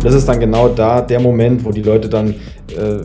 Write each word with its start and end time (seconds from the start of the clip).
Das 0.00 0.14
ist 0.14 0.28
dann 0.28 0.40
genau 0.40 0.68
da 0.68 1.00
der 1.00 1.20
Moment, 1.20 1.64
wo 1.64 1.70
die 1.70 1.82
Leute 1.82 2.08
dann 2.08 2.30
äh, 2.30 3.00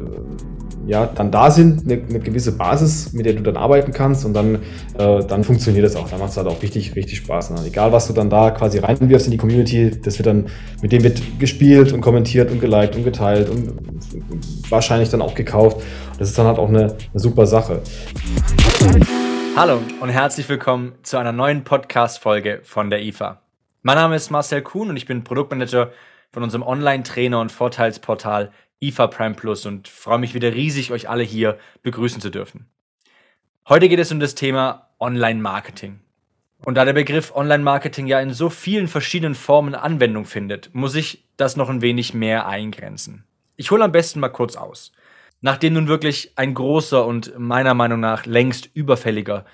ja, 0.89 1.05
dann 1.05 1.31
da 1.31 1.51
sind, 1.51 1.83
eine, 1.85 2.01
eine, 2.01 2.19
gewisse 2.19 2.51
Basis, 2.57 3.13
mit 3.13 3.27
der 3.27 3.33
du 3.33 3.43
dann 3.43 3.57
arbeiten 3.57 3.91
kannst 3.91 4.25
und 4.25 4.33
dann, 4.33 4.55
äh, 4.97 5.23
dann 5.23 5.43
funktioniert 5.43 5.85
das 5.85 5.95
auch. 5.95 6.09
Dann 6.09 6.19
macht 6.19 6.31
es 6.31 6.37
halt 6.37 6.47
auch 6.47 6.59
richtig, 6.63 6.95
richtig 6.95 7.19
Spaß. 7.19 7.51
Ne? 7.51 7.57
Egal, 7.67 7.91
was 7.91 8.07
du 8.07 8.13
dann 8.13 8.29
da 8.31 8.49
quasi 8.49 8.79
reinwirfst 8.79 9.27
in 9.27 9.31
die 9.31 9.37
Community, 9.37 9.91
das 10.03 10.17
wird 10.17 10.25
dann, 10.25 10.47
mit 10.81 10.91
dem 10.91 11.03
wird 11.03 11.21
gespielt 11.37 11.93
und 11.93 12.01
kommentiert 12.01 12.49
und 12.51 12.59
geliked 12.59 12.95
und 12.95 13.03
geteilt 13.03 13.49
und 13.49 13.71
wahrscheinlich 14.69 15.09
dann 15.09 15.21
auch 15.21 15.35
gekauft. 15.35 15.77
Das 16.17 16.27
ist 16.27 16.37
dann 16.39 16.47
halt 16.47 16.57
auch 16.57 16.69
eine, 16.69 16.85
eine 16.85 17.19
super 17.19 17.45
Sache. 17.45 17.81
Hallo 19.55 19.81
und 19.99 20.09
herzlich 20.09 20.47
willkommen 20.47 20.93
zu 21.03 21.17
einer 21.17 21.31
neuen 21.31 21.63
Podcast-Folge 21.63 22.61
von 22.63 22.89
der 22.89 23.01
IFA. 23.01 23.41
Mein 23.81 23.95
Name 23.95 24.15
ist 24.15 24.29
Marcel 24.29 24.61
Kuhn 24.61 24.89
und 24.89 24.97
ich 24.97 25.05
bin 25.05 25.23
Produktmanager 25.23 25.91
von 26.31 26.43
unserem 26.43 26.63
Online-Trainer 26.63 27.39
und 27.39 27.51
Vorteilsportal 27.51 28.51
IFA 28.79 29.07
Prime 29.07 29.35
Plus 29.35 29.65
und 29.65 29.87
freue 29.87 30.19
mich 30.19 30.33
wieder 30.33 30.53
riesig, 30.53 30.91
euch 30.91 31.09
alle 31.09 31.23
hier 31.23 31.57
begrüßen 31.83 32.21
zu 32.21 32.29
dürfen. 32.29 32.67
Heute 33.67 33.89
geht 33.89 33.99
es 33.99 34.11
um 34.11 34.19
das 34.19 34.35
Thema 34.35 34.89
Online-Marketing. 34.99 35.99
Und 36.65 36.75
da 36.75 36.85
der 36.85 36.93
Begriff 36.93 37.33
Online-Marketing 37.35 38.07
ja 38.07 38.19
in 38.19 38.33
so 38.33 38.49
vielen 38.49 38.87
verschiedenen 38.87 39.35
Formen 39.35 39.75
Anwendung 39.75 40.25
findet, 40.25 40.73
muss 40.73 40.95
ich 40.95 41.25
das 41.37 41.55
noch 41.55 41.69
ein 41.69 41.81
wenig 41.81 42.13
mehr 42.13 42.47
eingrenzen. 42.47 43.23
Ich 43.55 43.71
hole 43.71 43.83
am 43.83 43.91
besten 43.91 44.19
mal 44.19 44.29
kurz 44.29 44.55
aus. 44.55 44.91
Nachdem 45.41 45.73
nun 45.73 45.87
wirklich 45.87 46.33
ein 46.37 46.53
großer 46.53 47.05
und 47.05 47.37
meiner 47.37 47.73
Meinung 47.73 47.99
nach 47.99 48.25
längst 48.25 48.69
überfälliger 48.73 49.45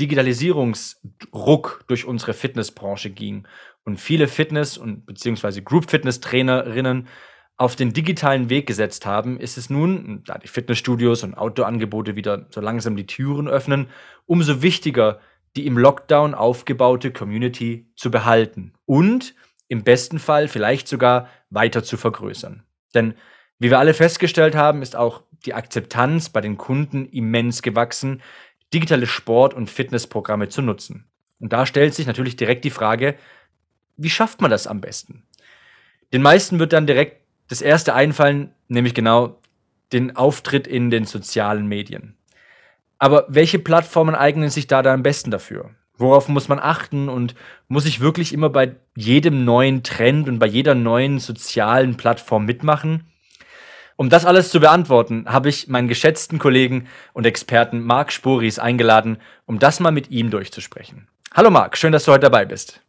Digitalisierungsruck 0.00 1.84
durch 1.88 2.04
unsere 2.04 2.32
Fitnessbranche 2.32 3.10
ging 3.10 3.46
und 3.84 4.00
viele 4.00 4.28
Fitness- 4.28 4.78
und 4.78 5.06
beziehungsweise 5.06 5.62
Group-Fitness-Trainerinnen 5.62 7.08
auf 7.56 7.74
den 7.74 7.92
digitalen 7.92 8.50
Weg 8.50 8.66
gesetzt 8.66 9.04
haben, 9.04 9.40
ist 9.40 9.58
es 9.58 9.68
nun, 9.68 10.22
da 10.24 10.38
die 10.38 10.46
Fitnessstudios 10.46 11.24
und 11.24 11.34
Outdoor-Angebote 11.34 12.14
wieder 12.14 12.46
so 12.50 12.60
langsam 12.60 12.96
die 12.96 13.06
Türen 13.06 13.48
öffnen, 13.48 13.88
umso 14.26 14.62
wichtiger, 14.62 15.20
die 15.56 15.66
im 15.66 15.76
Lockdown 15.76 16.34
aufgebaute 16.34 17.12
Community 17.12 17.90
zu 17.96 18.12
behalten 18.12 18.74
und 18.86 19.34
im 19.66 19.82
besten 19.82 20.20
Fall 20.20 20.46
vielleicht 20.46 20.86
sogar 20.86 21.28
weiter 21.50 21.82
zu 21.82 21.96
vergrößern. 21.96 22.62
Denn 22.94 23.14
wie 23.58 23.70
wir 23.70 23.80
alle 23.80 23.94
festgestellt 23.94 24.54
haben, 24.54 24.82
ist 24.82 24.94
auch 24.94 25.24
die 25.46 25.54
Akzeptanz 25.54 26.28
bei 26.28 26.40
den 26.40 26.56
Kunden 26.56 27.06
immens 27.06 27.62
gewachsen, 27.62 28.22
digitale 28.72 29.06
Sport- 29.06 29.54
und 29.54 29.70
Fitnessprogramme 29.70 30.48
zu 30.48 30.62
nutzen. 30.62 31.06
Und 31.40 31.52
da 31.52 31.66
stellt 31.66 31.94
sich 31.94 32.06
natürlich 32.06 32.36
direkt 32.36 32.64
die 32.64 32.70
Frage, 32.70 33.16
wie 33.96 34.10
schafft 34.10 34.40
man 34.40 34.50
das 34.50 34.66
am 34.66 34.80
besten? 34.80 35.24
Den 36.12 36.22
meisten 36.22 36.58
wird 36.58 36.72
dann 36.72 36.86
direkt 36.86 37.22
das 37.48 37.62
erste 37.62 37.94
einfallen, 37.94 38.52
nämlich 38.68 38.94
genau 38.94 39.40
den 39.92 40.16
Auftritt 40.16 40.66
in 40.66 40.90
den 40.90 41.04
sozialen 41.04 41.66
Medien. 41.66 42.16
Aber 42.98 43.26
welche 43.28 43.58
Plattformen 43.58 44.14
eignen 44.14 44.50
sich 44.50 44.66
da, 44.66 44.82
da 44.82 44.92
am 44.92 45.02
besten 45.02 45.30
dafür? 45.30 45.70
Worauf 45.96 46.28
muss 46.28 46.48
man 46.48 46.58
achten 46.58 47.08
und 47.08 47.34
muss 47.66 47.86
ich 47.86 48.00
wirklich 48.00 48.32
immer 48.32 48.50
bei 48.50 48.76
jedem 48.96 49.44
neuen 49.44 49.82
Trend 49.82 50.28
und 50.28 50.38
bei 50.38 50.46
jeder 50.46 50.74
neuen 50.74 51.18
sozialen 51.18 51.96
Plattform 51.96 52.44
mitmachen? 52.44 53.06
Um 54.00 54.10
das 54.10 54.24
alles 54.24 54.50
zu 54.50 54.60
beantworten, 54.60 55.24
habe 55.26 55.48
ich 55.48 55.66
meinen 55.66 55.88
geschätzten 55.88 56.38
Kollegen 56.38 56.86
und 57.14 57.26
Experten 57.26 57.80
Marc 57.80 58.12
Sporis 58.12 58.60
eingeladen, 58.60 59.18
um 59.44 59.58
das 59.58 59.80
mal 59.80 59.90
mit 59.90 60.08
ihm 60.08 60.30
durchzusprechen. 60.30 61.08
Hallo 61.34 61.50
Marc, 61.50 61.76
schön, 61.76 61.90
dass 61.90 62.04
du 62.04 62.12
heute 62.12 62.20
dabei 62.20 62.44
bist. 62.44 62.80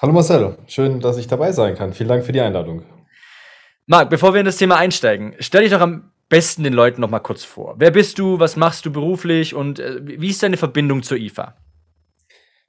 Hallo 0.00 0.14
Marcelo, 0.14 0.56
schön, 0.66 0.98
dass 1.00 1.18
ich 1.18 1.26
dabei 1.26 1.52
sein 1.52 1.76
kann. 1.76 1.92
Vielen 1.92 2.08
Dank 2.08 2.24
für 2.24 2.32
die 2.32 2.40
Einladung. 2.40 2.84
Marc, 3.84 4.08
bevor 4.08 4.32
wir 4.32 4.40
in 4.40 4.46
das 4.46 4.56
Thema 4.56 4.76
einsteigen, 4.78 5.34
stell 5.40 5.60
dich 5.60 5.72
doch 5.72 5.82
am 5.82 6.10
besten 6.30 6.64
den 6.64 6.72
Leuten 6.72 7.02
noch 7.02 7.10
mal 7.10 7.18
kurz 7.18 7.44
vor. 7.44 7.74
Wer 7.76 7.90
bist 7.90 8.18
du, 8.18 8.40
was 8.40 8.56
machst 8.56 8.86
du 8.86 8.92
beruflich 8.92 9.54
und 9.54 9.78
äh, 9.78 10.00
wie 10.02 10.30
ist 10.30 10.42
deine 10.42 10.56
Verbindung 10.56 11.02
zur 11.02 11.18
IFA? 11.18 11.54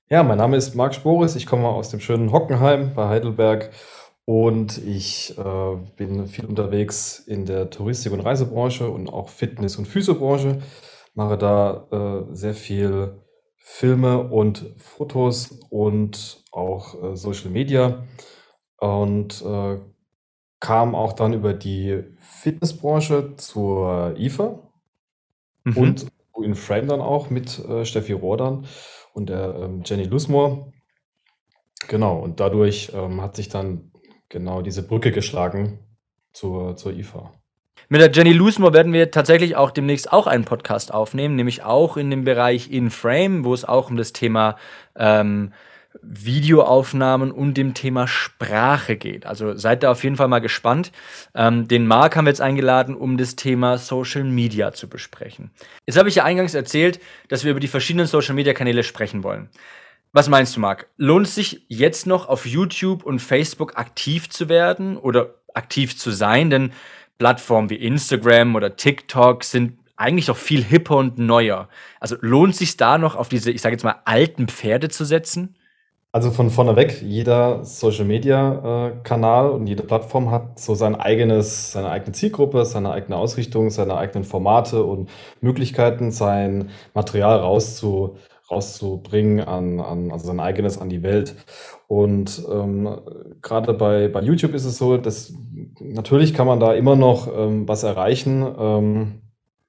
Ja, 0.09 0.23
mein 0.23 0.39
Name 0.39 0.57
ist 0.57 0.75
Marc 0.75 0.93
Sporis, 0.93 1.37
ich 1.37 1.45
komme 1.45 1.69
aus 1.69 1.89
dem 1.89 2.01
schönen 2.01 2.33
Hockenheim 2.33 2.93
bei 2.95 3.07
Heidelberg 3.07 3.69
und 4.31 4.77
ich 4.77 5.37
äh, 5.37 5.75
bin 5.97 6.25
viel 6.27 6.45
unterwegs 6.45 7.19
in 7.19 7.45
der 7.45 7.69
Touristik- 7.69 8.13
und 8.13 8.21
Reisebranche 8.21 8.89
und 8.89 9.09
auch 9.09 9.27
Fitness- 9.27 9.75
und 9.75 9.89
Physiobranche. 9.89 10.61
Mache 11.13 11.37
da 11.37 11.87
äh, 12.31 12.33
sehr 12.33 12.53
viel 12.53 13.19
Filme 13.57 14.29
und 14.29 14.73
Fotos 14.77 15.59
und 15.69 16.45
auch 16.53 17.03
äh, 17.03 17.17
Social 17.17 17.49
Media 17.49 18.05
und 18.77 19.41
äh, 19.41 19.79
kam 20.61 20.95
auch 20.95 21.11
dann 21.11 21.33
über 21.33 21.53
die 21.53 22.01
Fitnessbranche 22.15 23.35
zur 23.35 24.15
IFA 24.17 24.59
mhm. 25.65 25.77
und 25.77 26.07
in 26.41 26.55
Frame 26.55 26.87
dann 26.87 27.01
auch 27.01 27.29
mit 27.29 27.59
äh, 27.65 27.83
Steffi 27.83 28.13
Rohr 28.13 28.63
und 29.13 29.27
der 29.27 29.55
ähm, 29.55 29.81
Jenny 29.83 30.05
Lusmore. 30.05 30.71
Genau, 31.89 32.17
und 32.17 32.39
dadurch 32.39 32.93
ähm, 32.95 33.21
hat 33.21 33.35
sich 33.35 33.49
dann 33.49 33.90
genau 34.31 34.63
diese 34.63 34.81
Brücke 34.81 35.11
geschlagen 35.11 35.79
zur, 36.33 36.75
zur 36.75 36.93
IFA. 36.93 37.31
Mit 37.89 38.01
der 38.01 38.11
Jenny 38.11 38.31
Lusmore 38.31 38.73
werden 38.73 38.93
wir 38.93 39.11
tatsächlich 39.11 39.55
auch 39.55 39.69
demnächst 39.69 40.11
auch 40.11 40.25
einen 40.25 40.45
Podcast 40.45 40.93
aufnehmen, 40.93 41.35
nämlich 41.35 41.63
auch 41.63 41.97
in 41.97 42.09
dem 42.09 42.23
Bereich 42.23 42.71
In 42.71 42.89
Frame, 42.89 43.43
wo 43.43 43.53
es 43.53 43.65
auch 43.65 43.89
um 43.89 43.97
das 43.97 44.13
Thema 44.13 44.55
ähm, 44.95 45.51
Videoaufnahmen 46.01 47.31
und 47.31 47.55
dem 47.55 47.73
Thema 47.73 48.07
Sprache 48.07 48.95
geht. 48.95 49.25
Also 49.25 49.57
seid 49.57 49.83
da 49.83 49.91
auf 49.91 50.05
jeden 50.05 50.15
Fall 50.15 50.29
mal 50.29 50.39
gespannt. 50.39 50.93
Ähm, 51.35 51.67
den 51.67 51.85
Marc 51.85 52.15
haben 52.15 52.25
wir 52.25 52.31
jetzt 52.31 52.39
eingeladen, 52.39 52.95
um 52.95 53.17
das 53.17 53.35
Thema 53.35 53.77
Social 53.77 54.23
Media 54.23 54.71
zu 54.71 54.87
besprechen. 54.87 55.51
Jetzt 55.85 55.97
habe 55.97 56.07
ich 56.07 56.15
ja 56.15 56.23
eingangs 56.23 56.53
erzählt, 56.53 57.01
dass 57.27 57.43
wir 57.43 57.51
über 57.51 57.59
die 57.59 57.67
verschiedenen 57.67 58.07
Social 58.07 58.35
Media 58.35 58.53
Kanäle 58.53 58.83
sprechen 58.83 59.23
wollen. 59.23 59.49
Was 60.13 60.27
meinst 60.27 60.57
du, 60.57 60.59
Marc? 60.59 60.89
Lohnt 60.97 61.25
es 61.25 61.35
sich 61.35 61.65
jetzt 61.69 62.05
noch 62.05 62.27
auf 62.27 62.45
YouTube 62.45 63.05
und 63.05 63.19
Facebook 63.19 63.77
aktiv 63.77 64.29
zu 64.29 64.49
werden 64.49 64.97
oder 64.97 65.35
aktiv 65.53 65.97
zu 65.97 66.11
sein? 66.11 66.49
Denn 66.49 66.73
Plattformen 67.17 67.69
wie 67.69 67.75
Instagram 67.75 68.55
oder 68.55 68.75
TikTok 68.75 69.45
sind 69.45 69.77
eigentlich 69.95 70.25
doch 70.25 70.35
viel 70.35 70.63
hipper 70.63 70.97
und 70.97 71.17
neuer. 71.17 71.69
Also 72.01 72.17
lohnt 72.19 72.53
es 72.53 72.59
sich 72.59 72.75
da 72.75 72.97
noch 72.97 73.15
auf 73.15 73.29
diese, 73.29 73.51
ich 73.51 73.61
sage 73.61 73.75
jetzt 73.75 73.83
mal, 73.83 74.01
alten 74.03 74.49
Pferde 74.49 74.89
zu 74.89 75.05
setzen? 75.05 75.55
Also 76.11 76.31
von 76.31 76.49
vorneweg, 76.49 77.01
jeder 77.01 77.63
Social 77.63 78.03
Media 78.03 78.89
äh, 78.89 78.91
Kanal 79.03 79.49
und 79.51 79.65
jede 79.65 79.83
Plattform 79.83 80.29
hat 80.29 80.59
so 80.59 80.75
sein 80.75 80.95
eigenes, 80.95 81.71
seine 81.71 81.89
eigene 81.89 82.11
Zielgruppe, 82.11 82.65
seine 82.65 82.91
eigene 82.91 83.15
Ausrichtung, 83.15 83.69
seine 83.69 83.95
eigenen 83.95 84.25
Formate 84.25 84.83
und 84.83 85.09
Möglichkeiten, 85.39 86.11
sein 86.11 86.69
Material 86.93 87.39
rauszu, 87.39 88.17
rauszubringen 88.51 89.39
an, 89.39 89.79
an, 89.79 90.11
also 90.11 90.27
sein 90.27 90.39
eigenes 90.39 90.77
an 90.77 90.89
die 90.89 91.03
Welt. 91.03 91.35
Und 91.87 92.43
ähm, 92.51 92.99
gerade 93.41 93.73
bei, 93.73 94.07
bei 94.07 94.21
YouTube 94.21 94.53
ist 94.53 94.65
es 94.65 94.77
so, 94.77 94.97
dass 94.97 95.33
natürlich 95.79 96.33
kann 96.33 96.47
man 96.47 96.59
da 96.59 96.73
immer 96.73 96.95
noch 96.95 97.27
ähm, 97.35 97.67
was 97.67 97.83
erreichen. 97.83 98.45
Ähm, 98.57 99.21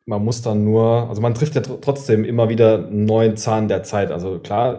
man 0.05 0.25
muss 0.25 0.43
dann 0.43 0.65
nur, 0.65 1.09
also 1.09 1.23
man 1.23 1.35
trifft 1.35 1.55
ja 1.55 1.61
tr 1.61 1.81
trotzdem 1.81 2.25
immer 2.25 2.49
wieder 2.49 2.87
einen 2.87 3.05
neuen 3.05 3.37
Zahn 3.37 3.69
der 3.69 3.83
Zeit. 3.83 4.11
Also 4.11 4.39
klar, 4.41 4.79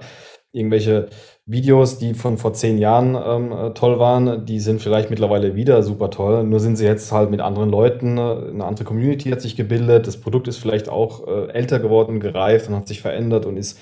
irgendwelche 0.51 1.09
Videos, 1.45 1.97
die 1.97 2.13
von 2.13 2.37
vor 2.37 2.53
zehn 2.53 2.77
Jahren 2.77 3.15
ähm, 3.15 3.51
äh, 3.51 3.73
toll 3.73 3.99
waren, 3.99 4.45
die 4.45 4.61
sind 4.61 4.81
vielleicht 4.81 5.09
mittlerweile 5.09 5.55
wieder 5.55 5.83
super 5.83 6.09
toll. 6.09 6.45
Nur 6.45 6.61
sind 6.61 6.77
sie 6.77 6.85
jetzt 6.85 7.11
halt 7.11 7.31
mit 7.31 7.41
anderen 7.41 7.69
Leuten, 7.69 8.17
äh, 8.17 8.21
eine 8.21 8.63
andere 8.63 8.85
Community 8.85 9.29
hat 9.29 9.41
sich 9.41 9.57
gebildet. 9.57 10.07
Das 10.07 10.21
Produkt 10.21 10.47
ist 10.47 10.57
vielleicht 10.57 10.87
auch 10.87 11.27
äh, 11.27 11.49
älter 11.51 11.79
geworden, 11.79 12.21
gereift 12.21 12.69
und 12.69 12.75
hat 12.75 12.87
sich 12.87 13.01
verändert 13.01 13.45
und 13.45 13.57
ist, 13.57 13.77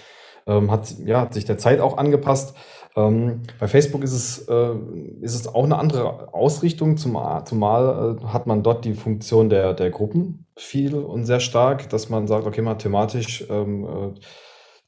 ähm, 0.48 0.72
hat, 0.72 0.92
ja, 1.06 1.22
hat 1.22 1.36
sich 1.36 1.46
der 1.46 1.60
Zeit 1.60 1.82
auch 1.82 1.98
angepasst. 1.98 2.56
Ähm, 2.96 3.44
bei 3.60 3.68
Facebook 3.68 4.04
ist 4.04 4.14
es, 4.14 4.48
äh, 4.48 4.74
ist 5.22 5.36
es 5.36 5.48
auch 5.48 5.64
eine 5.64 5.78
andere 5.78 6.34
Ausrichtung, 6.34 6.98
zumal, 6.98 7.46
zumal 7.46 8.18
äh, 8.18 8.26
hat 8.30 8.48
man 8.48 8.64
dort 8.64 8.86
die 8.86 8.96
Funktion 8.96 9.50
der, 9.50 9.76
der 9.76 9.92
Gruppen 9.92 10.48
viel 10.58 10.96
und 10.96 11.26
sehr 11.26 11.40
stark, 11.40 11.90
dass 11.90 12.10
man 12.10 12.28
sagt, 12.28 12.48
okay, 12.48 12.64
mal 12.64 12.76
thematisch 12.76 13.46
ähm, 13.52 13.86
äh, 13.86 14.20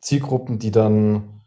Zielgruppen, 0.02 0.58
die 0.58 0.72
dann 0.72 1.43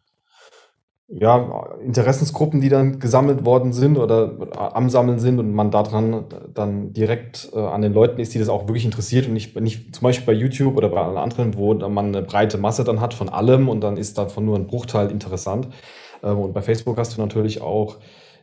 ja, 1.09 1.77
Interessensgruppen, 1.85 2.61
die 2.61 2.69
dann 2.69 2.99
gesammelt 2.99 3.45
worden 3.45 3.73
sind 3.73 3.97
oder 3.97 4.33
am 4.75 4.91
Sammeln 4.91 5.21
sind 5.21 5.39
und 5.39 5.53
man 5.53 5.71
daran 5.71 6.25
dann 6.53 6.93
direkt 6.93 7.51
äh, 7.55 7.61
an 7.61 7.83
den 7.83 7.93
Leuten 7.93 8.21
ist, 8.21 8.35
die 8.35 8.41
das 8.41 8.49
auch 8.49 8.67
wirklich 8.67 8.85
interessiert 8.85 9.29
und 9.29 9.35
nicht, 9.35 9.59
nicht 9.61 9.95
zum 9.95 10.03
Beispiel 10.03 10.27
bei 10.27 10.33
YouTube 10.33 10.77
oder 10.77 10.89
bei 10.89 11.01
anderen, 11.01 11.57
wo 11.57 11.75
man 11.75 12.07
eine 12.07 12.23
breite 12.23 12.59
Masse 12.59 12.83
dann 12.83 13.01
hat 13.01 13.15
von 13.15 13.29
allem 13.29 13.69
und 13.69 13.83
dann 13.83 13.97
ist 13.97 14.19
davon 14.19 14.45
nur 14.45 14.57
ein 14.57 14.67
Bruchteil 14.67 15.11
interessant. 15.13 15.69
Ähm, 16.25 16.39
und 16.39 16.55
bei 16.55 16.63
Facebook 16.63 16.99
hast 16.99 17.17
du 17.17 17.21
natürlich 17.21 17.61
auch 17.61 17.99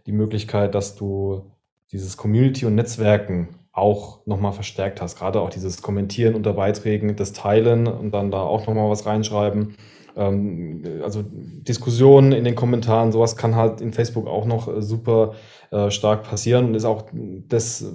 die 0.06 0.14
Möglichkeit, 0.14 0.74
dass 0.74 0.96
du 0.96 1.52
dieses 1.92 2.16
Community 2.16 2.66
und 2.66 2.76
Netzwerken 2.76 3.50
auch 3.74 4.26
nochmal 4.26 4.54
verstärkt 4.54 5.02
hast. 5.02 5.18
Gerade 5.18 5.42
auch 5.42 5.50
dieses 5.50 5.82
Kommentieren 5.82 6.36
unter 6.36 6.54
Beiträgen, 6.54 7.16
das 7.18 7.34
Teilen 7.34 7.88
und 7.88 8.12
dann 8.12 8.32
da 8.32 8.42
auch 8.42 8.68
nochmal 8.68 8.90
was 8.90 9.06
reinschreiben 9.06 9.76
ähm, 10.16 10.84
also 11.04 11.24
Diskussionen 11.24 12.32
in 12.32 12.44
den 12.44 12.56
Kommentaren, 12.56 13.12
sowas 13.12 13.36
kann 13.36 13.56
halt 13.56 13.82
in 13.82 13.94
Facebook 13.94 14.28
auch 14.28 14.46
noch 14.46 14.68
äh, 14.68 14.82
super 14.82 15.34
äh, 15.72 15.90
stark 15.92 16.24
passieren 16.24 16.66
und 16.66 16.76
ist 16.76 16.86
auch 16.86 17.06
das, 17.48 17.86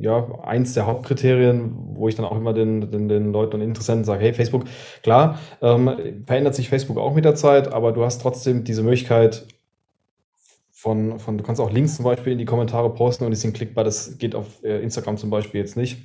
ja, 0.00 0.26
eins 0.42 0.74
der 0.74 0.86
Hauptkriterien, 0.86 1.72
wo 1.94 2.08
ich 2.08 2.14
dann 2.14 2.24
auch 2.26 2.36
immer 2.36 2.52
den, 2.52 2.90
den, 2.90 3.08
den 3.08 3.32
Leuten 3.32 3.56
und 3.56 3.62
Interessenten 3.62 4.04
sage, 4.04 4.24
hey, 4.24 4.34
Facebook, 4.34 4.64
klar, 5.02 5.38
ähm, 5.62 5.90
verändert 6.26 6.54
sich 6.54 6.68
Facebook 6.68 6.98
auch 6.98 7.14
mit 7.14 7.24
der 7.24 7.34
Zeit, 7.34 7.72
aber 7.72 7.92
du 7.92 8.04
hast 8.04 8.20
trotzdem 8.20 8.64
diese 8.64 8.82
Möglichkeit, 8.82 9.46
von, 10.86 11.18
von, 11.18 11.38
du 11.38 11.42
kannst 11.42 11.60
auch 11.60 11.72
Links 11.72 11.96
zum 11.96 12.04
Beispiel 12.04 12.32
in 12.34 12.38
die 12.38 12.44
Kommentare 12.44 12.92
posten 12.94 13.24
und 13.24 13.30
die 13.30 13.36
sind 13.36 13.56
klickbar. 13.56 13.82
Das 13.82 14.18
geht 14.18 14.34
auf 14.34 14.62
äh, 14.62 14.82
Instagram 14.82 15.16
zum 15.16 15.30
Beispiel 15.30 15.60
jetzt 15.60 15.76
nicht. 15.76 15.96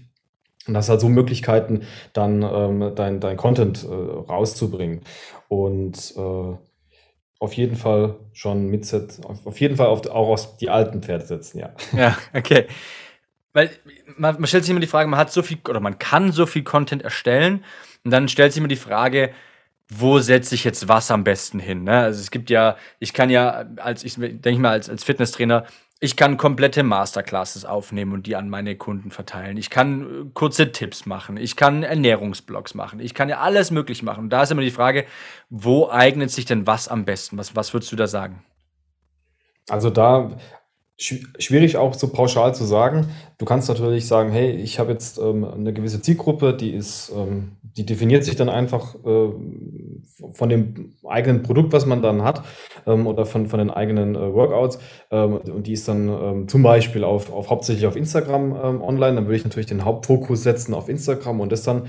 Und 0.67 0.73
das 0.75 0.89
hat 0.89 1.01
so 1.01 1.09
Möglichkeiten, 1.09 1.81
dann 2.13 2.43
ähm, 2.43 2.93
dein, 2.95 3.19
dein 3.19 3.37
Content 3.37 3.83
äh, 3.83 3.87
rauszubringen. 3.87 5.01
Und 5.47 6.13
äh, 6.15 6.55
auf 7.39 7.53
jeden 7.53 7.75
Fall 7.75 8.15
schon 8.33 8.67
mitset, 8.67 9.19
auf, 9.25 9.45
auf 9.47 9.59
jeden 9.59 9.75
Fall 9.75 9.87
auf, 9.87 10.05
auch 10.07 10.29
aus 10.29 10.57
die 10.57 10.69
alten 10.69 11.01
Pferde 11.01 11.25
setzen, 11.25 11.59
ja. 11.59 11.71
Ja, 11.97 12.17
okay. 12.33 12.67
Weil 13.53 13.71
man, 14.17 14.35
man 14.35 14.45
stellt 14.45 14.63
sich 14.63 14.71
immer 14.71 14.79
die 14.79 14.87
Frage, 14.87 15.09
man 15.09 15.19
hat 15.19 15.31
so 15.31 15.41
viel 15.41 15.57
oder 15.67 15.79
man 15.79 15.97
kann 15.97 16.31
so 16.31 16.45
viel 16.45 16.63
Content 16.63 17.01
erstellen 17.01 17.63
und 18.05 18.11
dann 18.11 18.27
stellt 18.27 18.53
sich 18.53 18.59
immer 18.59 18.67
die 18.67 18.75
Frage, 18.75 19.31
wo 19.89 20.19
setze 20.19 20.55
ich 20.55 20.63
jetzt 20.63 20.87
was 20.87 21.11
am 21.11 21.23
besten 21.23 21.59
hin? 21.59 21.83
Ne? 21.83 21.97
Also 21.97 22.21
es 22.21 22.31
gibt 22.31 22.49
ja, 22.49 22.77
ich 22.99 23.11
kann 23.11 23.29
ja 23.29 23.65
als, 23.77 24.03
ich 24.03 24.15
denke 24.15 24.61
mal, 24.61 24.71
als, 24.71 24.89
als 24.89 25.03
Fitnesstrainer, 25.03 25.65
ich 26.03 26.15
kann 26.15 26.35
komplette 26.37 26.81
Masterclasses 26.81 27.63
aufnehmen 27.63 28.13
und 28.13 28.25
die 28.25 28.35
an 28.35 28.49
meine 28.49 28.75
Kunden 28.75 29.11
verteilen. 29.11 29.55
Ich 29.57 29.69
kann 29.69 30.01
äh, 30.01 30.29
kurze 30.33 30.71
Tipps 30.71 31.05
machen. 31.05 31.37
Ich 31.37 31.55
kann 31.55 31.83
Ernährungsblogs 31.83 32.73
machen. 32.73 32.99
Ich 32.99 33.13
kann 33.13 33.29
ja 33.29 33.37
alles 33.37 33.69
möglich 33.69 34.01
machen. 34.01 34.23
Und 34.25 34.29
da 34.31 34.41
ist 34.41 34.51
immer 34.51 34.63
die 34.63 34.71
Frage, 34.71 35.05
wo 35.51 35.89
eignet 35.89 36.31
sich 36.31 36.45
denn 36.45 36.65
was 36.65 36.87
am 36.87 37.05
besten? 37.05 37.37
Was, 37.37 37.55
was 37.55 37.71
würdest 37.73 37.91
du 37.91 37.95
da 37.95 38.07
sagen? 38.07 38.43
Also 39.69 39.91
da 39.91 40.31
schwierig 40.97 41.77
auch 41.77 41.93
so 41.93 42.07
pauschal 42.07 42.53
zu 42.55 42.63
sagen. 42.63 43.07
Du 43.37 43.45
kannst 43.45 43.69
natürlich 43.69 44.07
sagen, 44.07 44.31
hey, 44.31 44.51
ich 44.51 44.79
habe 44.79 44.91
jetzt 44.91 45.19
ähm, 45.19 45.43
eine 45.43 45.73
gewisse 45.73 46.01
Zielgruppe, 46.01 46.55
die 46.55 46.71
ist, 46.71 47.11
ähm, 47.15 47.57
die 47.63 47.85
definiert 47.85 48.23
sich 48.23 48.35
dann 48.35 48.49
einfach 48.49 48.95
äh, 49.05 49.29
von 50.33 50.49
dem 50.49 50.95
eigenen 51.11 51.43
Produkt, 51.43 51.73
was 51.73 51.85
man 51.85 52.01
dann 52.01 52.23
hat, 52.23 52.43
ähm, 52.87 53.07
oder 53.07 53.25
von, 53.25 53.47
von 53.47 53.59
den 53.59 53.69
eigenen 53.69 54.15
äh, 54.15 54.33
Workouts. 54.33 54.79
Ähm, 55.11 55.35
und 55.35 55.67
die 55.67 55.73
ist 55.73 55.87
dann 55.87 56.09
ähm, 56.09 56.47
zum 56.47 56.63
Beispiel 56.63 57.03
auf, 57.03 57.31
auf 57.31 57.49
hauptsächlich 57.49 57.85
auf 57.85 57.95
Instagram 57.95 58.55
ähm, 58.63 58.81
online. 58.81 59.15
Dann 59.15 59.25
würde 59.25 59.35
ich 59.35 59.43
natürlich 59.43 59.67
den 59.67 59.85
Hauptfokus 59.85 60.43
setzen 60.43 60.73
auf 60.73 60.89
Instagram 60.89 61.39
und 61.39 61.51
das 61.51 61.63
dann 61.63 61.83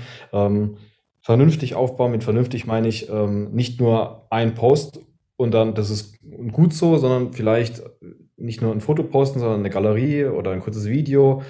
vernünftig 1.21 1.75
aufbauen. 1.75 2.11
Mit 2.11 2.23
vernünftig 2.23 2.65
meine 2.65 2.87
ich 2.87 3.09
nicht 3.51 3.79
nur 3.79 4.27
ein 4.29 4.55
Post 4.55 4.99
und 5.35 5.53
dann, 5.53 5.73
das 5.73 5.89
ist 5.89 6.19
gut 6.51 6.73
so, 6.73 6.97
sondern 6.97 7.33
vielleicht 7.33 7.81
nicht 8.37 8.61
nur 8.61 8.71
ein 8.71 8.81
Foto 8.81 9.03
posten, 9.03 9.39
sondern 9.39 9.59
eine 9.59 9.69
Galerie 9.69 10.25
oder 10.25 10.51
ein 10.51 10.59
kurzes 10.59 10.87
Video. 10.87 11.43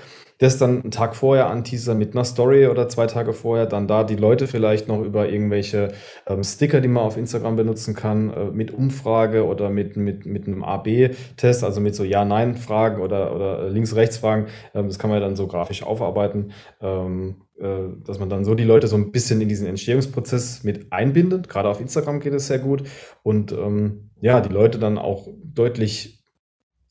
Das 0.44 0.58
dann 0.58 0.82
einen 0.82 0.92
Tag 0.92 1.16
vorher 1.16 1.50
anteasern 1.50 1.98
mit 1.98 2.14
einer 2.14 2.26
Story 2.26 2.68
oder 2.68 2.90
zwei 2.90 3.08
Tage 3.08 3.32
vorher, 3.32 3.66
dann 3.66 3.88
da 3.88 4.04
die 4.04 4.18
Leute 4.18 4.46
vielleicht 4.46 4.90
noch 4.90 5.02
über 5.02 5.30
irgendwelche 5.30 5.94
ähm, 6.28 6.44
Sticker, 6.44 6.82
die 6.82 6.90
man 6.90 7.04
auf 7.04 7.16
Instagram 7.16 7.56
benutzen 7.56 7.96
kann, 7.96 8.30
äh, 8.30 8.46
mit 8.52 8.72
Umfrage 8.72 9.46
oder 9.46 9.70
mit, 9.70 9.96
mit, 9.96 10.26
mit 10.26 10.46
einem 10.46 10.66
A-B-Test, 10.66 11.64
also 11.64 11.80
mit 11.80 11.96
so 11.96 12.04
Ja-Nein-Fragen 12.04 13.02
oder, 13.02 13.34
oder 13.34 13.70
Links-Rechts-Fragen. 13.70 14.48
Ähm, 14.76 14.88
das 14.88 15.00
kann 15.00 15.10
man 15.10 15.22
dann 15.22 15.38
so 15.38 15.48
grafisch 15.48 15.82
aufarbeiten, 15.82 16.52
ähm, 16.82 17.36
äh, 17.58 18.04
dass 18.06 18.20
man 18.20 18.28
dann 18.28 18.44
so 18.44 18.54
die 18.54 18.66
Leute 18.66 18.88
so 18.88 18.98
ein 18.98 19.14
bisschen 19.14 19.40
in 19.40 19.48
diesen 19.48 19.66
Entstehungsprozess 19.66 20.66
mit 20.66 20.92
einbindet. 20.92 21.48
Gerade 21.48 21.70
auf 21.70 21.80
Instagram 21.80 22.20
geht 22.20 22.34
es 22.34 22.48
sehr 22.48 22.60
gut. 22.60 22.84
Und 23.24 23.54
ähm, 23.54 24.10
ja, 24.20 24.42
die 24.42 24.54
Leute 24.54 24.78
dann 24.78 24.98
auch 24.98 25.30
deutlich 25.42 26.23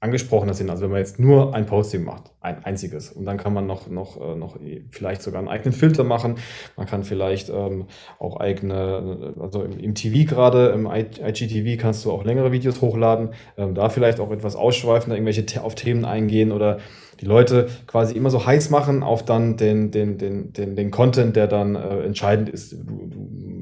angesprochener 0.02 0.52
sind. 0.52 0.69
Also 0.69 0.82
wenn 0.82 0.90
man 0.90 0.99
jetzt 0.99 1.20
nur 1.20 1.54
ein 1.54 1.64
Posting 1.64 2.02
macht, 2.02 2.32
ein 2.40 2.64
einziges, 2.64 3.12
und 3.12 3.25
dann 3.25 3.37
kann 3.37 3.54
man 3.54 3.66
noch, 3.66 3.88
noch, 3.88 4.20
äh, 4.20 4.34
noch 4.34 4.56
vielleicht 4.90 5.22
sogar 5.22 5.38
einen 5.38 5.49
eigenen 5.49 5.72
Filter 5.72 6.02
machen. 6.02 6.37
Man 6.76 6.87
kann 6.87 7.04
vielleicht 7.04 7.50
ähm, 7.50 7.87
auch 8.19 8.40
eigene, 8.40 9.32
also 9.38 9.62
im, 9.62 9.78
im 9.78 9.94
TV 9.94 10.28
gerade, 10.28 10.70
im 10.70 10.87
IGTV 10.87 11.81
kannst 11.81 12.04
du 12.04 12.10
auch 12.10 12.25
längere 12.25 12.50
Videos 12.50 12.81
hochladen, 12.81 13.31
ähm, 13.56 13.76
da 13.76 13.88
vielleicht 13.90 14.19
auch 14.19 14.32
etwas 14.32 14.56
ausschweifen, 14.56 15.10
da 15.10 15.14
irgendwelche 15.14 15.62
auf 15.62 15.76
Themen 15.76 16.05
eingehen 16.05 16.50
oder 16.50 16.78
die 17.20 17.26
Leute 17.26 17.69
quasi 17.87 18.16
immer 18.16 18.31
so 18.31 18.44
heiß 18.44 18.70
machen 18.70 19.05
auf 19.05 19.25
dann 19.25 19.56
den, 19.56 19.93
den, 19.93 20.19
den, 20.19 20.52
den, 20.52 20.75
den 20.75 20.90
Content, 20.90 21.37
der 21.37 21.46
dann 21.46 21.76
äh, 21.76 22.00
entscheidend 22.00 22.48
ist. 22.48 22.72
Du, 22.72 23.06
du 23.06 23.19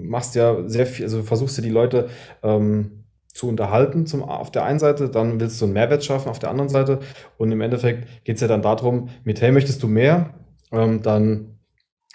machst 0.09 0.35
ja 0.37 0.67
sehr 0.67 0.87
viel, 0.87 1.05
also 1.05 1.23
versuchst 1.23 1.59
du 1.59 1.63
die 1.63 1.69
Leute 1.69 2.09
ähm, 2.43 3.00
zu 3.32 3.49
unterhalten 3.49 4.06
zum, 4.06 4.23
auf 4.23 4.50
der 4.50 4.65
einen 4.65 4.79
Seite, 4.79 5.09
dann 5.09 5.41
willst 5.41 5.61
du 5.61 5.67
einen 5.67 5.75
Mehrwert 5.75 6.05
schaffen 6.05 6.29
auf 6.29 6.38
der 6.38 6.50
anderen 6.50 6.69
Seite 6.69 6.99
und 7.38 7.53
im 7.53 7.61
Endeffekt 7.61 8.25
geht 8.25 8.37
es 8.37 8.43
ja 8.43 8.49
dann 8.49 8.62
darum, 8.62 9.09
mit 9.25 9.41
hey, 9.41 9.53
möchtest 9.53 9.82
du 9.82 9.88
mehr, 9.88 10.35
ähm, 10.73 11.03
dann 11.03 11.59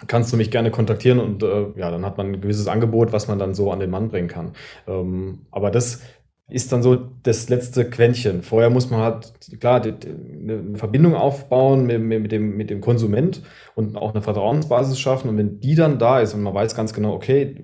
kannst 0.06 0.32
du 0.32 0.36
mich 0.36 0.50
gerne 0.50 0.70
kontaktieren 0.70 1.18
und 1.18 1.42
äh, 1.42 1.66
ja, 1.76 1.90
dann 1.90 2.04
hat 2.04 2.18
man 2.18 2.32
ein 2.32 2.40
gewisses 2.40 2.68
Angebot, 2.68 3.12
was 3.12 3.28
man 3.28 3.38
dann 3.38 3.54
so 3.54 3.72
an 3.72 3.80
den 3.80 3.90
Mann 3.90 4.08
bringen 4.08 4.28
kann. 4.28 4.52
Ähm, 4.86 5.46
aber 5.50 5.70
das 5.70 6.02
ist 6.48 6.72
dann 6.72 6.82
so 6.82 6.96
das 7.22 7.48
letzte 7.48 7.88
Quäntchen. 7.90 8.42
Vorher 8.42 8.70
muss 8.70 8.88
man 8.88 9.00
halt, 9.00 9.32
klar, 9.58 9.80
die, 9.80 9.92
die, 9.92 10.08
eine 10.08 10.76
Verbindung 10.78 11.16
aufbauen 11.16 11.86
mit, 11.86 12.00
mit, 12.00 12.30
dem, 12.30 12.56
mit 12.56 12.70
dem 12.70 12.80
Konsument 12.80 13.42
und 13.74 13.96
auch 13.96 14.12
eine 14.12 14.22
Vertrauensbasis 14.22 14.98
schaffen. 15.00 15.28
Und 15.28 15.38
wenn 15.38 15.58
die 15.58 15.74
dann 15.74 15.98
da 15.98 16.20
ist 16.20 16.34
und 16.34 16.42
man 16.42 16.54
weiß 16.54 16.76
ganz 16.76 16.92
genau, 16.92 17.14
okay, 17.14 17.56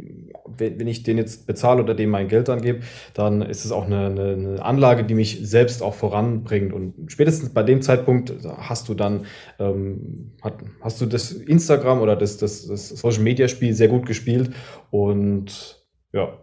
wenn 0.59 0.87
ich 0.87 1.03
den 1.03 1.19
jetzt 1.19 1.47
bezahle 1.47 1.83
oder 1.83 1.95
dem 1.95 2.11
mein 2.11 2.29
Geld 2.29 2.49
dann 2.49 2.63
gebe, 2.63 2.81
dann 3.15 3.43
ist 3.43 3.65
es 3.65 3.73
auch 3.73 3.87
eine, 3.87 4.07
eine, 4.07 4.33
eine, 4.33 4.65
Anlage, 4.65 5.05
die 5.05 5.15
mich 5.15 5.41
selbst 5.43 5.83
auch 5.83 5.95
voranbringt. 5.95 6.73
Und 6.73 6.95
spätestens 7.09 7.51
bei 7.51 7.63
dem 7.63 7.83
Zeitpunkt 7.83 8.33
hast 8.45 8.89
du 8.89 8.95
dann, 8.95 9.27
ähm, 9.59 10.33
hat, 10.43 10.55
hast 10.81 11.01
du 11.01 11.07
das 11.07 11.33
Instagram 11.33 12.01
oder 12.01 12.17
das, 12.17 12.37
das, 12.37 12.67
das 12.67 12.89
Social 12.89 13.23
Media 13.23 13.49
Spiel 13.49 13.75
sehr 13.75 13.89
gut 13.89 14.07
gespielt. 14.07 14.51
Und 14.91 15.83
ja, 16.13 16.39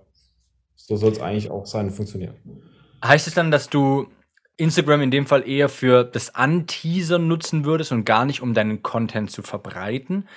so 0.75 0.95
soll 0.95 1.12
es 1.12 1.21
eigentlich 1.21 1.51
auch 1.51 1.65
sein, 1.65 1.91
funktionieren. 1.91 2.35
Heißt 3.03 3.27
es 3.27 3.33
dann, 3.33 3.51
dass 3.51 3.69
du 3.69 4.07
Instagram 4.59 5.01
in 5.01 5.12
dem 5.12 5.25
Fall 5.25 5.47
eher 5.47 5.69
für 5.69 6.03
das 6.03 6.35
Anteasern 6.35 7.27
nutzen 7.27 7.63
würdest 7.63 7.91
und 7.91 8.05
gar 8.05 8.25
nicht, 8.25 8.41
um 8.41 8.53
deinen 8.53 8.83
Content 8.83 9.31
zu 9.31 9.41
verbreiten? 9.41 10.27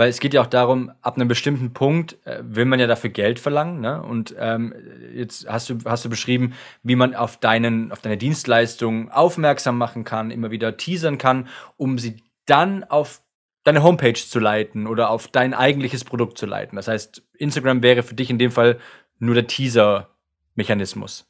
Weil 0.00 0.08
es 0.08 0.18
geht 0.18 0.32
ja 0.32 0.40
auch 0.40 0.46
darum, 0.46 0.90
ab 1.02 1.16
einem 1.16 1.28
bestimmten 1.28 1.74
Punkt 1.74 2.16
äh, 2.24 2.38
will 2.42 2.64
man 2.64 2.80
ja 2.80 2.86
dafür 2.86 3.10
Geld 3.10 3.38
verlangen. 3.38 3.82
Ne? 3.82 4.02
Und 4.02 4.34
ähm, 4.38 4.72
jetzt 5.14 5.46
hast 5.46 5.68
du, 5.68 5.76
hast 5.84 6.06
du 6.06 6.08
beschrieben, 6.08 6.54
wie 6.82 6.96
man 6.96 7.14
auf, 7.14 7.36
deinen, 7.36 7.92
auf 7.92 8.00
deine 8.00 8.16
Dienstleistung 8.16 9.10
aufmerksam 9.10 9.76
machen 9.76 10.04
kann, 10.04 10.30
immer 10.30 10.50
wieder 10.50 10.78
teasern 10.78 11.18
kann, 11.18 11.48
um 11.76 11.98
sie 11.98 12.16
dann 12.46 12.82
auf 12.82 13.20
deine 13.62 13.82
Homepage 13.82 14.14
zu 14.14 14.38
leiten 14.38 14.86
oder 14.86 15.10
auf 15.10 15.28
dein 15.28 15.52
eigentliches 15.52 16.02
Produkt 16.04 16.38
zu 16.38 16.46
leiten. 16.46 16.76
Das 16.76 16.88
heißt, 16.88 17.22
Instagram 17.36 17.82
wäre 17.82 18.02
für 18.02 18.14
dich 18.14 18.30
in 18.30 18.38
dem 18.38 18.52
Fall 18.52 18.78
nur 19.18 19.34
der 19.34 19.48
Teaser-Mechanismus. 19.48 21.26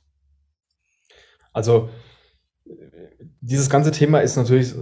Also 1.52 1.88
dieses 3.40 3.68
ganze 3.68 3.90
Thema 3.90 4.20
ist 4.20 4.36
natürlich 4.36 4.76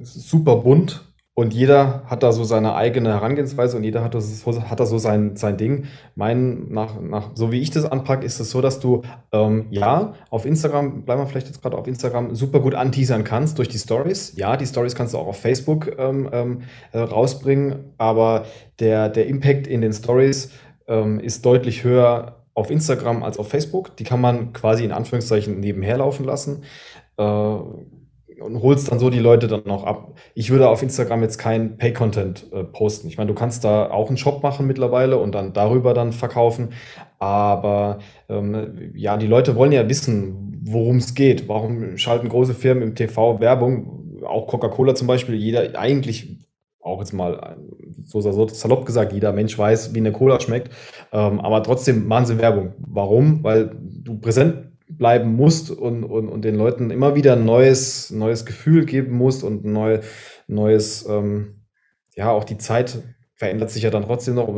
super 0.00 0.56
bunt 0.56 1.06
und 1.38 1.52
jeder 1.52 2.02
hat 2.06 2.22
da 2.22 2.32
so 2.32 2.44
seine 2.44 2.76
eigene 2.76 3.10
Herangehensweise 3.10 3.76
und 3.76 3.84
jeder 3.84 4.02
hat, 4.02 4.14
das, 4.14 4.46
hat 4.46 4.80
da 4.80 4.86
so 4.86 4.96
sein, 4.96 5.36
sein 5.36 5.58
Ding. 5.58 5.84
Mein, 6.14 6.70
nach, 6.70 6.98
nach, 6.98 7.32
so 7.34 7.52
wie 7.52 7.60
ich 7.60 7.70
das 7.70 7.84
anpacke, 7.84 8.24
ist 8.24 8.40
es 8.40 8.50
so, 8.50 8.62
dass 8.62 8.80
du 8.80 9.02
ähm, 9.32 9.66
ja 9.68 10.14
auf 10.30 10.46
Instagram, 10.46 11.02
bleiben 11.02 11.20
wir 11.20 11.26
vielleicht 11.26 11.48
jetzt 11.48 11.60
gerade 11.60 11.76
auf 11.76 11.86
Instagram, 11.86 12.34
super 12.34 12.60
gut 12.60 12.74
anteasern 12.74 13.22
kannst 13.22 13.58
durch 13.58 13.68
die 13.68 13.76
Stories. 13.76 14.32
Ja, 14.36 14.56
die 14.56 14.64
Stories 14.64 14.94
kannst 14.94 15.12
du 15.12 15.18
auch 15.18 15.26
auf 15.26 15.38
Facebook 15.38 15.98
ähm, 15.98 16.26
ähm, 16.32 16.62
äh, 16.92 17.00
rausbringen, 17.00 17.92
aber 17.98 18.46
der, 18.80 19.10
der 19.10 19.26
Impact 19.26 19.66
in 19.66 19.82
den 19.82 19.92
Stories 19.92 20.52
ähm, 20.88 21.20
ist 21.20 21.44
deutlich 21.44 21.84
höher 21.84 22.36
auf 22.54 22.70
Instagram 22.70 23.22
als 23.22 23.38
auf 23.38 23.50
Facebook. 23.50 23.94
Die 23.98 24.04
kann 24.04 24.22
man 24.22 24.54
quasi 24.54 24.84
in 24.84 24.92
Anführungszeichen 24.92 25.60
nebenher 25.60 25.98
laufen 25.98 26.24
lassen. 26.24 26.62
Äh, 27.18 27.58
und 28.40 28.62
holst 28.62 28.90
dann 28.90 28.98
so 28.98 29.10
die 29.10 29.18
Leute 29.18 29.46
dann 29.46 29.62
noch 29.64 29.84
ab. 29.84 30.14
Ich 30.34 30.50
würde 30.50 30.68
auf 30.68 30.82
Instagram 30.82 31.22
jetzt 31.22 31.38
kein 31.38 31.78
Pay-Content 31.78 32.46
äh, 32.52 32.64
posten. 32.64 33.08
Ich 33.08 33.16
meine, 33.16 33.28
du 33.28 33.34
kannst 33.34 33.64
da 33.64 33.90
auch 33.90 34.08
einen 34.08 34.16
Shop 34.16 34.42
machen 34.42 34.66
mittlerweile 34.66 35.18
und 35.18 35.34
dann 35.34 35.52
darüber 35.52 35.94
dann 35.94 36.12
verkaufen. 36.12 36.70
Aber 37.18 37.98
ähm, 38.28 38.92
ja, 38.94 39.16
die 39.16 39.26
Leute 39.26 39.56
wollen 39.56 39.72
ja 39.72 39.88
wissen, 39.88 40.60
worum 40.64 40.96
es 40.96 41.14
geht. 41.14 41.48
Warum 41.48 41.96
schalten 41.96 42.28
große 42.28 42.54
Firmen 42.54 42.82
im 42.82 42.94
TV 42.94 43.40
Werbung? 43.40 44.22
Auch 44.24 44.46
Coca-Cola 44.46 44.94
zum 44.94 45.06
Beispiel. 45.06 45.34
Jeder 45.34 45.78
eigentlich 45.78 46.38
auch 46.80 47.00
jetzt 47.00 47.12
mal 47.12 47.56
so, 48.04 48.20
salopp 48.20 48.86
gesagt, 48.86 49.12
jeder 49.12 49.32
Mensch 49.32 49.58
weiß, 49.58 49.94
wie 49.94 49.98
eine 49.98 50.12
Cola 50.12 50.38
schmeckt. 50.40 50.72
Ähm, 51.12 51.40
aber 51.40 51.62
trotzdem 51.62 52.06
machen 52.06 52.26
sie 52.26 52.38
Werbung. 52.38 52.74
Warum? 52.78 53.42
Weil 53.42 53.76
du 53.80 54.18
präsent 54.18 54.75
bleiben 54.88 55.34
musst 55.34 55.70
und, 55.70 56.04
und, 56.04 56.28
und 56.28 56.44
den 56.44 56.54
Leuten 56.54 56.90
immer 56.90 57.14
wieder 57.14 57.34
ein 57.34 57.44
neues, 57.44 58.10
neues 58.10 58.46
Gefühl 58.46 58.84
geben 58.84 59.16
musst 59.16 59.44
und 59.44 59.64
ein 59.64 59.72
neu, 59.72 60.00
neues, 60.46 61.06
ähm, 61.08 61.64
ja, 62.14 62.30
auch 62.30 62.44
die 62.44 62.58
Zeit 62.58 63.02
verändert 63.36 63.70
sich 63.70 63.82
ja 63.82 63.90
dann 63.90 64.04
trotzdem 64.04 64.34
noch. 64.34 64.48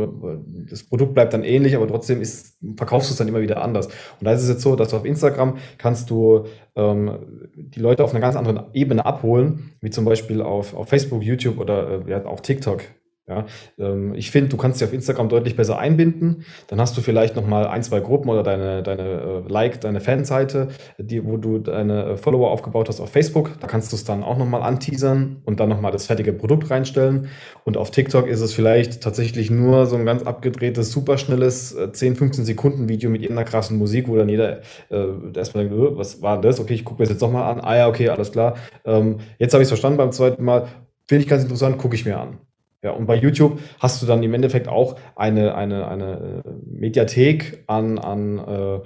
Das 0.70 0.84
Produkt 0.84 1.12
bleibt 1.12 1.32
dann 1.32 1.42
ähnlich, 1.42 1.74
aber 1.74 1.88
trotzdem 1.88 2.22
ist, 2.22 2.58
verkaufst 2.76 3.10
du 3.10 3.12
es 3.12 3.18
dann 3.18 3.26
immer 3.26 3.40
wieder 3.40 3.60
anders. 3.60 3.86
Und 3.86 4.24
da 4.24 4.32
ist 4.32 4.42
es 4.42 4.48
jetzt 4.48 4.62
so, 4.62 4.76
dass 4.76 4.90
du 4.90 4.96
auf 4.96 5.04
Instagram 5.04 5.58
kannst 5.78 6.10
du 6.10 6.46
ähm, 6.76 7.50
die 7.56 7.80
Leute 7.80 8.04
auf 8.04 8.12
einer 8.12 8.20
ganz 8.20 8.36
anderen 8.36 8.72
Ebene 8.74 9.04
abholen, 9.04 9.72
wie 9.80 9.90
zum 9.90 10.04
Beispiel 10.04 10.40
auf, 10.42 10.74
auf 10.74 10.88
Facebook, 10.88 11.24
YouTube 11.24 11.58
oder 11.58 12.06
äh, 12.06 12.10
ja, 12.10 12.24
auch 12.24 12.38
TikTok. 12.38 12.82
Ja, 13.28 13.44
ähm, 13.78 14.14
ich 14.14 14.30
finde, 14.30 14.48
du 14.48 14.56
kannst 14.56 14.80
dich 14.80 14.88
auf 14.88 14.94
Instagram 14.94 15.28
deutlich 15.28 15.54
besser 15.54 15.78
einbinden. 15.78 16.44
Dann 16.68 16.80
hast 16.80 16.96
du 16.96 17.02
vielleicht 17.02 17.36
noch 17.36 17.46
mal 17.46 17.66
ein, 17.66 17.82
zwei 17.82 18.00
Gruppen 18.00 18.30
oder 18.30 18.42
deine, 18.42 18.82
deine 18.82 19.02
äh, 19.02 19.52
Like, 19.52 19.82
deine 19.82 20.00
Fanseite, 20.00 20.68
die, 20.96 21.22
wo 21.24 21.36
du 21.36 21.58
deine 21.58 22.04
äh, 22.04 22.16
Follower 22.16 22.50
aufgebaut 22.50 22.88
hast 22.88 23.00
auf 23.00 23.10
Facebook. 23.10 23.50
Da 23.60 23.66
kannst 23.66 23.92
du 23.92 23.96
es 23.96 24.04
dann 24.04 24.22
auch 24.22 24.38
noch 24.38 24.46
mal 24.46 24.62
anteasern 24.62 25.42
und 25.44 25.60
dann 25.60 25.68
noch 25.68 25.80
mal 25.80 25.90
das 25.90 26.06
fertige 26.06 26.32
Produkt 26.32 26.70
reinstellen. 26.70 27.28
Und 27.64 27.76
auf 27.76 27.90
TikTok 27.90 28.26
ist 28.26 28.40
es 28.40 28.54
vielleicht 28.54 29.02
tatsächlich 29.02 29.50
nur 29.50 29.84
so 29.84 29.96
ein 29.96 30.06
ganz 30.06 30.22
abgedrehtes, 30.22 30.90
superschnelles 30.90 31.76
10, 31.92 32.16
15 32.16 32.46
Sekunden 32.46 32.88
Video 32.88 33.10
mit 33.10 33.20
irgendeiner 33.20 33.48
krassen 33.48 33.76
Musik, 33.76 34.08
wo 34.08 34.16
dann 34.16 34.30
jeder 34.30 34.60
äh, 34.88 35.04
erstmal 35.34 35.68
denkt, 35.68 35.78
äh, 35.78 35.98
was 35.98 36.22
war 36.22 36.40
das? 36.40 36.60
Okay, 36.60 36.72
ich 36.74 36.84
gucke 36.84 37.02
mir 37.02 37.04
das 37.04 37.12
jetzt 37.12 37.20
noch 37.20 37.30
mal 37.30 37.50
an. 37.50 37.60
Ah 37.60 37.76
ja, 37.76 37.88
okay, 37.88 38.08
alles 38.08 38.32
klar. 38.32 38.56
Ähm, 38.86 39.18
jetzt 39.38 39.52
habe 39.52 39.62
ich 39.62 39.66
es 39.66 39.70
verstanden 39.70 39.98
beim 39.98 40.12
zweiten 40.12 40.42
Mal. 40.44 40.68
Finde 41.06 41.24
ich 41.24 41.28
ganz 41.28 41.42
interessant, 41.42 41.76
gucke 41.76 41.94
ich 41.94 42.06
mir 42.06 42.18
an. 42.18 42.38
Ja, 42.82 42.92
und 42.92 43.06
bei 43.06 43.16
YouTube 43.16 43.60
hast 43.80 44.00
du 44.00 44.06
dann 44.06 44.22
im 44.22 44.34
Endeffekt 44.34 44.68
auch 44.68 44.96
eine, 45.16 45.54
eine, 45.56 45.88
eine 45.88 46.42
äh, 46.44 46.50
Mediathek 46.64 47.64
an, 47.66 47.98
an 47.98 48.38
äh, 48.38 48.80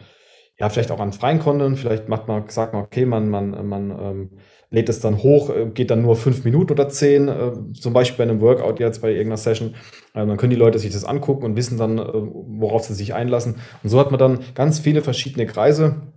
ja, 0.58 0.68
vielleicht 0.68 0.90
auch 0.90 1.00
an 1.00 1.12
freien 1.12 1.40
Content. 1.40 1.78
Vielleicht 1.78 2.08
macht 2.08 2.28
man, 2.28 2.48
sagt 2.48 2.72
man, 2.72 2.84
okay, 2.84 3.04
man, 3.04 3.28
man, 3.28 3.66
man 3.68 3.90
ähm, 3.90 4.30
lädt 4.70 4.88
es 4.88 5.00
dann 5.00 5.22
hoch, 5.22 5.50
äh, 5.50 5.66
geht 5.74 5.90
dann 5.90 6.02
nur 6.02 6.16
fünf 6.16 6.44
Minuten 6.44 6.72
oder 6.72 6.88
zehn, 6.88 7.28
äh, 7.28 7.52
zum 7.74 7.92
Beispiel 7.92 8.24
bei 8.24 8.30
einem 8.30 8.40
Workout 8.40 8.80
jetzt 8.80 9.02
bei 9.02 9.10
irgendeiner 9.10 9.36
Session. 9.36 9.74
Äh, 10.14 10.26
dann 10.26 10.36
können 10.36 10.50
die 10.50 10.56
Leute 10.56 10.78
sich 10.78 10.92
das 10.92 11.04
angucken 11.04 11.44
und 11.44 11.56
wissen 11.56 11.78
dann, 11.78 11.98
äh, 11.98 12.04
worauf 12.12 12.84
sie 12.84 12.94
sich 12.94 13.12
einlassen. 13.12 13.56
Und 13.82 13.90
so 13.90 13.98
hat 13.98 14.10
man 14.10 14.18
dann 14.18 14.40
ganz 14.54 14.78
viele 14.78 15.02
verschiedene 15.02 15.46
Kreise, 15.46 16.12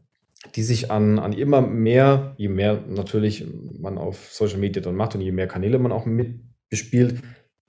die 0.56 0.64
sich 0.64 0.92
an, 0.92 1.20
an 1.20 1.34
immer 1.34 1.62
mehr, 1.62 2.36
je 2.38 2.50
mehr 2.50 2.84
natürlich 2.88 3.46
man 3.80 3.98
auf 3.98 4.32
Social 4.32 4.60
Media 4.60 4.82
dann 4.82 4.96
macht 4.96 5.16
und 5.16 5.22
je 5.22 5.32
mehr 5.32 5.48
Kanäle 5.48 5.80
man 5.80 5.92
auch 5.92 6.06
mitbespielt, 6.06 7.22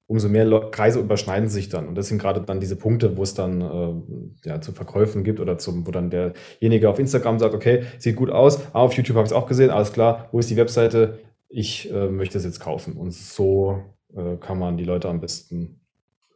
umso 0.07 0.29
mehr 0.29 0.49
Kreise 0.71 1.01
überschneiden 1.01 1.49
sich 1.49 1.69
dann. 1.69 1.89
Und 1.89 1.97
das 1.97 2.09
sind 2.09 2.19
gerade 2.19 2.41
dann 2.41 2.61
diese 2.61 2.77
Punkte, 2.77 3.17
wo 3.17 3.23
es 3.23 3.35
dann 3.35 3.61
äh, 3.61 4.49
ja, 4.49 4.61
zu 4.61 4.73
Verkäufen 4.73 5.25
gibt 5.25 5.41
oder 5.41 5.59
zum, 5.59 5.87
wo 5.87 5.91
dann 5.91 6.11
derjenige 6.11 6.89
auf 6.89 6.99
Instagram 6.99 7.39
sagt, 7.39 7.55
okay, 7.55 7.85
sieht 7.99 8.17
gut 8.17 8.31
aus, 8.31 8.61
ah, 8.73 8.81
auf 8.81 8.93
YouTube 8.95 9.17
habe 9.17 9.27
ich 9.27 9.33
es 9.33 9.37
auch 9.37 9.47
gesehen, 9.47 9.71
alles 9.71 9.93
klar, 9.93 10.29
wo 10.31 10.39
ist 10.39 10.51
die 10.51 10.57
Webseite? 10.57 11.19
Ich 11.49 11.91
äh, 11.93 12.09
möchte 12.09 12.39
es 12.39 12.45
jetzt 12.45 12.61
kaufen. 12.61 12.97
Und 12.97 13.13
so 13.13 13.83
äh, 14.15 14.37
kann 14.37 14.59
man 14.59 14.77
die 14.77 14.85
Leute 14.85 15.09
am 15.09 15.21
besten 15.21 15.81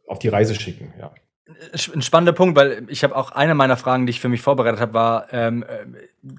auf 0.07 0.19
die 0.19 0.27
Reise 0.27 0.55
schicken, 0.55 0.93
ja. 0.99 1.13
Ein 1.47 2.01
spannender 2.01 2.33
Punkt, 2.33 2.55
weil 2.55 2.85
ich 2.87 3.03
habe 3.03 3.15
auch 3.15 3.31
eine 3.31 3.55
meiner 3.55 3.75
Fragen, 3.75 4.05
die 4.05 4.11
ich 4.11 4.21
für 4.21 4.29
mich 4.29 4.41
vorbereitet 4.41 4.79
habe, 4.79 4.93
war, 4.93 5.33
ähm, 5.33 5.63
äh, 5.63 5.85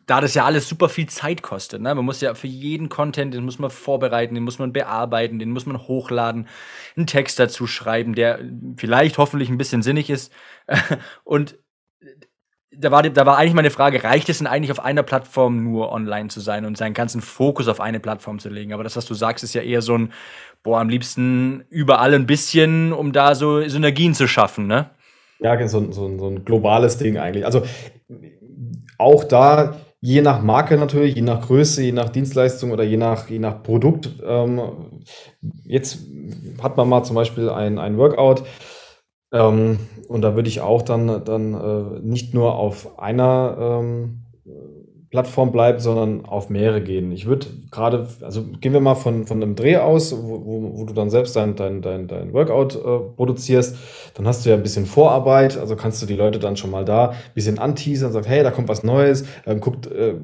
da 0.07 0.21
das 0.21 0.35
ja 0.35 0.45
alles 0.45 0.69
super 0.69 0.89
viel 0.89 1.09
Zeit 1.09 1.43
kostet. 1.43 1.83
Ne? 1.83 1.95
Man 1.95 2.05
muss 2.05 2.21
ja 2.21 2.35
für 2.35 2.47
jeden 2.47 2.89
Content, 2.89 3.35
den 3.35 3.45
muss 3.45 3.59
man 3.59 3.71
vorbereiten, 3.71 4.35
den 4.35 4.45
muss 4.45 4.59
man 4.59 4.73
bearbeiten, 4.73 5.39
den 5.39 5.51
muss 5.51 5.67
man 5.67 5.77
hochladen, 5.89 6.47
einen 6.97 7.07
Text 7.07 7.39
dazu 7.39 7.67
schreiben, 7.67 8.15
der 8.15 8.39
vielleicht 8.77 9.19
hoffentlich 9.19 9.51
ein 9.51 9.59
bisschen 9.59 9.83
sinnig 9.83 10.09
ist. 10.09 10.33
Und 11.25 11.59
da 12.77 12.91
war, 12.91 13.03
da 13.03 13.27
war 13.27 13.37
eigentlich 13.37 13.55
meine 13.55 13.71
Frage, 13.71 14.03
reicht 14.03 14.29
es 14.29 14.39
denn 14.39 14.47
eigentlich 14.47 14.71
auf 14.73 14.81
einer 14.81 15.03
Plattform 15.03 15.63
nur 15.63 15.93
online 15.93 16.29
zu 16.29 16.41
sein 16.41 16.65
und 16.65 16.77
seinen 16.77 16.95
ganzen 16.95 17.21
Fokus 17.21 17.69
auf 17.69 17.81
eine 17.81 18.01
Plattform 18.01 18.39
zu 18.39 18.49
legen? 18.49 18.73
Aber 18.73 18.85
das, 18.85 18.97
was 18.97 19.05
du 19.05 19.15
sagst, 19.15 19.45
ist 19.45 19.55
ja 19.55 19.63
eher 19.63 19.83
so 19.83 19.97
ein, 19.97 20.13
boah, 20.63 20.81
am 20.81 20.89
liebsten 20.89 21.65
überall 21.69 22.15
ein 22.15 22.27
bisschen, 22.27 22.93
um 22.93 23.13
da 23.13 23.35
so 23.35 23.67
Synergien 23.69 24.15
zu 24.15 24.27
schaffen, 24.27 24.67
ne? 24.67 24.91
Ja, 25.41 25.69
so, 25.69 25.91
so, 25.93 26.19
so 26.19 26.29
ein 26.29 26.45
globales 26.45 26.99
Ding 26.99 27.19
eigentlich. 27.19 27.45
Also 27.45 27.63
auch 28.97 29.25
da, 29.25 29.77
je 30.01 30.23
nach 30.23 30.41
Marke 30.41 30.79
natürlich, 30.79 31.17
je 31.17 31.23
nach 31.23 31.47
Größe, 31.47 31.83
je 31.83 31.93
nach 31.93 32.09
Dienstleistung 32.09 32.71
oder 32.71 32.85
je 32.85 32.97
nach, 32.97 33.29
je 33.29 33.41
nach 33.41 33.63
Produkt. 33.63 34.11
Ähm, 34.25 35.03
jetzt 35.65 35.99
hat 36.63 36.77
man 36.77 36.89
mal 36.89 37.03
zum 37.03 37.17
Beispiel 37.17 37.51
ein, 37.51 37.79
ein 37.79 37.99
Workout 37.99 38.45
ähm, 39.33 39.79
und 40.09 40.23
da 40.23 40.35
würde 40.35 40.49
ich 40.49 40.61
auch 40.61 40.83
dann, 40.83 41.25
dann 41.25 41.55
äh, 41.55 42.01
nicht 42.01 42.35
nur 42.35 42.57
auf 42.57 42.99
einer 42.99 43.81
ähm, 43.81 44.23
Plattform 45.13 45.53
bleiben, 45.53 45.79
sondern 45.79 46.25
auf 46.25 46.49
mehrere 46.49 46.81
gehen. 46.81 47.13
Ich 47.13 47.27
würde 47.27 47.47
gerade, 47.71 48.09
also 48.23 48.45
gehen 48.63 48.73
wir 48.73 48.81
mal 48.81 48.95
von, 48.95 49.27
von 49.27 49.43
einem 49.43 49.55
Dreh 49.57 49.77
aus, 49.77 50.17
wo, 50.17 50.43
wo, 50.47 50.79
wo 50.79 50.85
du 50.87 50.95
dann 50.95 51.11
selbst 51.11 51.37
dein, 51.37 51.55
dein, 51.55 51.83
dein, 51.83 52.09
dein 52.09 52.33
Workout 52.33 52.77
äh, 52.77 52.99
produzierst, 53.15 53.77
dann 54.15 54.27
hast 54.27 54.45
du 54.45 54.49
ja 54.49 54.57
ein 54.57 54.63
bisschen 54.63 54.87
Vorarbeit, 54.87 55.59
also 55.59 55.77
kannst 55.77 56.01
du 56.01 56.07
die 56.07 56.17
Leute 56.17 56.39
dann 56.39 56.57
schon 56.57 56.71
mal 56.71 56.87
da 56.87 57.11
ein 57.11 57.17
bisschen 57.35 57.59
anteasern, 57.59 58.11
sagst, 58.11 58.27
hey, 58.27 58.43
da 58.43 58.51
kommt 58.51 58.69
was 58.69 58.85
Neues, 58.85 59.27
ähm, 59.45 59.61
guckt, 59.61 59.87
äh, 59.87 60.15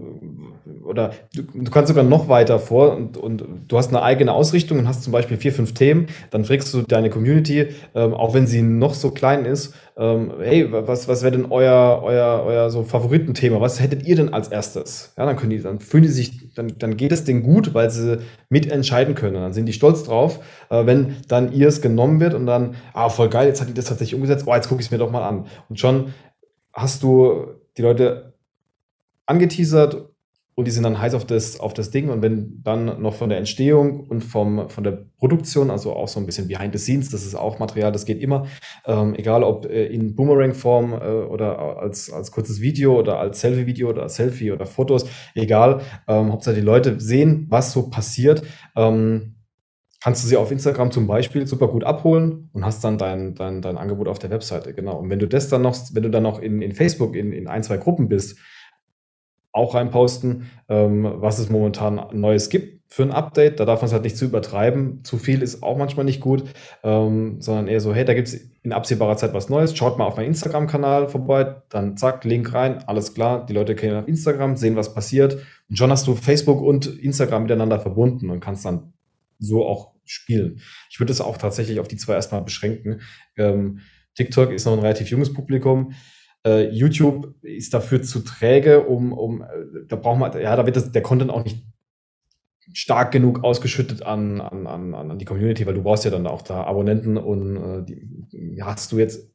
oder 0.99 1.15
du, 1.35 1.43
du, 1.43 1.71
kannst 1.71 1.89
sogar 1.89 2.05
noch 2.05 2.29
weiter 2.29 2.59
vor 2.59 2.97
und, 2.97 3.17
und 3.17 3.45
du 3.69 3.79
hast 3.79 3.89
eine 3.89 4.03
eigene 4.03 4.33
Ausrichtung 4.33 4.79
und 4.79 4.89
hast 4.89 5.05
zum 5.05 5.13
Beispiel 5.13 5.37
vier, 5.37 5.53
fünf 5.53 5.75
Themen, 5.75 6.07
dann 6.31 6.45
fragst 6.45 6.75
du 6.75 6.83
deine 6.83 7.11
Community, 7.11 7.69
ähm, 7.95 8.15
auch 8.15 8.35
wenn 8.35 8.47
sie 8.47 8.63
noch 8.63 8.95
so 8.95 9.11
klein 9.11 9.45
ist, 9.45 9.75
ähm, 9.97 10.33
hey, 10.41 10.71
was, 10.71 11.09
was 11.09 11.23
wäre 11.23 11.33
denn 11.33 11.47
euer, 11.51 12.01
euer, 12.05 12.45
euer 12.47 12.71
so 12.71 12.85
Favoritenthema? 12.85 13.61
Was 13.61 13.81
hättet 13.81 14.07
ihr 14.07 14.15
denn 14.15 14.33
als 14.33 14.49
erstes? 14.49 15.13
Ja, 15.17 15.27
dann 15.27 15.37
können 15.37 15.51
die, 15.51 15.61
dann 15.61 15.81
fühlen 15.81 16.05
die 16.05 16.09
sich, 16.09 16.55
dann, 16.55 16.73
dann 16.79 16.97
geht 16.97 17.11
es 17.11 17.25
denen 17.25 17.43
gut, 17.43 17.75
weil 17.75 17.91
sie 17.91 18.19
mitentscheiden 18.49 19.15
können. 19.15 19.35
Dann 19.35 19.53
sind 19.53 19.67
die 19.67 19.73
stolz 19.73 20.05
drauf, 20.05 20.41
äh, 20.71 20.87
wenn 20.87 21.17
dann 21.27 21.53
ihr 21.53 21.69
es 21.69 21.83
genommen 21.83 22.21
wird 22.21 22.35
und 22.35 22.47
dann, 22.47 22.77
ah, 22.93 23.09
voll 23.09 23.29
geil, 23.29 23.49
jetzt 23.49 23.61
hat 23.61 23.69
die 23.69 23.75
das 23.75 23.87
tatsächlich 23.87 24.15
umgesetzt, 24.15 24.45
oh, 24.47 24.55
jetzt 24.55 24.69
gucke 24.69 24.81
ich 24.81 24.87
es 24.87 24.91
mir 24.93 24.99
doch 24.99 25.11
mal 25.11 25.27
an. 25.27 25.47
Und 25.69 25.81
schon 25.81 26.15
hast 26.73 27.03
du 27.03 27.49
die 27.77 27.83
Leute 27.83 28.35
angeteasert 29.27 30.09
und 30.59 30.65
die 30.65 30.73
sind 30.73 30.83
dann 30.83 31.01
heiß 31.01 31.15
auf 31.15 31.25
das, 31.25 31.61
auf 31.61 31.73
das 31.73 31.93
Ding. 31.93 32.09
Und 32.09 32.21
wenn 32.21 32.65
dann 32.65 33.01
noch 33.01 33.15
von 33.15 33.29
der 33.29 33.39
Entstehung 33.39 34.01
und 34.01 34.23
vom, 34.23 34.69
von 34.69 34.83
der 34.83 35.05
Produktion, 35.17 35.71
also 35.71 35.93
auch 35.93 36.09
so 36.09 36.19
ein 36.19 36.27
bisschen 36.27 36.49
behind 36.49 36.77
the 36.77 36.81
scenes, 36.81 37.11
das 37.11 37.25
ist 37.25 37.37
auch 37.37 37.61
Material, 37.61 37.93
das 37.93 38.07
geht 38.07 38.21
immer, 38.21 38.45
ähm, 38.85 39.15
egal 39.15 39.45
ob 39.45 39.67
äh, 39.67 39.87
in 39.87 40.17
Boomerang-Form 40.17 40.95
äh, 40.95 40.97
oder 40.97 41.79
als, 41.79 42.13
als 42.13 42.33
kurzes 42.33 42.61
Video 42.61 42.99
oder 42.99 43.21
als 43.21 43.41
Selfie-Video 43.41 43.89
oder 43.89 44.09
Selfie 44.09 44.51
oder 44.51 44.67
Fotos, 44.67 45.09
egal, 45.37 45.81
ähm, 46.09 46.33
Hauptsache 46.33 46.57
die 46.57 46.61
Leute 46.61 46.99
sehen, 46.99 47.47
was 47.49 47.73
so 47.73 47.89
passiert. 47.89 48.43
Ähm, 48.75 49.37
kannst 50.01 50.25
du 50.25 50.29
sie 50.29 50.37
auf 50.37 50.51
Instagram 50.51 50.91
zum 50.91 51.07
Beispiel 51.07 51.47
super 51.47 51.69
gut 51.69 51.85
abholen 51.85 52.51
und 52.53 52.65
hast 52.65 52.83
dann 52.83 52.99
dein, 52.99 53.37
dein, 53.37 53.63
dein 53.63 53.79
Angebot 53.79 54.09
auf 54.09 54.19
der 54.19 54.31
Webseite. 54.31 54.75
Genau. 54.75 54.99
Und 54.99 55.09
wenn 55.09 55.21
du 55.21 55.29
das 55.29 55.49
dann 55.49 55.63
noch, 55.63 55.77
wenn 55.93 56.03
du 56.03 56.11
dann 56.11 56.25
noch 56.25 56.41
in, 56.41 56.63
in 56.63 56.73
Facebook 56.73 57.15
in, 57.15 57.33
in 57.33 57.47
ein, 57.47 57.63
zwei 57.63 57.77
Gruppen 57.77 58.09
bist, 58.09 58.41
auch 59.53 59.75
reinposten, 59.75 60.51
ähm, 60.69 61.11
was 61.17 61.39
es 61.39 61.49
momentan 61.51 62.01
Neues 62.13 62.51
gibt 62.51 62.79
für 62.91 63.03
ein 63.03 63.13
Update. 63.13 63.61
Da 63.61 63.65
darf 63.65 63.81
man 63.81 63.87
es 63.87 63.93
halt 63.93 64.05
nicht 64.05 64.17
zu 64.17 64.25
übertreiben. 64.25 65.05
Zu 65.05 65.19
viel 65.19 65.43
ist 65.43 65.63
auch 65.63 65.77
manchmal 65.77 66.05
nicht 66.05 66.21
gut, 66.21 66.45
ähm, 66.83 67.41
sondern 67.41 67.69
eher 67.69 67.81
so, 67.81 67.95
hey, 67.95 68.05
da 68.05 68.15
gibt 68.15 68.29
es 68.29 68.51
in 68.63 68.73
absehbarer 68.73 69.17
Zeit 69.17 69.35
was 69.35 69.49
Neues. 69.49 69.77
Schaut 69.77 69.99
mal 69.99 70.07
auf 70.07 70.17
meinen 70.17 70.29
Instagram-Kanal 70.29 71.09
vorbei, 71.09 71.63
dann 71.69 71.97
zack, 71.97 72.25
Link 72.25 72.53
rein, 72.53 72.79
alles 72.87 73.15
klar. 73.15 73.45
Die 73.47 73.53
Leute 73.53 73.75
gehen 73.75 73.95
auf 73.95 74.09
Instagram, 74.09 74.57
sehen, 74.57 74.77
was 74.77 74.95
passiert. 74.95 75.39
Und 75.69 75.77
schon 75.77 75.91
hast 75.91 76.07
du 76.07 76.15
Facebook 76.15 76.63
und 76.63 76.87
Instagram 76.87 77.43
miteinander 77.43 77.79
verbunden 77.79 78.31
und 78.31 78.41
kannst 78.41 78.65
dann 78.65 78.93
so 79.39 79.67
auch 79.67 79.93
spielen. 80.05 80.61
Ich 80.91 80.99
würde 80.99 81.13
es 81.13 81.21
auch 81.21 81.37
tatsächlich 81.37 81.81
auf 81.81 81.89
die 81.89 81.97
zwei 81.97 82.15
erstmal 82.15 82.43
beschränken. 82.43 83.03
Ähm, 83.37 83.81
TikTok 84.15 84.51
ist 84.51 84.65
noch 84.65 84.73
ein 84.73 84.81
relativ 84.81 85.11
junges 85.11 85.33
Publikum. 85.33 85.93
Äh, 86.49 86.71
YouTube 86.71 87.35
ist 87.43 87.75
dafür 87.75 88.03
zu 88.03 88.21
träge, 88.21 88.85
um, 88.85 89.13
um 89.13 89.43
äh, 89.43 89.47
da 89.87 89.97
braucht 89.97 90.19
man, 90.19 90.41
ja, 90.41 90.57
da 90.57 90.65
wird 90.65 90.77
das, 90.77 90.93
der 90.93 91.03
Content 91.03 91.31
auch 91.31 91.45
nicht 91.45 91.65
stark 92.73 93.13
genug 93.13 93.45
ausgeschüttet 93.45 94.03
an, 94.03 94.41
an, 94.41 94.67
an, 94.67 94.95
an 94.95 95.19
die 95.19 95.25
Community, 95.25 95.67
weil 95.67 95.75
du 95.75 95.83
brauchst 95.83 96.05
ja 96.05 96.11
dann 96.11 96.27
auch 96.27 96.43
da 96.43 96.65
Abonnenten 96.65 97.17
und 97.17 97.57
äh, 97.57 97.85
die 97.85 98.63
hast 98.63 98.93
du 98.93 98.99
jetzt 98.99 99.31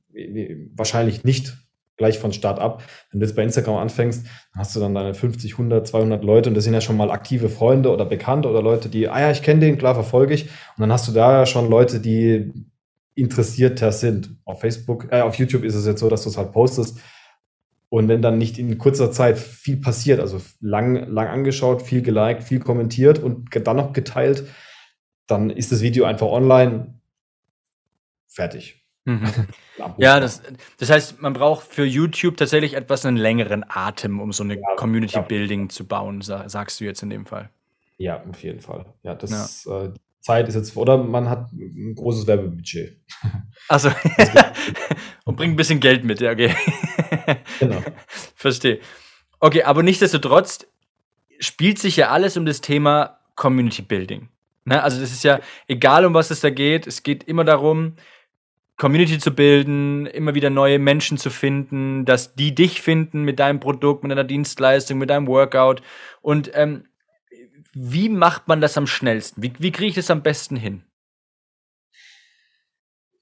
wahrscheinlich 0.75 1.23
nicht 1.23 1.57
gleich 1.97 2.17
von 2.19 2.33
Start 2.33 2.59
ab. 2.59 2.83
Wenn 3.11 3.19
du 3.19 3.25
jetzt 3.25 3.35
bei 3.35 3.43
Instagram 3.43 3.75
anfängst, 3.75 4.25
dann 4.25 4.59
hast 4.59 4.75
du 4.75 4.79
dann 4.79 4.95
deine 4.95 5.13
50, 5.13 5.53
100, 5.53 5.87
200 5.87 6.23
Leute 6.23 6.49
und 6.49 6.55
das 6.55 6.63
sind 6.63 6.73
ja 6.73 6.81
schon 6.81 6.97
mal 6.97 7.11
aktive 7.11 7.49
Freunde 7.49 7.91
oder 7.91 8.05
Bekannte 8.05 8.49
oder 8.49 8.61
Leute, 8.61 8.89
die, 8.89 9.07
ah 9.09 9.19
ja, 9.19 9.31
ich 9.31 9.43
kenne 9.43 9.59
den, 9.59 9.77
klar 9.77 9.93
verfolge 9.93 10.33
ich. 10.33 10.45
Und 10.45 10.81
dann 10.81 10.91
hast 10.91 11.07
du 11.07 11.11
da 11.11 11.39
ja 11.39 11.45
schon 11.45 11.69
Leute, 11.69 11.99
die 11.99 12.51
interessierter 13.15 13.91
sind. 13.91 14.35
Auf 14.45 14.61
Facebook, 14.61 15.07
äh, 15.11 15.21
auf 15.21 15.35
YouTube 15.35 15.63
ist 15.63 15.75
es 15.75 15.85
jetzt 15.85 15.99
so, 15.99 16.09
dass 16.09 16.23
du 16.23 16.29
es 16.29 16.37
halt 16.37 16.51
postest. 16.51 16.99
Und 17.89 18.07
wenn 18.07 18.21
dann 18.23 18.39
nicht 18.39 18.57
in 18.57 18.77
kurzer 18.79 19.11
Zeit 19.11 19.37
viel 19.37 19.77
passiert, 19.77 20.19
also 20.19 20.41
lang, 20.59 21.07
lang 21.11 21.27
angeschaut, 21.27 21.83
viel 21.83 22.01
geliked, 22.01 22.43
viel 22.43 22.59
kommentiert 22.59 23.19
und 23.19 23.49
dann 23.67 23.77
noch 23.77 23.93
geteilt, 23.93 24.47
dann 25.27 25.51
ist 25.51 25.71
das 25.71 25.81
Video 25.81 26.05
einfach 26.05 26.27
online 26.27 26.99
fertig. 28.27 28.83
Mhm. 29.05 29.27
ja, 29.97 30.19
das, 30.19 30.41
das 30.79 30.89
heißt, 30.89 31.21
man 31.21 31.33
braucht 31.33 31.67
für 31.67 31.85
YouTube 31.85 32.37
tatsächlich 32.37 32.73
etwas 32.73 33.05
einen 33.05 33.17
längeren 33.17 33.63
Atem, 33.67 34.19
um 34.19 34.31
so 34.31 34.43
eine 34.43 34.55
ja, 34.55 34.75
Community 34.75 35.15
ja. 35.15 35.21
Building 35.21 35.69
zu 35.69 35.85
bauen, 35.85 36.21
sagst 36.21 36.79
du 36.79 36.85
jetzt 36.85 37.03
in 37.03 37.09
dem 37.09 37.25
Fall. 37.25 37.49
Ja, 37.97 38.23
auf 38.27 38.41
jeden 38.43 38.59
Fall. 38.59 38.85
Ja, 39.03 39.13
das 39.13 39.65
ja. 39.65 39.85
Äh, 39.85 39.93
Zeit 40.23 40.47
ist 40.47 40.55
jetzt, 40.55 40.75
oder 40.77 40.97
man 40.97 41.29
hat 41.29 41.51
ein 41.51 41.95
großes 41.95 42.25
Werbebudget. 42.27 42.97
Also 43.67 43.91
und 45.25 45.35
bringt 45.35 45.53
ein 45.53 45.57
bisschen 45.57 45.81
Geld 45.81 46.05
mit, 46.05 46.21
ja, 46.21 46.31
okay. 46.31 46.55
Genau. 47.59 47.81
Verstehe. 48.35 48.79
Okay, 49.39 49.63
aber 49.63 49.83
nichtsdestotrotz 49.83 50.65
spielt 51.39 51.77
sich 51.77 51.97
ja 51.97 52.09
alles 52.09 52.37
um 52.37 52.45
das 52.45 52.61
Thema 52.61 53.19
Community 53.35 53.81
Building. 53.81 54.29
Ne? 54.65 54.81
Also 54.81 54.99
das 54.99 55.11
ist 55.11 55.23
ja 55.23 55.41
egal, 55.67 56.05
um 56.05 56.13
was 56.13 56.31
es 56.31 56.39
da 56.39 56.49
geht. 56.49 56.87
Es 56.87 57.03
geht 57.03 57.25
immer 57.25 57.43
darum, 57.43 57.95
Community 58.77 59.19
zu 59.19 59.31
bilden, 59.31 60.05
immer 60.05 60.35
wieder 60.35 60.49
neue 60.49 60.79
Menschen 60.79 61.17
zu 61.17 61.29
finden, 61.29 62.05
dass 62.05 62.33
die 62.35 62.55
dich 62.55 62.81
finden 62.81 63.23
mit 63.23 63.39
deinem 63.39 63.59
Produkt, 63.59 64.03
mit 64.03 64.11
deiner 64.11 64.23
Dienstleistung, 64.23 64.97
mit 64.97 65.09
deinem 65.09 65.27
Workout. 65.27 65.81
Und 66.21 66.51
ähm, 66.53 66.85
wie 67.73 68.09
macht 68.09 68.47
man 68.47 68.61
das 68.61 68.77
am 68.77 68.87
schnellsten? 68.87 69.41
Wie, 69.41 69.53
wie 69.57 69.71
kriege 69.71 69.89
ich 69.89 69.95
das 69.95 70.11
am 70.11 70.21
besten 70.21 70.55
hin? 70.55 70.83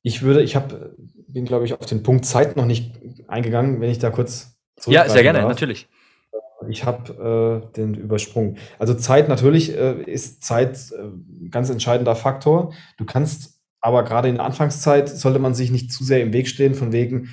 Ich 0.04 0.22
würde, 0.22 0.42
ich 0.42 0.56
habe, 0.56 0.96
bin 1.28 1.46
glaube 1.46 1.66
ich 1.66 1.74
auf 1.74 1.86
den 1.86 2.04
Punkt 2.04 2.26
Zeit 2.26 2.58
noch 2.58 2.66
nicht 2.66 3.00
eingegangen, 3.28 3.82
wenn 3.82 3.90
ich 3.90 4.00
da 4.00 4.10
kurz 4.10 4.58
Ja, 4.88 5.08
sehr 5.08 5.24
gerne, 5.24 5.40
darf. 5.40 5.50
natürlich. 5.50 5.88
Ich 6.70 6.86
habe 6.86 7.64
äh, 7.72 7.74
den 7.74 7.96
übersprungen. 7.96 8.58
Also 8.78 8.94
Zeit 8.94 9.28
natürlich 9.30 9.76
äh, 9.76 10.02
ist 10.04 10.44
Zeit 10.44 10.78
äh, 10.92 11.50
ganz 11.50 11.70
entscheidender 11.70 12.16
Faktor. 12.16 12.74
Du 12.98 13.06
kannst 13.06 13.60
aber 13.80 14.04
gerade 14.04 14.30
in 14.30 14.36
der 14.36 14.46
Anfangszeit 14.46 15.10
sollte 15.10 15.40
man 15.40 15.56
sich 15.56 15.72
nicht 15.72 15.92
zu 15.92 16.04
sehr 16.04 16.22
im 16.22 16.34
Weg 16.34 16.48
stehen, 16.48 16.76
von 16.76 16.92
wegen, 16.92 17.30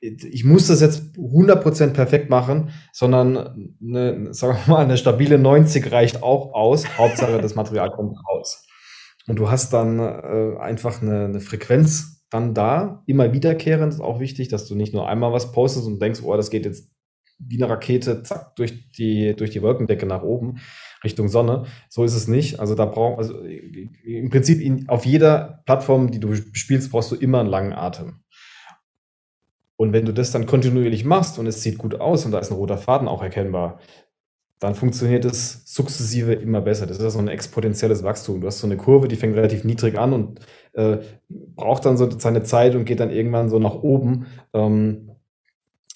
ich 0.00 0.44
muss 0.44 0.68
das 0.68 0.80
jetzt 0.80 1.16
100% 1.16 1.92
perfekt 1.92 2.30
machen, 2.30 2.70
sondern 2.92 3.74
eine, 3.82 4.32
sagen 4.32 4.58
wir 4.66 4.74
mal, 4.74 4.84
eine 4.84 4.96
stabile 4.96 5.38
90 5.38 5.90
reicht 5.90 6.22
auch 6.22 6.54
aus. 6.54 6.98
Hauptsache, 6.98 7.40
das 7.40 7.54
Material 7.54 7.90
kommt 7.90 8.16
raus. 8.28 8.64
Und 9.26 9.38
du 9.38 9.50
hast 9.50 9.72
dann 9.72 9.98
äh, 9.98 10.56
einfach 10.58 11.02
eine, 11.02 11.24
eine 11.24 11.40
Frequenz 11.40 12.24
dann 12.30 12.54
da, 12.54 13.02
immer 13.06 13.32
wiederkehrend, 13.32 13.92
ist 13.92 14.00
auch 14.00 14.20
wichtig, 14.20 14.48
dass 14.48 14.66
du 14.66 14.74
nicht 14.74 14.92
nur 14.92 15.08
einmal 15.08 15.32
was 15.32 15.52
postest 15.52 15.86
und 15.86 16.00
denkst, 16.00 16.20
oh, 16.22 16.36
das 16.36 16.50
geht 16.50 16.66
jetzt 16.66 16.90
wie 17.38 17.62
eine 17.62 17.70
Rakete, 17.70 18.22
zack, 18.22 18.56
durch 18.56 18.90
die, 18.90 19.34
durch 19.36 19.50
die 19.50 19.62
Wolkendecke 19.62 20.06
nach 20.06 20.22
oben, 20.22 20.58
Richtung 21.04 21.28
Sonne. 21.28 21.66
So 21.88 22.04
ist 22.04 22.14
es 22.14 22.26
nicht. 22.26 22.58
Also 22.58 22.74
da 22.74 22.84
braucht, 22.84 23.18
also 23.18 23.38
im 23.40 24.28
Prinzip 24.30 24.60
in, 24.60 24.88
auf 24.88 25.06
jeder 25.06 25.62
Plattform, 25.64 26.10
die 26.10 26.18
du 26.18 26.34
spielst, 26.34 26.90
brauchst 26.90 27.12
du 27.12 27.16
immer 27.16 27.40
einen 27.40 27.48
langen 27.48 27.72
Atem. 27.72 28.20
Und 29.78 29.92
wenn 29.92 30.04
du 30.04 30.12
das 30.12 30.32
dann 30.32 30.46
kontinuierlich 30.46 31.04
machst 31.04 31.38
und 31.38 31.46
es 31.46 31.62
sieht 31.62 31.78
gut 31.78 32.00
aus 32.00 32.26
und 32.26 32.32
da 32.32 32.40
ist 32.40 32.50
ein 32.50 32.56
roter 32.56 32.78
Faden 32.78 33.06
auch 33.06 33.22
erkennbar, 33.22 33.78
dann 34.58 34.74
funktioniert 34.74 35.24
es 35.24 35.62
sukzessive 35.72 36.32
immer 36.32 36.60
besser. 36.60 36.86
Das 36.86 36.96
ist 36.96 37.02
ja 37.04 37.10
so 37.10 37.20
ein 37.20 37.28
exponentielles 37.28 38.02
Wachstum. 38.02 38.40
Du 38.40 38.48
hast 38.48 38.58
so 38.58 38.66
eine 38.66 38.76
Kurve, 38.76 39.06
die 39.06 39.14
fängt 39.14 39.36
relativ 39.36 39.62
niedrig 39.62 39.96
an 39.96 40.12
und 40.12 40.40
äh, 40.72 40.98
braucht 41.28 41.86
dann 41.86 41.96
so 41.96 42.10
seine 42.18 42.42
Zeit 42.42 42.74
und 42.74 42.86
geht 42.86 42.98
dann 42.98 43.10
irgendwann 43.10 43.50
so 43.50 43.60
nach 43.60 43.76
oben. 43.76 44.26
Ähm, 44.52 45.08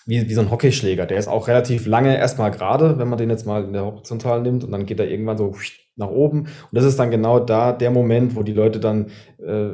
wie, 0.07 0.29
wie 0.29 0.35
so 0.35 0.41
ein 0.41 0.51
Hockeyschläger. 0.51 1.07
Der 1.07 1.19
ist 1.19 1.29
auch 1.29 1.49
relativ 1.49 1.87
lange 1.87 2.17
erstmal 2.17 2.51
gerade, 2.51 2.99
wenn 2.99 3.09
man 3.09 3.19
den 3.19 3.31
jetzt 3.31 3.47
mal 3.47 3.65
in 3.65 3.73
der 3.73 3.85
Horizontal 3.85 4.43
nimmt 4.43 4.65
und 4.65 4.73
dann 4.73 4.87
geht 4.87 5.01
er 5.01 5.09
irgendwann 5.09 5.39
so 5.39 5.55
nach 5.97 6.11
oben. 6.11 6.41
Und 6.41 6.49
das 6.73 6.85
ist 6.85 6.99
dann 6.99 7.11
genau 7.11 7.39
da 7.39 7.73
der 7.73 7.91
Moment, 7.91 8.35
wo 8.35 8.43
die 8.43 8.53
Leute 8.53 8.81
dann, 8.81 9.11
äh, 9.39 9.71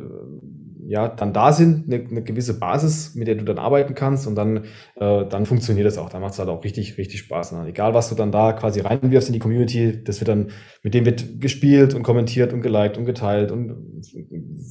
ja, 0.89 1.07
dann 1.07 1.35
da 1.35 1.53
sind, 1.53 1.93
eine, 1.93 2.03
eine 2.03 2.23
gewisse 2.23 2.59
Basis, 2.59 3.15
mit 3.15 3.29
der 3.29 3.35
du 3.35 3.45
dann 3.45 3.59
arbeiten 3.59 3.95
kannst 3.95 4.27
und 4.27 4.37
dann, 4.37 4.65
äh, 4.97 5.27
dann 5.27 5.45
funktioniert 5.45 5.87
das 5.87 5.99
auch. 5.99 6.09
Dann 6.09 6.23
macht 6.23 6.33
es 6.33 6.39
halt 6.39 6.49
auch 6.49 6.65
richtig, 6.65 6.97
richtig 6.97 7.21
Spaß. 7.21 7.53
Ne? 7.53 7.67
Egal, 7.69 7.93
was 7.93 8.09
du 8.09 8.15
dann 8.15 8.33
da 8.33 8.55
quasi 8.55 8.81
reinwirfst 8.81 9.29
in 9.29 9.35
die 9.35 9.39
Community, 9.39 10.03
das 10.03 10.19
wird 10.19 10.29
dann, 10.29 10.51
mit 10.83 10.95
dem 10.95 11.05
wird 11.05 11.43
gespielt 11.43 11.93
und 11.93 12.05
kommentiert 12.05 12.55
und 12.55 12.63
geliked 12.63 12.97
und 12.97 13.05
geteilt 13.05 13.53
und 13.53 13.77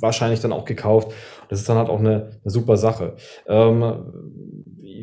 wahrscheinlich 0.02 0.40
dann 0.40 0.54
auch 0.54 0.66
gekauft. 0.66 1.12
Das 1.50 1.60
ist 1.60 1.70
dann 1.70 1.78
halt 1.78 1.90
auch 1.90 2.00
eine, 2.00 2.40
eine 2.44 2.52
super 2.52 2.78
Sache. 2.78 3.16
Ähm, 3.48 4.57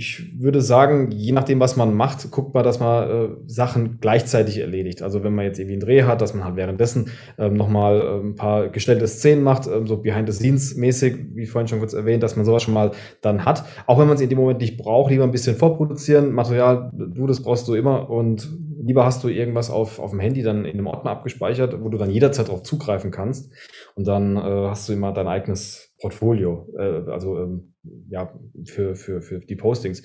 ich 0.05 0.39
würde 0.39 0.61
sagen, 0.61 1.11
je 1.13 1.33
nachdem, 1.33 1.61
was 1.61 1.77
man 1.77 1.95
macht, 1.95 2.31
guckt 2.31 2.53
man, 2.53 2.63
dass 2.63 2.79
man 2.79 3.09
äh, 3.09 3.29
Sachen 3.47 3.99
gleichzeitig 4.03 4.59
erledigt. 4.59 5.01
Also 5.01 5.25
wenn 5.25 5.35
man 5.35 5.47
jetzt 5.47 5.59
irgendwie 5.59 5.75
einen 5.75 5.81
Dreh 5.81 6.03
hat, 6.03 6.21
dass 6.21 6.35
man 6.35 6.45
halt 6.45 6.57
währenddessen 6.57 7.11
ähm, 7.39 7.55
nochmal 7.55 8.01
äh, 8.01 8.27
ein 8.27 8.35
paar 8.35 8.69
gestellte 8.69 9.09
Szenen 9.09 9.43
macht, 9.43 9.67
ähm, 9.67 9.87
so 9.87 9.97
Behind-the-Scenes-mäßig, 9.97 11.35
wie 11.35 11.47
vorhin 11.47 11.69
schon 11.69 11.79
kurz 11.79 11.95
erwähnt, 11.95 12.23
dass 12.23 12.37
man 12.37 12.45
sowas 12.45 12.63
schon 12.63 12.75
mal 12.75 12.91
dann 13.23 13.47
hat. 13.47 13.65
Auch 13.87 13.99
wenn 13.99 14.07
man 14.07 14.17
es 14.17 14.21
in 14.21 14.29
dem 14.29 14.39
Moment 14.39 14.61
nicht 14.61 14.77
braucht, 14.77 15.11
lieber 15.11 15.25
ein 15.25 15.33
bisschen 15.33 15.57
vorproduzieren. 15.57 16.33
Material, 16.33 16.91
du, 16.93 17.27
das 17.27 17.43
brauchst 17.43 17.67
du 17.67 17.75
immer 17.75 18.11
und 18.11 18.47
lieber 18.83 19.07
hast 19.07 19.25
du 19.25 19.29
irgendwas 19.29 19.71
auf, 19.71 19.99
auf 19.99 20.11
dem 20.11 20.21
Handy 20.21 20.43
dann 20.43 20.67
in 20.67 20.75
einem 20.75 20.87
Ordner 20.87 21.13
abgespeichert, 21.13 21.83
wo 21.83 21.89
du 21.89 21.97
dann 21.97 22.11
jederzeit 22.11 22.49
darauf 22.49 22.63
zugreifen 22.63 23.11
kannst. 23.11 23.51
Und 23.95 24.07
dann 24.07 24.37
äh, 24.37 24.41
hast 24.41 24.87
du 24.87 24.93
immer 24.93 25.13
dein 25.13 25.29
eigenes 25.29 25.94
Portfolio, 26.05 26.69
äh, 26.79 27.11
also 27.11 27.39
ähm, 27.39 27.73
ja, 28.11 28.31
für, 28.67 28.95
für, 28.95 29.23
für 29.23 29.41
die 29.41 29.57
Postings. 29.57 30.03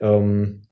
Ähm, 0.00 0.62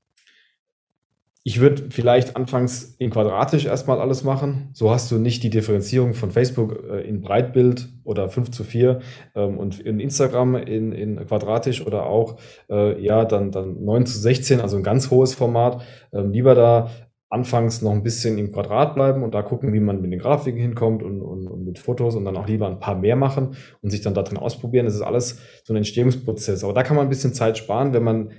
ich 1.43 1.59
würde 1.59 1.89
vielleicht 1.89 2.37
anfangs 2.37 2.95
in 2.97 3.09
quadratisch 3.09 3.65
erstmal 3.65 3.99
alles 3.99 4.23
machen. 4.23 4.69
So 4.71 4.89
hast 4.91 5.11
du 5.11 5.17
nicht 5.17 5.43
die 5.43 5.49
Differenzierung 5.49 6.13
von 6.13 6.31
Facebook 6.31 6.81
äh, 6.89 7.01
in 7.01 7.19
Breitbild 7.19 7.89
oder 8.05 8.29
5 8.29 8.51
zu 8.51 8.63
4 8.63 8.99
ähm, 9.35 9.57
und 9.57 9.81
in 9.81 9.99
Instagram 9.99 10.55
in, 10.55 10.93
in 10.93 11.17
quadratisch 11.25 11.85
oder 11.85 12.05
auch 12.05 12.39
äh, 12.69 13.03
ja 13.03 13.25
dann, 13.25 13.51
dann 13.51 13.83
9 13.83 14.05
zu 14.05 14.17
16, 14.17 14.61
also 14.61 14.77
ein 14.77 14.83
ganz 14.83 15.11
hohes 15.11 15.33
Format. 15.33 15.83
Ähm, 16.13 16.31
lieber 16.31 16.55
da 16.55 16.89
anfangs 17.29 17.81
noch 17.83 17.91
ein 17.91 18.01
bisschen 18.01 18.37
im 18.39 18.51
Quadrat 18.51 18.95
bleiben 18.95 19.21
und 19.21 19.35
da 19.35 19.43
gucken, 19.43 19.71
wie 19.71 19.79
man 19.79 20.01
mit 20.01 20.11
den 20.11 20.19
Grafiken 20.19 20.59
hinkommt 20.59 21.03
und, 21.03 21.21
und, 21.21 21.47
und 21.47 21.63
mit 21.63 21.77
Fotos 21.77 22.15
und 22.15 22.25
dann 22.25 22.35
auch 22.35 22.47
lieber 22.47 22.67
ein 22.67 22.79
paar 22.79 22.95
mehr 22.95 23.15
machen 23.15 23.55
und 23.81 23.91
sich 23.91 24.01
dann 24.01 24.15
da 24.15 24.23
drin 24.23 24.37
ausprobieren. 24.37 24.85
Das 24.85 24.95
ist 24.95 25.01
alles 25.01 25.39
so 25.63 25.73
ein 25.73 25.77
Entstehungsprozess. 25.77 26.63
Aber 26.63 26.73
da 26.73 26.81
kann 26.81 26.97
man 26.97 27.05
ein 27.05 27.09
bisschen 27.09 27.33
Zeit 27.33 27.57
sparen, 27.57 27.93
wenn 27.93 28.03
man 28.03 28.31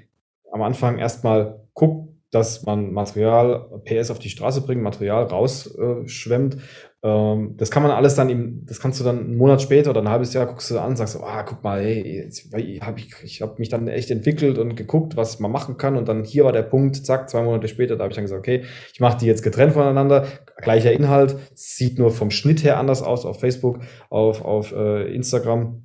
am 0.51 0.63
Anfang 0.63 0.99
erstmal 0.99 1.61
guckt, 1.73 2.11
dass 2.33 2.65
man 2.65 2.93
Material 2.93 3.81
PS 3.85 4.11
auf 4.11 4.19
die 4.19 4.31
Straße 4.31 4.63
bringt, 4.63 4.83
Material 4.83 5.25
rausschwemmt 5.25 6.59
ähm, 7.03 7.57
das 7.57 7.71
kann 7.71 7.83
man 7.83 7.93
alles 7.93 8.15
dann 8.15 8.29
im, 8.29 8.67
das 8.67 8.79
kannst 8.79 9.01
du 9.01 9.05
dann 9.05 9.21
einen 9.21 9.37
Monat 9.39 9.63
später 9.63 9.91
oder 9.91 10.03
ein 10.03 10.09
halbes 10.11 10.35
Jahr 10.35 10.47
guckst 10.47 10.71
du 10.71 10.79
an 10.79 10.91
und 10.91 10.97
sagst, 10.97 11.19
ah, 11.23 11.43
guck 11.45 11.65
mal, 11.65 11.81
hey, 11.81 12.25
jetzt 12.25 12.53
hab 12.53 12.99
ich, 12.99 13.15
ich 13.23 13.41
habe 13.41 13.55
mich 13.59 13.71
dann 13.71 13.89
echt 13.89 14.11
entwickelt 14.11 14.59
und 14.59 14.77
geguckt, 14.77 15.17
was 15.17 15.41
man 15.41 15.51
machen 15.51 15.79
kann. 15.79 15.97
Und 15.97 16.09
dann 16.09 16.25
hier 16.25 16.45
war 16.45 16.53
der 16.53 16.63
Punkt, 16.63 16.97
zack, 16.97 17.31
zwei 17.31 17.43
Monate 17.43 17.69
später, 17.69 17.97
da 17.97 18.05
habe 18.05 18.13
ich 18.13 18.17
dann 18.17 18.25
gesagt, 18.25 18.39
okay, 18.39 18.65
ich 18.93 19.01
mache 19.01 19.17
die 19.17 19.27
jetzt 19.27 19.43
getrennt 19.43 19.73
voneinander, 19.73 20.27
gleicher 20.59 20.93
Inhalt, 20.93 21.37
sieht 21.55 21.99
nur 21.99 22.11
vom 22.11 22.31
Schnitt 22.31 22.63
her 22.65 22.79
anders 22.79 23.03
aus 23.03 23.25
auf 23.25 23.41
Facebook, 23.41 23.81
auf, 24.11 24.45
auf 24.45 24.73
äh, 24.73 25.15
Instagram. 25.15 25.83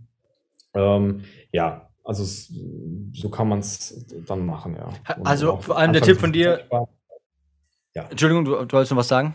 Ähm, 0.73 1.21
ja, 1.53 1.89
also 2.03 2.25
so 3.13 3.29
kann 3.29 3.47
man 3.47 3.59
es 3.59 4.05
dann 4.27 4.45
machen, 4.45 4.75
ja. 4.75 4.89
Und 5.15 5.25
also 5.25 5.57
vor 5.61 5.77
allem 5.77 5.93
der 5.93 6.01
Tipp 6.01 6.19
von 6.19 6.33
dir. 6.33 6.59
Ja. 7.93 8.07
Entschuldigung, 8.09 8.43
du, 8.43 8.51
du 8.65 8.73
wolltest 8.73 8.91
noch 8.91 8.97
was 8.97 9.07
sagen? 9.07 9.33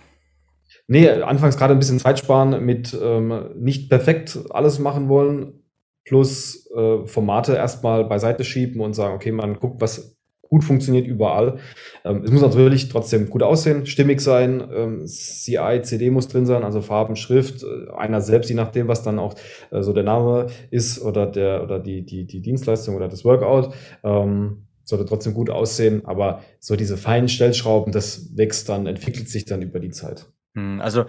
Nee, 0.92 1.08
anfangs 1.08 1.56
gerade 1.56 1.72
ein 1.72 1.78
bisschen 1.78 2.00
Zeit 2.00 2.18
sparen 2.18 2.64
mit 2.66 2.98
ähm, 3.00 3.50
nicht 3.54 3.88
perfekt 3.88 4.40
alles 4.50 4.80
machen 4.80 5.08
wollen, 5.08 5.62
plus 6.04 6.68
äh, 6.74 7.06
Formate 7.06 7.54
erstmal 7.54 8.02
beiseite 8.02 8.42
schieben 8.42 8.80
und 8.80 8.94
sagen, 8.94 9.14
okay, 9.14 9.30
man 9.30 9.60
guckt, 9.60 9.80
was 9.80 10.18
gut 10.42 10.64
funktioniert 10.64 11.06
überall. 11.06 11.58
Ähm, 12.04 12.24
es 12.24 12.32
muss 12.32 12.42
natürlich 12.42 12.88
trotzdem 12.88 13.30
gut 13.30 13.44
aussehen, 13.44 13.86
stimmig 13.86 14.20
sein, 14.20 14.68
ähm, 14.74 15.06
CI, 15.06 15.80
CD 15.82 16.10
muss 16.10 16.26
drin 16.26 16.44
sein, 16.44 16.64
also 16.64 16.80
Farben, 16.80 17.14
Schrift, 17.14 17.62
äh, 17.62 17.92
einer 17.96 18.20
selbst, 18.20 18.50
je 18.50 18.56
nachdem, 18.56 18.88
was 18.88 19.04
dann 19.04 19.20
auch 19.20 19.36
äh, 19.70 19.82
so 19.82 19.92
der 19.92 20.02
Name 20.02 20.48
ist 20.72 21.00
oder 21.00 21.26
der 21.26 21.62
oder 21.62 21.78
die, 21.78 22.04
die, 22.04 22.26
die 22.26 22.42
Dienstleistung 22.42 22.96
oder 22.96 23.06
das 23.06 23.24
Workout. 23.24 23.72
Ähm, 24.02 24.66
sollte 24.82 25.04
trotzdem 25.04 25.34
gut 25.34 25.50
aussehen, 25.50 26.04
aber 26.04 26.42
so 26.58 26.74
diese 26.74 26.96
feinen 26.96 27.28
Stellschrauben, 27.28 27.92
das 27.92 28.36
wächst 28.36 28.68
dann, 28.68 28.88
entwickelt 28.88 29.28
sich 29.28 29.44
dann 29.44 29.62
über 29.62 29.78
die 29.78 29.90
Zeit. 29.90 30.26
Hm, 30.54 30.80
also, 30.80 31.06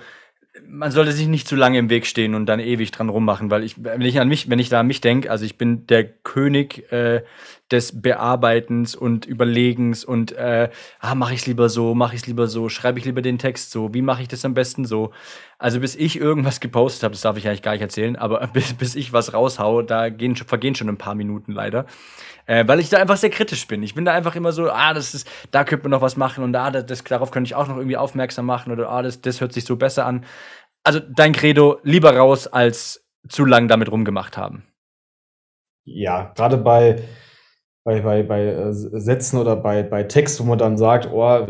man 0.68 0.92
sollte 0.92 1.14
sich 1.14 1.28
nicht 1.28 1.48
zu 1.48 1.56
lange 1.56 1.78
im 1.78 1.90
Weg 1.90 2.06
stehen 2.06 2.36
und 2.36 2.46
dann 2.46 2.60
ewig 2.60 2.92
dran 2.92 3.08
rummachen, 3.08 3.50
weil 3.50 3.64
ich, 3.64 3.84
wenn 3.84 4.02
ich 4.02 4.20
an 4.20 4.28
mich, 4.28 4.50
wenn 4.50 4.60
ich 4.60 4.68
da 4.68 4.82
an 4.82 4.88
mich 4.88 5.00
denke, 5.00 5.32
also 5.32 5.46
ich 5.46 5.58
bin 5.58 5.88
der 5.88 6.04
König 6.04 6.92
äh, 6.92 7.24
des 7.72 8.02
Bearbeitens 8.02 8.94
und 8.94 9.26
Überlegens 9.26 10.04
und 10.04 10.34
äh, 10.34 10.70
ah, 11.00 11.16
mache 11.16 11.34
ich 11.34 11.42
es 11.42 11.48
lieber 11.48 11.70
so, 11.70 11.96
mache 11.96 12.16
ich 12.16 12.22
es 12.24 12.28
lieber 12.28 12.48
so, 12.48 12.68
schreibe 12.68 13.00
ich 13.00 13.06
lieber 13.06 13.22
den 13.22 13.38
Text 13.38 13.72
so, 13.72 13.94
wie 13.94 14.02
mache 14.02 14.24
ich 14.24 14.28
das 14.28 14.44
am 14.44 14.54
besten 14.54 14.84
so. 14.84 15.12
Also 15.58 15.80
bis 15.80 15.96
ich 15.96 16.20
irgendwas 16.20 16.60
gepostet 16.60 17.04
habe, 17.04 17.14
das 17.14 17.22
darf 17.22 17.38
ich 17.38 17.48
eigentlich 17.48 17.62
gar 17.62 17.72
nicht 17.72 17.82
erzählen, 17.82 18.18
aber 18.18 18.46
bis, 18.54 18.74
bis 18.74 18.96
ich 18.96 19.14
was 19.14 19.34
raushaue, 19.34 19.86
da 19.86 20.10
gehen, 20.10 20.36
vergehen 20.36 20.76
schon 20.76 20.90
ein 20.90 20.98
paar 20.98 21.16
Minuten 21.16 21.54
leider. 21.54 21.86
Äh, 22.46 22.68
weil 22.68 22.80
ich 22.80 22.90
da 22.90 22.98
einfach 22.98 23.18
sehr 23.18 23.30
kritisch 23.30 23.68
bin. 23.68 23.84
Ich 23.84 23.96
bin 23.96 24.06
da 24.06 24.14
einfach 24.14 24.36
immer 24.36 24.52
so, 24.52 24.70
ah, 24.70 24.94
das 24.94 25.14
ist, 25.14 25.30
da 25.52 25.64
könnte 25.64 25.84
man 25.84 25.92
noch 25.92 26.02
was 26.02 26.18
machen 26.18 26.44
und 26.44 26.56
ah, 26.56 26.72
das, 26.72 27.04
darauf 27.04 27.32
könnte 27.32 27.48
ich 27.48 27.56
auch 27.56 27.68
noch 27.68 27.78
irgendwie 27.78 27.98
aufmerksam 27.98 28.46
machen 28.46 28.72
oder 28.72 28.90
ah, 28.90 29.02
das, 29.02 29.22
das 29.22 29.42
hört 29.42 29.54
sich 29.54 29.66
so 29.66 29.76
besser 29.76 30.06
an. 30.06 30.26
Also 30.84 31.00
dein 31.00 31.34
Credo, 31.34 31.80
lieber 31.84 32.16
raus, 32.16 32.48
als 32.48 33.06
zu 33.28 33.46
lang 33.46 33.68
damit 33.68 33.92
rumgemacht 33.92 34.38
haben. 34.38 34.64
Ja, 35.84 36.32
gerade 36.36 36.58
bei, 36.58 37.04
bei, 37.84 38.02
bei, 38.02 38.24
bei 38.24 38.46
äh, 38.46 38.74
Sätzen 38.74 39.38
oder 39.38 39.56
bei, 39.56 39.84
bei 39.84 40.04
Text, 40.04 40.40
wo 40.40 40.44
man 40.44 40.58
dann 40.58 40.78
sagt, 40.78 41.10
oh, 41.12 41.48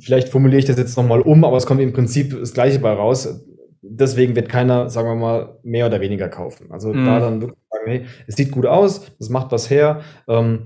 vielleicht 0.00 0.28
formuliere 0.28 0.58
ich 0.58 0.64
das 0.64 0.78
jetzt 0.78 0.96
nochmal 0.96 1.20
um, 1.20 1.44
aber 1.44 1.56
es 1.56 1.66
kommt 1.66 1.80
im 1.80 1.92
Prinzip 1.92 2.38
das 2.38 2.54
Gleiche 2.54 2.78
bei 2.78 2.92
raus 2.92 3.44
deswegen 3.82 4.36
wird 4.36 4.48
keiner, 4.48 4.88
sagen 4.88 5.08
wir 5.08 5.14
mal, 5.16 5.58
mehr 5.62 5.86
oder 5.86 6.00
weniger 6.00 6.28
kaufen. 6.28 6.70
Also 6.70 6.92
mhm. 6.92 7.04
da 7.04 7.20
dann 7.20 7.40
wirklich 7.40 7.60
sagen, 7.70 7.84
hey, 7.86 8.06
es 8.26 8.36
sieht 8.36 8.52
gut 8.52 8.66
aus, 8.66 9.12
das 9.18 9.28
macht 9.28 9.52
was 9.52 9.68
her, 9.68 10.00
ähm, 10.28 10.64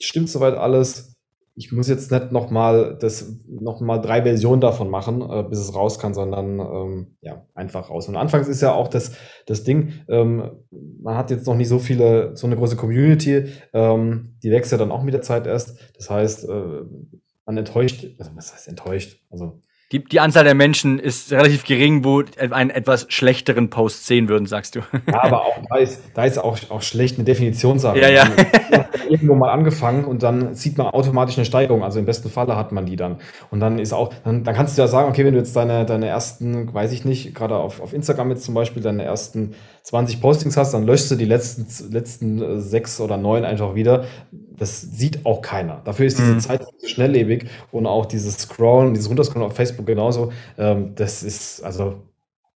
stimmt 0.00 0.30
soweit 0.30 0.54
alles, 0.54 1.14
ich 1.56 1.70
muss 1.70 1.88
jetzt 1.88 2.10
nicht 2.10 2.32
nochmal 2.32 2.96
das 3.00 3.38
noch 3.48 3.80
mal 3.80 3.98
drei 3.98 4.22
Versionen 4.22 4.60
davon 4.60 4.90
machen, 4.90 5.22
äh, 5.22 5.44
bis 5.44 5.60
es 5.60 5.74
raus 5.74 5.98
kann, 6.00 6.12
sondern 6.12 6.58
ähm, 6.58 7.16
ja, 7.20 7.46
einfach 7.54 7.90
raus. 7.90 8.08
Und 8.08 8.16
anfangs 8.16 8.48
ist 8.48 8.60
ja 8.60 8.72
auch 8.72 8.88
das, 8.88 9.12
das 9.46 9.62
Ding, 9.62 9.92
ähm, 10.08 10.50
man 11.00 11.16
hat 11.16 11.30
jetzt 11.30 11.46
noch 11.46 11.54
nicht 11.54 11.68
so 11.68 11.78
viele, 11.78 12.36
so 12.36 12.46
eine 12.46 12.56
große 12.56 12.76
Community, 12.76 13.52
ähm, 13.72 14.36
die 14.42 14.50
wächst 14.50 14.72
ja 14.72 14.78
dann 14.78 14.90
auch 14.90 15.04
mit 15.04 15.14
der 15.14 15.22
Zeit 15.22 15.46
erst. 15.46 15.78
Das 15.96 16.10
heißt, 16.10 16.48
äh, 16.48 16.82
man 17.46 17.56
enttäuscht, 17.56 18.04
also 18.18 18.32
was 18.34 18.52
heißt 18.52 18.68
enttäuscht? 18.68 19.22
Also 19.30 19.60
die, 19.94 20.02
die 20.02 20.18
Anzahl 20.18 20.42
der 20.42 20.54
Menschen 20.54 20.98
ist 20.98 21.32
relativ 21.32 21.64
gering, 21.64 22.04
wo 22.04 22.24
einen 22.50 22.70
etwas 22.70 23.06
schlechteren 23.10 23.70
Post 23.70 24.06
sehen 24.06 24.28
würden, 24.28 24.46
sagst 24.46 24.74
du. 24.74 24.80
Ja, 25.06 25.22
aber 25.22 25.42
auch 25.42 25.58
da 25.68 25.76
ist, 25.76 26.02
da 26.14 26.24
ist 26.24 26.38
auch, 26.38 26.58
auch 26.70 26.82
schlecht 26.82 27.16
eine 27.16 27.24
Definitionssache. 27.24 28.00
Ja, 28.00 28.08
ja. 28.08 28.26
irgendwo 29.08 29.36
mal 29.36 29.50
angefangen 29.52 30.04
und 30.04 30.24
dann 30.24 30.54
sieht 30.54 30.78
man 30.78 30.88
automatisch 30.88 31.36
eine 31.36 31.44
Steigerung. 31.44 31.84
Also 31.84 32.00
im 32.00 32.06
besten 32.06 32.28
Falle 32.28 32.56
hat 32.56 32.72
man 32.72 32.86
die 32.86 32.96
dann. 32.96 33.18
Und 33.50 33.60
dann 33.60 33.78
ist 33.78 33.92
auch, 33.92 34.12
dann, 34.24 34.42
dann 34.42 34.54
kannst 34.54 34.76
du 34.76 34.82
ja 34.82 34.88
sagen, 34.88 35.08
okay, 35.08 35.24
wenn 35.24 35.34
du 35.34 35.38
jetzt 35.38 35.54
deine, 35.54 35.84
deine 35.84 36.08
ersten, 36.08 36.74
weiß 36.74 36.90
ich 36.92 37.04
nicht, 37.04 37.32
gerade 37.32 37.56
auf, 37.56 37.80
auf 37.80 37.92
Instagram 37.92 38.30
jetzt 38.30 38.44
zum 38.44 38.54
Beispiel, 38.54 38.82
deine 38.82 39.04
ersten 39.04 39.54
20 39.84 40.22
Postings 40.22 40.56
hast, 40.56 40.72
dann 40.72 40.84
löschst 40.84 41.10
du 41.10 41.14
die 41.14 41.26
letzten, 41.26 41.66
letzten 41.92 42.40
äh, 42.40 42.60
sechs 42.60 43.00
oder 43.00 43.18
neun 43.18 43.44
einfach 43.44 43.74
wieder. 43.74 44.06
Das 44.32 44.80
sieht 44.80 45.26
auch 45.26 45.42
keiner. 45.42 45.82
Dafür 45.84 46.06
ist 46.06 46.18
diese 46.18 46.32
mhm. 46.32 46.40
Zeit 46.40 46.66
schnelllebig 46.84 47.46
und 47.70 47.86
auch 47.86 48.06
dieses 48.06 48.38
Scrollen, 48.38 48.94
dieses 48.94 49.10
Runterscrollen 49.10 49.46
auf 49.46 49.54
Facebook 49.54 49.84
genauso. 49.84 50.32
Ähm, 50.56 50.92
das 50.94 51.22
ist, 51.22 51.62
also 51.62 52.02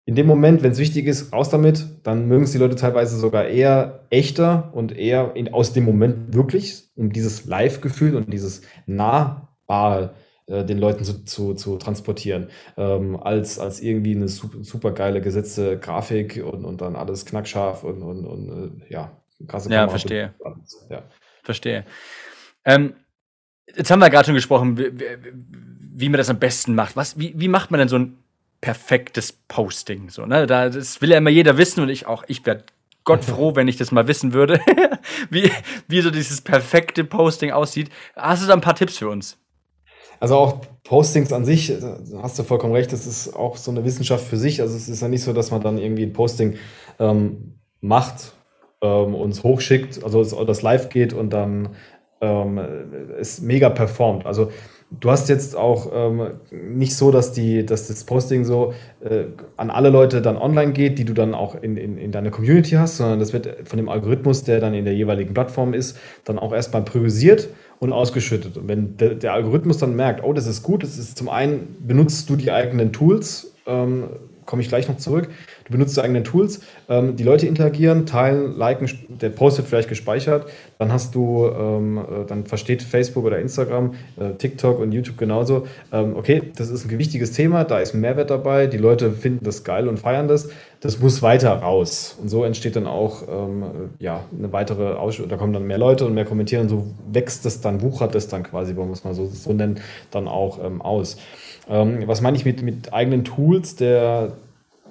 in 0.06 0.16
dem 0.16 0.26
Moment, 0.26 0.64
wenn 0.64 0.72
es 0.72 0.78
wichtig 0.78 1.06
ist, 1.06 1.34
raus 1.34 1.50
damit, 1.50 1.86
dann 2.04 2.30
mögen 2.30 2.46
es 2.46 2.54
die 2.54 2.60
Leute 2.60 2.78
teilweise 2.78 3.18
sogar 3.18 3.48
eher 3.48 4.06
echter 4.10 4.72
und 4.74 4.98
eher 4.98 5.36
in, 5.36 5.54
aus 5.54 5.74
dem 5.74 5.84
Moment 5.84 6.34
wirklich, 6.34 6.86
um 6.96 7.12
dieses 7.12 7.46
Live-Gefühl 7.46 8.16
und 8.16 8.32
dieses 8.32 8.62
Nahbare 8.86 10.14
äh, 10.48 10.64
den 10.64 10.78
Leuten 10.78 11.04
zu, 11.04 11.26
zu, 11.26 11.56
zu 11.56 11.78
transportieren, 11.78 12.50
ähm, 12.78 13.18
als, 13.18 13.60
als 13.60 13.82
irgendwie 13.82 14.16
eine 14.16 14.30
super, 14.30 14.64
super 14.64 14.92
geile 14.92 15.20
gesetzte 15.20 15.78
Grafik 15.78 16.42
und, 16.44 16.64
und 16.64 16.80
dann 16.80 16.96
alles 16.96 17.26
knackscharf 17.26 17.84
und, 17.84 18.02
und, 18.02 18.26
und 18.26 18.82
äh, 18.90 18.94
ja, 18.94 19.12
krasse 19.46 19.70
Ja, 19.70 19.90
verstehe. 19.90 20.34
Ja. 20.90 21.04
Verstehe. 21.44 21.86
Ähm, 22.64 22.94
jetzt 23.76 23.92
haben 23.92 24.00
wir 24.00 24.10
gerade 24.10 24.26
schon 24.26 24.36
gesprochen, 24.36 24.78
wie, 24.78 24.92
wie, 25.80 26.10
man 26.10 26.18
das 26.18 26.30
am 26.30 26.40
besten 26.40 26.76
macht. 26.76 26.96
Was, 26.96 27.20
wie, 27.20 27.34
wie 27.38 27.50
macht 27.50 27.72
man 27.72 27.80
denn 27.80 27.90
so 27.90 27.98
ein 27.98 28.18
perfektes 28.62 29.34
Posting? 29.34 30.10
So, 30.10 30.26
ne? 30.26 30.48
da, 30.48 30.70
das 30.70 31.02
will 31.02 31.10
ja 31.12 31.18
immer 31.18 31.30
jeder 31.30 31.58
wissen 31.58 31.82
und 31.82 31.90
ich 31.90 32.06
auch. 32.08 32.24
Ich 32.28 32.46
werde 32.46 32.64
Gott 33.04 33.26
froh, 33.26 33.56
wenn 33.56 33.68
ich 33.68 33.76
das 33.76 33.92
mal 33.92 34.08
wissen 34.08 34.32
würde, 34.32 34.62
wie, 35.30 35.52
wie 35.90 36.02
so 36.02 36.10
dieses 36.10 36.40
perfekte 36.40 37.04
Posting 37.04 37.52
aussieht. 37.52 37.90
Hast 38.16 38.44
du 38.44 38.48
da 38.48 38.54
ein 38.54 38.62
paar 38.62 38.76
Tipps 38.76 38.98
für 38.98 39.10
uns? 39.10 39.38
Also 40.20 40.36
auch 40.36 40.62
Postings 40.84 41.34
an 41.34 41.46
sich, 41.46 41.74
hast 42.22 42.40
du 42.40 42.44
vollkommen 42.44 42.74
recht, 42.74 42.94
das 42.94 43.06
ist 43.06 43.36
auch 43.36 43.58
so 43.58 43.72
eine 43.72 43.84
Wissenschaft 43.84 44.26
für 44.26 44.38
sich. 44.38 44.62
Also 44.62 44.76
es 44.76 44.88
ist 44.88 45.02
ja 45.02 45.08
nicht 45.08 45.24
so, 45.24 45.34
dass 45.34 45.52
man 45.52 45.62
dann 45.62 45.78
irgendwie 45.78 46.04
ein 46.04 46.14
Posting 46.14 46.56
ähm, 47.00 47.60
macht, 47.82 48.34
ähm, 48.82 49.16
uns 49.16 49.44
hochschickt, 49.44 50.04
also 50.04 50.24
das 50.46 50.62
live 50.62 50.90
geht 50.90 51.14
und 51.14 51.32
dann 51.32 51.70
ähm, 52.22 52.60
es 53.20 53.42
mega 53.42 53.70
performt. 53.70 54.26
Also 54.26 54.50
du 54.92 55.12
hast 55.12 55.30
jetzt 55.30 55.56
auch 55.56 55.92
ähm, 55.94 56.40
nicht 56.52 56.96
so, 56.96 57.12
dass, 57.12 57.34
die, 57.34 57.66
dass 57.66 57.88
das 57.88 58.04
Posting 58.06 58.46
so 58.46 58.74
äh, 59.02 59.26
an 59.58 59.70
alle 59.70 59.90
Leute 59.90 60.22
dann 60.22 60.38
online 60.38 60.72
geht, 60.72 60.98
die 61.00 61.06
du 61.06 61.14
dann 61.14 61.34
auch 61.34 61.62
in, 61.62 61.78
in, 61.78 61.98
in 61.98 62.12
deiner 62.12 62.32
Community 62.32 62.72
hast, 62.72 62.98
sondern 62.98 63.20
das 63.20 63.34
wird 63.34 63.68
von 63.68 63.78
dem 63.78 63.90
Algorithmus, 63.90 64.44
der 64.44 64.60
dann 64.60 64.74
in 64.74 64.86
der 64.86 64.96
jeweiligen 64.96 65.34
Plattform 65.34 65.74
ist, 65.74 65.98
dann 66.24 66.40
auch 66.40 66.54
erstmal 66.54 66.84
priorisiert 66.84 67.50
und 67.80 67.94
ausgeschüttet. 67.94 68.58
Und 68.58 68.68
wenn 68.68 68.98
der, 68.98 69.16
der, 69.16 69.34
Algorithmus 69.34 69.78
dann 69.78 69.96
merkt, 69.96 70.24
oh, 70.24 70.34
das 70.34 70.48
ist 70.48 70.64
gut, 70.64 70.84
das 70.84 70.98
ist 70.98 71.18
zum 71.18 71.30
einen, 71.30 71.76
benutzt 71.80 72.30
du 72.30 72.36
die 72.36 72.52
eigenen 72.52 72.92
Tools, 72.92 73.54
ähm, 73.66 74.10
komme 74.46 74.62
ich 74.62 74.70
gleich 74.70 74.88
noch 74.88 74.98
zurück, 74.98 75.30
du 75.68 75.74
benutzt 75.74 75.98
die 75.98 76.02
eigenen 76.02 76.24
Tools, 76.24 76.62
ähm, 76.90 77.16
die 77.16 77.24
Leute 77.24 77.46
interagieren, 77.46 78.06
teilen, 78.06 78.58
liken, 78.58 78.90
der 79.10 79.30
Post 79.30 79.58
wird 79.58 79.68
vielleicht 79.68 79.90
gespeichert, 79.90 80.48
dann 80.80 80.92
hast 80.92 81.14
du, 81.14 81.48
ähm, 81.48 81.98
äh, 81.98 82.26
dann 82.26 82.46
versteht 82.46 82.82
Facebook 82.82 83.26
oder 83.26 83.40
Instagram, 83.40 83.94
äh, 84.18 84.34
TikTok 84.38 84.80
und 84.80 84.92
YouTube 84.92 85.18
genauso, 85.18 85.68
ähm, 85.92 86.16
okay, 86.16 86.42
das 86.56 86.70
ist 86.70 86.86
ein 86.86 86.98
wichtiges 86.98 87.34
Thema, 87.34 87.66
da 87.66 87.80
ist 87.80 87.94
Mehrwert 87.94 88.30
dabei, 88.30 88.68
die 88.68 88.78
Leute 88.78 89.12
finden 89.12 89.44
das 89.44 89.64
geil 89.64 89.88
und 89.88 90.00
feiern 90.00 90.28
das, 90.28 90.50
das 90.80 91.00
muss 91.00 91.22
weiter 91.22 91.52
raus. 91.54 92.18
Und 92.22 92.30
so 92.30 92.44
entsteht 92.44 92.76
dann 92.76 92.88
auch 92.88 93.24
ähm, 93.28 93.64
ja, 94.00 94.24
eine 94.38 94.54
weitere 94.54 94.94
Ausschüttung, 94.94 95.30
da 95.30 95.38
kommen 95.38 95.54
dann 95.54 95.68
mehr 95.68 95.78
Leute 95.78 96.06
und 96.06 96.14
mehr 96.14 96.26
kommentieren, 96.26 96.70
so 96.70 96.88
wächst 97.12 97.46
es 97.46 97.62
dann, 97.62 97.82
wuchert 97.82 98.16
es 98.16 98.28
dann 98.28 98.44
quasi, 98.44 98.76
wollen 98.76 98.90
wir 98.90 98.94
es 98.94 99.04
mal 99.04 99.14
so, 99.14 99.26
so 99.26 99.52
nennen, 99.54 99.80
dann 100.12 100.28
auch 100.28 100.64
ähm, 100.64 100.82
aus. 100.82 101.18
Ähm, 101.70 102.04
was 102.06 102.22
meine 102.22 102.38
ich 102.38 102.46
mit, 102.46 102.62
mit 102.62 102.94
eigenen 102.94 103.26
Tools? 103.26 103.76
Der, 103.76 104.34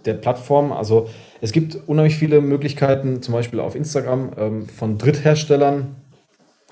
der 0.06 0.14
Plattform? 0.14 0.72
Also 0.72 1.08
es 1.40 1.52
gibt 1.52 1.76
unheimlich 1.86 2.16
viele 2.16 2.40
Möglichkeiten, 2.40 3.22
zum 3.22 3.34
Beispiel 3.34 3.60
auf 3.60 3.74
Instagram 3.74 4.32
ähm, 4.38 4.66
von 4.68 4.98
Drittherstellern, 4.98 5.96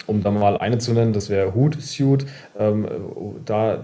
um 0.06 0.22
da 0.22 0.30
mal 0.30 0.58
eine 0.58 0.78
zu 0.78 0.92
nennen, 0.92 1.12
das 1.12 1.30
wäre 1.30 1.54
Hootsuite, 1.54 2.26
ähm, 2.58 2.86
da 3.44 3.80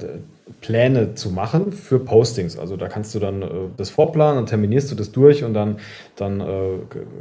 Pläne 0.60 1.14
zu 1.14 1.30
machen 1.30 1.72
für 1.72 1.98
Postings. 1.98 2.58
Also 2.58 2.76
da 2.76 2.88
kannst 2.88 3.14
du 3.14 3.18
dann 3.18 3.42
äh, 3.42 3.46
das 3.76 3.90
vorplanen, 3.90 4.36
dann 4.36 4.46
terminierst 4.46 4.90
du 4.90 4.94
das 4.94 5.12
durch 5.12 5.44
und 5.44 5.54
dann, 5.54 5.78
dann 6.16 6.40
äh, 6.40 6.78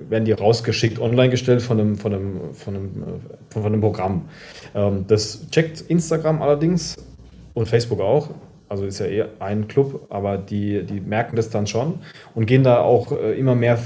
werden 0.10 0.26
die 0.26 0.32
rausgeschickt, 0.32 1.00
online 1.00 1.30
gestellt 1.30 1.62
von 1.62 1.80
einem, 1.80 1.96
von 1.96 2.13
einem, 2.13 2.54
von 2.54 2.76
einem, 2.76 3.04
äh, 3.04 3.54
von 3.54 3.65
einem 3.65 3.82
Programm. 3.82 4.30
Ähm, 4.76 5.06
das 5.08 5.50
checkt 5.52 5.82
Instagram 5.82 6.42
allerdings 6.42 6.98
und 7.54 7.68
Facebook 7.68 8.02
auch. 8.02 8.30
Also 8.69 8.86
ist 8.86 8.99
ja 8.99 9.08
eher 9.08 9.29
ein 9.39 9.67
Club, 9.67 10.05
aber 10.10 10.38
die, 10.38 10.84
die 10.84 11.01
merken 11.01 11.36
das 11.36 11.49
dann 11.49 11.67
schon 11.67 11.95
und 12.36 12.45
gehen 12.45 12.63
da 12.63 12.82
auch 12.82 13.12
äh, 13.12 13.38
immer 13.38 13.55
mehr 13.55 13.79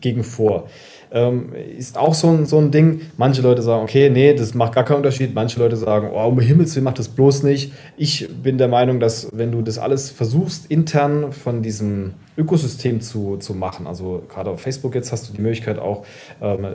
gegen 0.00 0.22
vor. 0.22 0.68
Ähm, 1.14 1.52
ist 1.76 1.98
auch 1.98 2.14
so 2.14 2.28
ein, 2.28 2.46
so 2.46 2.58
ein 2.58 2.70
Ding. 2.70 3.02
Manche 3.18 3.42
Leute 3.42 3.60
sagen, 3.60 3.82
okay, 3.82 4.08
nee, 4.08 4.32
das 4.32 4.54
macht 4.54 4.74
gar 4.74 4.84
keinen 4.84 4.98
Unterschied. 4.98 5.34
Manche 5.34 5.58
Leute 5.60 5.76
sagen, 5.76 6.10
oh, 6.12 6.26
um 6.26 6.40
Himmels 6.40 6.74
Willen, 6.74 6.84
mach 6.84 6.94
das 6.94 7.08
bloß 7.08 7.42
nicht. 7.42 7.72
Ich 7.98 8.28
bin 8.42 8.56
der 8.56 8.68
Meinung, 8.68 8.98
dass 8.98 9.28
wenn 9.32 9.52
du 9.52 9.60
das 9.60 9.78
alles 9.78 10.10
versuchst, 10.10 10.70
intern 10.70 11.32
von 11.32 11.62
diesem 11.62 12.14
Ökosystem 12.38 13.02
zu, 13.02 13.36
zu 13.36 13.52
machen, 13.52 13.86
also 13.86 14.22
gerade 14.26 14.50
auf 14.50 14.60
Facebook 14.62 14.94
jetzt 14.94 15.12
hast 15.12 15.28
du 15.28 15.34
die 15.34 15.42
Möglichkeit 15.42 15.78
auch, 15.78 16.06
ähm, 16.40 16.66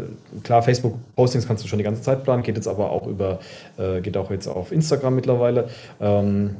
klar, 0.43 0.62
Facebook-Postings 0.62 1.47
kannst 1.47 1.63
du 1.63 1.67
schon 1.67 1.80
die 1.80 1.84
ganze 1.84 2.04
Zeit 2.04 2.23
planen, 2.23 2.43
geht 2.43 2.58
jetzt 2.58 2.67
aber 2.67 2.91
auch 2.91 3.08
über, 3.08 3.39
äh, 3.80 4.02
geht 4.02 4.17
auch 4.17 4.30
jetzt 4.30 4.47
auf 4.47 4.71
Instagram 4.71 5.15
mittlerweile. 5.15 5.67
Ähm, 6.00 6.52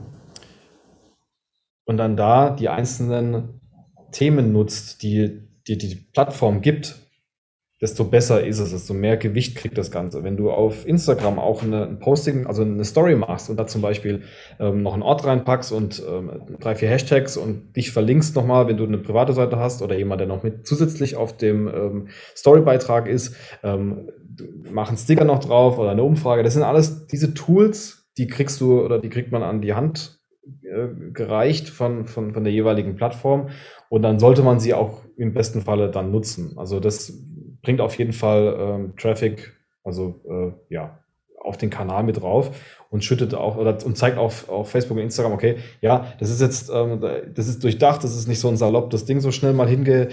und 1.88 1.98
dann 1.98 2.16
da 2.16 2.52
die 2.52 2.70
einzelnen 2.70 3.62
Themen 4.12 4.54
nutzt, 4.54 5.02
die 5.02 5.48
die, 5.68 5.78
die 5.78 5.96
Plattform 6.14 6.62
gibt, 6.62 6.96
desto 7.82 8.06
besser 8.06 8.46
ist 8.46 8.60
es, 8.60 8.72
desto 8.72 8.94
mehr 8.94 9.18
Gewicht 9.18 9.56
kriegt 9.56 9.78
das 9.78 9.92
Ganze. 9.92 10.24
Wenn 10.24 10.36
du 10.36 10.50
auf 10.50 10.88
Instagram 10.88 11.38
auch 11.38 11.62
eine, 11.62 11.86
ein 11.86 12.00
Posting, 12.00 12.48
also 12.48 12.64
eine 12.64 12.84
Story 12.84 13.16
machst 13.16 13.50
und 13.50 13.58
da 13.58 13.68
zum 13.68 13.82
Beispiel 13.82 14.24
ähm, 14.60 14.82
noch 14.82 14.94
einen 14.94 15.04
Ort 15.04 15.26
reinpackst 15.26 15.72
und 15.72 16.02
ähm, 16.10 16.58
drei, 16.60 16.76
vier 16.76 16.90
Hashtags 16.90 17.38
und 17.38 17.76
dich 17.76 17.92
verlinkst 17.92 18.36
nochmal, 18.36 18.68
wenn 18.68 18.78
du 18.78 18.86
eine 18.86 18.98
private 18.98 19.34
Seite 19.34 19.58
hast 19.58 19.82
oder 19.82 19.96
jemand, 19.96 20.22
der 20.22 20.28
noch 20.28 20.44
mit 20.44 20.66
zusätzlich 20.66 21.16
auf 21.16 21.38
dem 21.38 21.68
ähm, 21.68 22.08
Storybeitrag 22.36 23.08
ist, 23.08 23.36
ähm, 23.64 24.10
mach 24.72 24.90
einen 24.90 24.98
Sticker 24.98 25.26
noch 25.26 25.40
drauf 25.40 25.78
oder 25.78 25.92
eine 25.92 26.04
Umfrage. 26.04 26.44
Das 26.44 26.54
sind 26.54 26.64
alles 26.64 27.06
diese 27.08 27.36
Tools, 27.36 28.10
die 28.18 28.28
kriegst 28.28 28.60
du 28.60 28.82
oder 28.82 29.00
die 29.00 29.10
kriegt 29.10 29.32
man 29.32 29.44
an 29.44 29.62
die 29.62 29.76
Hand 29.76 30.17
äh, 30.64 31.12
gereicht 31.12 31.70
von, 31.70 32.06
von, 32.06 32.34
von 32.34 32.44
der 32.44 32.54
jeweiligen 32.54 32.96
Plattform 32.96 33.50
und 33.90 34.02
dann 34.02 34.20
sollte 34.20 34.44
man 34.44 34.60
sie 34.60 34.74
auch 34.74 35.02
im 35.18 35.34
besten 35.34 35.62
Falle 35.62 35.90
dann 35.90 36.12
nutzen. 36.12 36.54
Also 36.58 36.80
das 36.80 37.14
bringt 37.62 37.82
auf 37.82 37.98
jeden 37.98 38.14
Fall 38.14 38.56
ähm, 38.60 38.94
Traffic, 38.98 39.54
also 39.84 40.22
äh, 40.30 40.74
ja, 40.74 41.00
auf 41.40 41.58
den 41.58 41.70
Kanal 41.70 42.04
mit 42.04 42.22
drauf 42.22 42.52
und 42.90 43.04
schüttet 43.04 43.34
auch 43.34 43.58
oder 43.58 43.78
und 43.86 43.98
zeigt 43.98 44.18
auf, 44.18 44.50
auf 44.50 44.70
Facebook 44.70 44.98
und 44.98 45.04
Instagram, 45.04 45.34
okay, 45.34 45.58
ja, 45.82 46.14
das 46.20 46.30
ist 46.30 46.42
jetzt, 46.42 46.70
ähm, 46.74 47.02
das 47.34 47.48
ist 47.48 47.64
durchdacht, 47.64 48.04
das 48.04 48.16
ist 48.16 48.28
nicht 48.28 48.40
so 48.40 48.50
ein 48.50 48.58
salopp, 48.58 48.90
das 48.90 49.06
Ding 49.06 49.20
so 49.20 49.32
schnell 49.32 49.54
mal 49.54 49.68
hinge, 49.68 50.10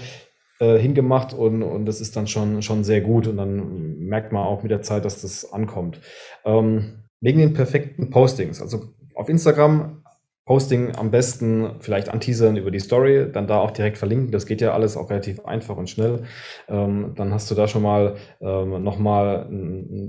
äh, 0.59 0.77
hingemacht 0.77 1.33
und, 1.33 1.63
und 1.63 1.85
das 1.85 2.01
ist 2.01 2.15
dann 2.15 2.27
schon, 2.27 2.61
schon 2.61 2.83
sehr 2.83 3.01
gut 3.01 3.27
und 3.27 3.37
dann 3.37 3.99
merkt 3.99 4.31
man 4.31 4.43
auch 4.43 4.63
mit 4.63 4.71
der 4.71 4.81
Zeit, 4.81 5.05
dass 5.05 5.21
das 5.21 5.51
ankommt. 5.51 5.99
Ähm, 6.45 7.03
wegen 7.21 7.39
den 7.39 7.53
perfekten 7.53 8.09
Postings, 8.09 8.61
also 8.61 8.93
auf 9.15 9.29
Instagram 9.29 10.03
Posting 10.45 10.95
am 10.95 11.09
besten 11.09 11.71
vielleicht 11.79 12.09
anteasern 12.09 12.55
über 12.55 12.69
die 12.69 12.79
Story, 12.79 13.31
dann 13.31 13.47
da 13.47 13.57
auch 13.57 13.71
direkt 13.71 13.97
verlinken. 13.97 14.31
Das 14.31 14.45
geht 14.45 14.61
ja 14.61 14.73
alles 14.73 14.95
auch 14.95 15.09
relativ 15.09 15.43
einfach 15.45 15.75
und 15.75 15.89
schnell. 15.89 16.23
Ähm, 16.69 17.13
dann 17.15 17.33
hast 17.33 17.49
du 17.49 17.55
da 17.55 17.67
schon 17.67 17.81
mal 17.81 18.15
ähm, 18.41 18.83
nochmal 18.83 19.49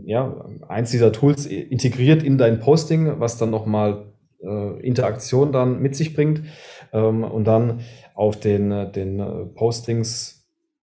ja, 0.05 0.44
eins 0.68 0.90
dieser 0.90 1.12
Tools 1.12 1.46
integriert 1.46 2.22
in 2.22 2.37
dein 2.37 2.61
Posting, 2.61 3.18
was 3.18 3.38
dann 3.38 3.51
nochmal 3.51 4.12
äh, 4.42 4.81
Interaktion 4.87 5.53
dann 5.53 5.81
mit 5.81 5.96
sich 5.96 6.14
bringt. 6.14 6.42
Ähm, 6.92 7.25
und 7.25 7.44
dann 7.44 7.81
auf 8.14 8.38
den, 8.38 8.92
den 8.92 9.20
äh, 9.20 9.46
Postings 9.55 10.46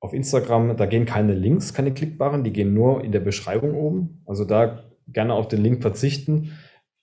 auf 0.02 0.14
Instagram, 0.14 0.76
da 0.78 0.86
gehen 0.86 1.06
keine 1.06 1.34
Links, 1.34 1.74
keine 1.74 1.94
klickbaren, 1.94 2.44
die 2.44 2.54
gehen 2.54 2.74
nur 2.74 3.04
in 3.04 3.12
der 3.12 3.20
Beschreibung 3.20 3.74
oben. 3.74 4.22
Also 4.26 4.46
da 4.46 4.84
gerne 5.08 5.34
auf 5.34 5.48
den 5.48 5.62
Link 5.62 5.82
verzichten. 5.82 6.52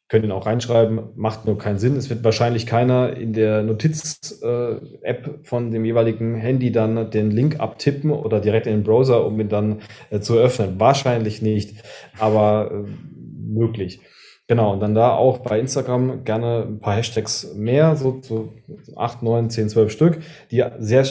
Könnt 0.08 0.24
ihn 0.24 0.30
auch 0.30 0.46
reinschreiben, 0.46 1.00
macht 1.16 1.46
nur 1.46 1.58
keinen 1.58 1.78
Sinn. 1.78 1.96
Es 1.96 2.08
wird 2.10 2.22
wahrscheinlich 2.22 2.66
keiner 2.66 3.16
in 3.16 3.32
der 3.32 3.64
Notiz-App 3.64 5.40
von 5.42 5.72
dem 5.72 5.84
jeweiligen 5.84 6.36
Handy 6.36 6.70
dann 6.70 7.10
den 7.10 7.32
Link 7.32 7.58
abtippen 7.58 8.12
oder 8.12 8.40
direkt 8.40 8.68
in 8.68 8.74
den 8.74 8.82
Browser, 8.84 9.26
um 9.26 9.40
ihn 9.40 9.48
dann 9.48 9.80
äh, 10.10 10.20
zu 10.20 10.34
öffnen. 10.38 10.78
Wahrscheinlich 10.78 11.42
nicht, 11.42 11.82
aber 12.18 12.70
äh, 12.70 12.90
möglich. 13.48 14.00
Genau, 14.48 14.72
und 14.74 14.80
dann 14.80 14.94
da 14.94 15.10
auch 15.10 15.38
bei 15.38 15.58
Instagram 15.58 16.22
gerne 16.24 16.66
ein 16.68 16.78
paar 16.78 16.94
Hashtags 16.94 17.54
mehr, 17.56 17.96
so, 17.96 18.20
so 18.22 18.52
8, 18.94 19.24
9, 19.24 19.50
10, 19.50 19.70
12 19.70 19.90
Stück, 19.90 20.18
die 20.52 20.62
sehr 20.78 21.04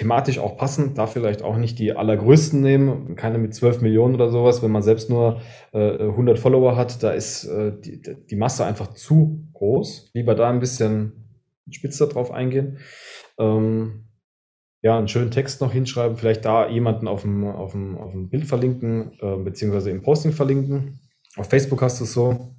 thematisch 0.00 0.38
auch 0.38 0.56
passen, 0.56 0.94
da 0.94 1.06
vielleicht 1.06 1.42
auch 1.42 1.58
nicht 1.58 1.78
die 1.78 1.92
allergrößten 1.92 2.58
nehmen, 2.58 3.16
keine 3.16 3.36
mit 3.36 3.54
12 3.54 3.82
Millionen 3.82 4.14
oder 4.14 4.30
sowas, 4.30 4.62
wenn 4.62 4.70
man 4.70 4.82
selbst 4.82 5.10
nur 5.10 5.42
äh, 5.72 5.98
100 5.98 6.38
Follower 6.38 6.74
hat, 6.74 7.02
da 7.02 7.10
ist 7.10 7.44
äh, 7.44 7.70
die, 7.78 8.00
die 8.00 8.36
Masse 8.36 8.64
einfach 8.64 8.94
zu 8.94 9.46
groß. 9.52 10.10
Lieber 10.14 10.34
da 10.34 10.48
ein 10.48 10.58
bisschen 10.58 11.42
spitzer 11.70 12.06
drauf 12.06 12.30
eingehen. 12.30 12.78
Ähm, 13.38 14.06
ja, 14.80 14.96
einen 14.96 15.08
schönen 15.08 15.30
Text 15.30 15.60
noch 15.60 15.70
hinschreiben, 15.70 16.16
vielleicht 16.16 16.46
da 16.46 16.66
jemanden 16.66 17.06
auf 17.06 17.20
dem, 17.20 17.44
auf 17.44 17.72
dem, 17.72 17.98
auf 17.98 18.12
dem 18.12 18.30
Bild 18.30 18.46
verlinken, 18.46 19.12
äh, 19.20 19.36
beziehungsweise 19.36 19.90
im 19.90 20.00
Posting 20.00 20.32
verlinken. 20.32 21.00
Auf 21.36 21.50
Facebook 21.50 21.82
hast 21.82 22.00
du 22.00 22.04
es 22.04 22.14
so, 22.14 22.54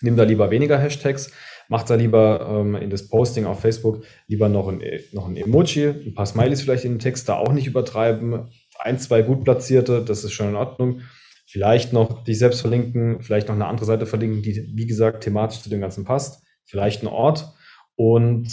nimm 0.00 0.16
da 0.16 0.22
lieber 0.22 0.50
weniger 0.50 0.78
Hashtags, 0.78 1.30
macht 1.68 1.90
da 1.90 1.94
lieber 1.94 2.46
ähm, 2.48 2.74
in 2.76 2.90
das 2.90 3.08
Posting 3.08 3.44
auf 3.44 3.60
Facebook 3.60 4.04
lieber 4.26 4.48
noch 4.48 4.68
ein, 4.68 4.82
noch 5.12 5.28
ein 5.28 5.36
Emoji, 5.36 5.88
ein 5.88 6.14
paar 6.14 6.26
Smileys 6.26 6.62
vielleicht 6.62 6.84
in 6.84 6.92
den 6.92 6.98
Text, 6.98 7.28
da 7.28 7.36
auch 7.36 7.52
nicht 7.52 7.66
übertreiben. 7.66 8.48
Ein, 8.78 8.98
zwei 8.98 9.22
gut 9.22 9.44
platzierte, 9.44 10.04
das 10.04 10.24
ist 10.24 10.32
schon 10.32 10.48
in 10.48 10.56
Ordnung. 10.56 11.00
Vielleicht 11.46 11.92
noch 11.92 12.24
dich 12.24 12.38
selbst 12.38 12.60
verlinken, 12.60 13.22
vielleicht 13.22 13.48
noch 13.48 13.54
eine 13.54 13.66
andere 13.66 13.86
Seite 13.86 14.06
verlinken, 14.06 14.42
die, 14.42 14.72
wie 14.74 14.86
gesagt, 14.86 15.24
thematisch 15.24 15.60
zu 15.60 15.70
dem 15.70 15.80
Ganzen 15.80 16.04
passt. 16.04 16.44
Vielleicht 16.64 17.02
ein 17.02 17.08
Ort. 17.08 17.52
Und 17.94 18.48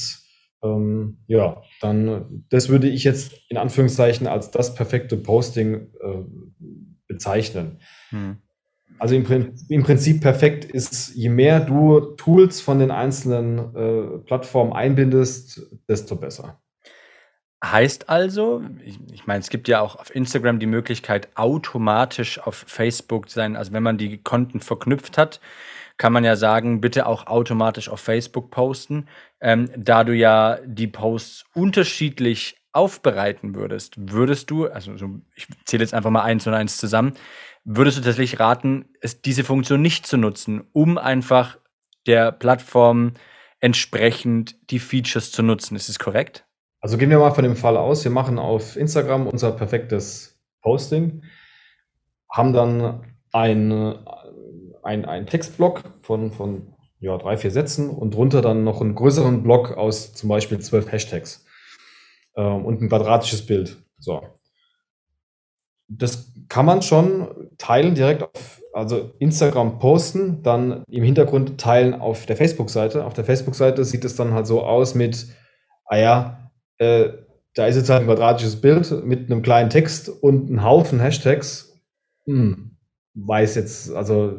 ähm, 0.63 1.17
ja, 1.28 1.62
dann, 1.82 2.45
das 2.49 2.69
würde 2.69 2.88
ich 2.88 3.04
jetzt 3.04 3.34
in 3.49 3.58
Anführungszeichen 3.58 4.28
als 4.28 4.52
das 4.52 4.76
perfekte 4.76 5.17
Posting 5.17 5.91
äh, 6.02 6.23
bezeichnen. 7.08 7.80
Hm. 8.10 8.38
Also 8.99 9.15
im, 9.15 9.53
im, 9.69 9.84
Prinzip 9.84 10.21
perfekt 10.21 10.65
ist, 10.65 11.13
je 11.15 11.29
mehr 11.29 11.60
du 11.60 11.99
Tools 12.15 12.62
von 12.62 12.79
den 12.79 12.91
einzelnen 12.91 13.75
äh, 13.75 14.17
Plattformen 14.19 14.73
einbindest, 14.73 15.62
desto 15.88 16.15
besser. 16.15 16.62
Heißt 17.63 18.10
also, 18.10 18.62
ich, 18.84 18.99
ich 19.12 19.25
meine, 19.25 19.39
es 19.39 19.49
gibt 19.49 19.67
ja 19.67 19.79
auch 19.79 19.95
auf 19.95 20.13
Instagram 20.13 20.60
die 20.60 20.65
Möglichkeit, 20.65 21.29
automatisch 21.36 22.39
auf 22.39 22.65
Facebook 22.67 23.29
zu 23.29 23.36
sein. 23.36 23.56
Also 23.56 23.71
wenn 23.71 23.84
man 23.84 23.97
die 23.97 24.17
Konten 24.17 24.60
verknüpft 24.60 25.17
hat, 25.17 25.39
kann 25.97 26.12
man 26.12 26.23
ja 26.23 26.36
sagen, 26.36 26.82
bitte 26.82 27.06
auch 27.06 27.27
automatisch 27.27 27.88
auf 27.88 28.01
Facebook 28.01 28.51
posten. 28.51 29.08
Ähm, 29.39 29.69
da 29.77 30.03
du 30.03 30.13
ja 30.13 30.60
die 30.65 30.88
Posts 30.88 31.45
unterschiedlich 31.53 32.58
aufbereiten 32.73 33.56
würdest, 33.56 33.93
würdest 33.97 34.49
du, 34.49 34.65
also 34.65 34.97
so, 34.97 35.21
ich 35.36 35.47
zähle 35.65 35.84
jetzt 35.84 35.93
einfach 35.93 36.10
mal 36.10 36.23
eins 36.23 36.47
und 36.47 36.56
eins 36.56 36.77
zusammen, 36.77 37.13
würdest 37.63 37.97
du 37.97 38.02
tatsächlich 38.02 38.39
raten, 38.39 38.86
es, 39.02 39.21
diese 39.21 39.43
Funktion 39.43 39.82
nicht 39.82 40.06
zu 40.06 40.17
nutzen, 40.17 40.63
um 40.73 40.97
einfach 40.97 41.58
der 42.08 42.32
Plattform 42.32 43.13
entsprechend 43.60 44.58
die 44.69 44.80
Features 44.80 45.32
zu 45.32 45.41
nutzen. 45.41 45.76
Ist 45.76 45.89
es 45.89 45.99
korrekt? 45.99 46.45
Also 46.82 46.97
gehen 46.97 47.10
wir 47.10 47.19
mal 47.19 47.32
von 47.32 47.45
dem 47.45 47.56
Fall 47.56 47.78
aus, 47.78 48.04
wir 48.04 48.12
machen 48.12 48.38
auf 48.38 48.76
Instagram 48.76 49.28
unser 49.28 49.54
perfektes 49.54 50.38
Posting, 50.62 51.23
haben 52.30 52.52
dann 52.52 53.15
ein, 53.32 54.06
ein, 54.84 55.06
ein 55.06 55.26
Textblock 55.26 55.84
von, 56.02 56.32
von 56.34 56.76
ja, 56.99 57.17
drei, 57.17 57.38
vier 57.38 57.52
Sätzen 57.52 57.89
und 57.89 58.13
drunter 58.13 58.41
dann 58.41 58.65
noch 58.65 58.82
einen 58.82 58.95
größeren 58.95 59.43
Block 59.43 59.71
aus 59.71 60.13
zum 60.13 60.28
Beispiel 60.28 60.60
zwölf 60.60 60.91
Hashtags 60.91 61.45
ähm, 62.36 62.65
und 62.65 62.82
ein 62.82 62.89
quadratisches 62.89 63.45
Bild. 63.45 63.78
So. 63.97 64.21
Das 65.88 66.34
kann 66.49 66.65
man 66.65 66.82
schon 66.82 67.42
teilen, 67.58 67.96
direkt 67.96 68.24
auf 68.24 68.62
also 68.74 69.12
Instagram 69.20 69.78
posten, 69.78 70.42
dann 70.42 70.84
im 70.89 71.04
Hintergrund 71.04 71.60
teilen 71.60 71.94
auf 71.94 72.26
der 72.26 72.36
Facebook-Seite. 72.36 73.06
Auf 73.06 73.13
der 73.13 73.24
Facebook-Seite 73.24 73.86
sieht 73.86 74.04
es 74.04 74.16
dann 74.16 74.34
halt 74.34 74.48
so 74.48 74.63
aus 74.63 74.96
mit, 74.96 75.28
ah 75.86 75.98
ja, 75.98 76.52
äh, 76.80 77.10
da 77.54 77.68
ist 77.68 77.76
jetzt 77.76 77.89
halt 77.89 78.02
ein 78.02 78.08
quadratisches 78.08 78.60
Bild 78.60 79.06
mit 79.06 79.30
einem 79.30 79.44
kleinen 79.44 79.70
Text 79.70 80.10
und 80.10 80.50
einem 80.50 80.63
Haufen 80.63 81.00
Hashtags. 81.00 81.80
Hm, 82.26 82.78
weiß 83.13 83.56
jetzt, 83.56 83.94
also 83.94 84.34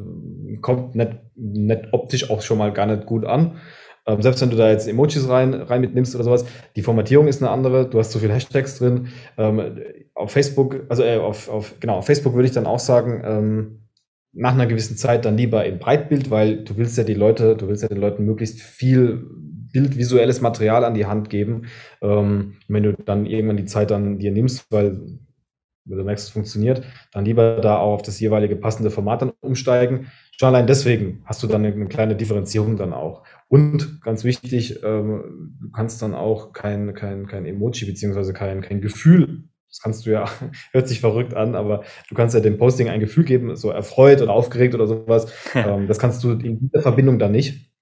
kommt 0.61 0.97
nicht, 0.97 1.13
nicht 1.37 1.93
optisch 1.93 2.29
auch 2.29 2.43
schon 2.43 2.59
mal 2.59 2.73
gar 2.73 2.87
nicht 2.87 3.07
gut 3.07 3.25
an. 3.25 3.59
Ähm, 4.07 4.21
selbst 4.21 4.43
wenn 4.43 4.51
du 4.51 4.57
da 4.57 4.69
jetzt 4.69 4.89
Emojis 4.89 5.29
rein, 5.29 5.55
rein 5.55 5.81
mitnimmst 5.81 6.15
oder 6.15 6.25
sowas, 6.25 6.45
die 6.75 6.83
Formatierung 6.83 7.29
ist 7.29 7.41
eine 7.41 7.53
andere, 7.53 7.89
du 7.89 7.99
hast 7.99 8.11
zu 8.11 8.19
viele 8.19 8.35
Hashtags 8.35 8.79
drin. 8.79 9.09
Ähm, 9.39 9.79
auf 10.15 10.31
Facebook, 10.31 10.85
also 10.89 11.03
äh, 11.03 11.19
auf, 11.19 11.49
auf, 11.49 11.75
genau, 11.81 11.99
auf 11.99 12.07
Facebook 12.07 12.35
würde 12.35 12.47
ich 12.47 12.55
dann 12.55 12.67
auch 12.67 12.79
sagen, 12.79 13.23
ähm, 13.25 13.81
nach 14.33 14.53
einer 14.53 14.67
gewissen 14.67 14.97
Zeit 14.97 15.25
dann 15.25 15.37
lieber 15.37 15.65
in 15.65 15.79
Breitbild, 15.79 16.31
weil 16.31 16.65
du 16.65 16.77
willst 16.77 16.99
ja 16.99 17.05
die 17.05 17.15
Leute, 17.15 17.57
du 17.57 17.69
willst 17.69 17.83
ja 17.83 17.89
den 17.89 18.01
Leuten 18.01 18.25
möglichst 18.25 18.61
viel 18.61 19.25
bildvisuelles 19.73 20.41
Material 20.41 20.85
an 20.85 20.95
die 20.95 21.07
Hand 21.07 21.31
geben. 21.31 21.67
Ähm, 22.01 22.55
wenn 22.69 22.83
du 22.83 22.93
dann 22.93 23.27
irgendwann 23.27 23.57
die 23.57 23.65
Zeit 23.65 23.91
dann 23.91 24.19
dir 24.19 24.33
nimmst, 24.33 24.67
weil 24.71 25.01
du 25.85 26.03
merkst, 26.03 26.27
es 26.27 26.33
funktioniert, 26.33 26.83
dann 27.13 27.25
lieber 27.25 27.61
da 27.61 27.79
auch 27.79 27.95
auf 27.95 28.03
das 28.03 28.19
jeweilige 28.19 28.57
passende 28.57 28.91
Format 28.91 29.23
dann 29.23 29.33
umsteigen. 29.41 30.07
Schon 30.39 30.49
allein 30.49 30.67
deswegen 30.67 31.23
hast 31.27 31.43
du 31.43 31.47
dann 31.47 31.65
eine, 31.65 31.87
kleine 31.87 32.17
Differenzierung 32.17 32.77
dann 32.77 32.93
auch. 32.93 33.25
Und 33.49 34.01
ganz 34.03 34.25
wichtig, 34.25 34.83
ähm, 34.83 35.57
du 35.61 35.71
kannst 35.71 36.03
dann 36.03 36.15
auch 36.15 36.53
kein, 36.53 36.95
kein, 36.95 37.27
kein 37.27 37.47
Emoji 37.47 37.87
beziehungsweise 37.87 38.33
kein, 38.33 38.63
kein 38.63 38.81
Gefühl, 38.81 39.45
das 39.75 39.83
kannst 39.83 40.07
du 40.07 40.11
ja, 40.11 40.29
hört 40.73 40.89
sich 40.89 41.01
verrückt 41.01 41.35
an, 41.35 41.57
aber 41.57 41.83
du 42.09 42.15
kannst 42.15 42.35
ja 42.35 42.41
dem 42.41 42.59
Posting 42.59 42.89
ein 42.89 43.01
Gefühl 43.01 43.25
geben, 43.25 43.57
so 43.57 43.71
erfreut 43.71 44.23
oder 44.23 44.33
aufgeregt 44.33 44.75
oder 44.75 44.87
sowas. 44.87 45.33
ähm, 45.55 45.89
das 45.89 45.99
kannst 45.99 46.23
du 46.23 46.31
in 46.33 46.61
dieser 46.61 46.83
Verbindung 46.83 47.19
dann 47.19 47.33
nicht. 47.33 47.73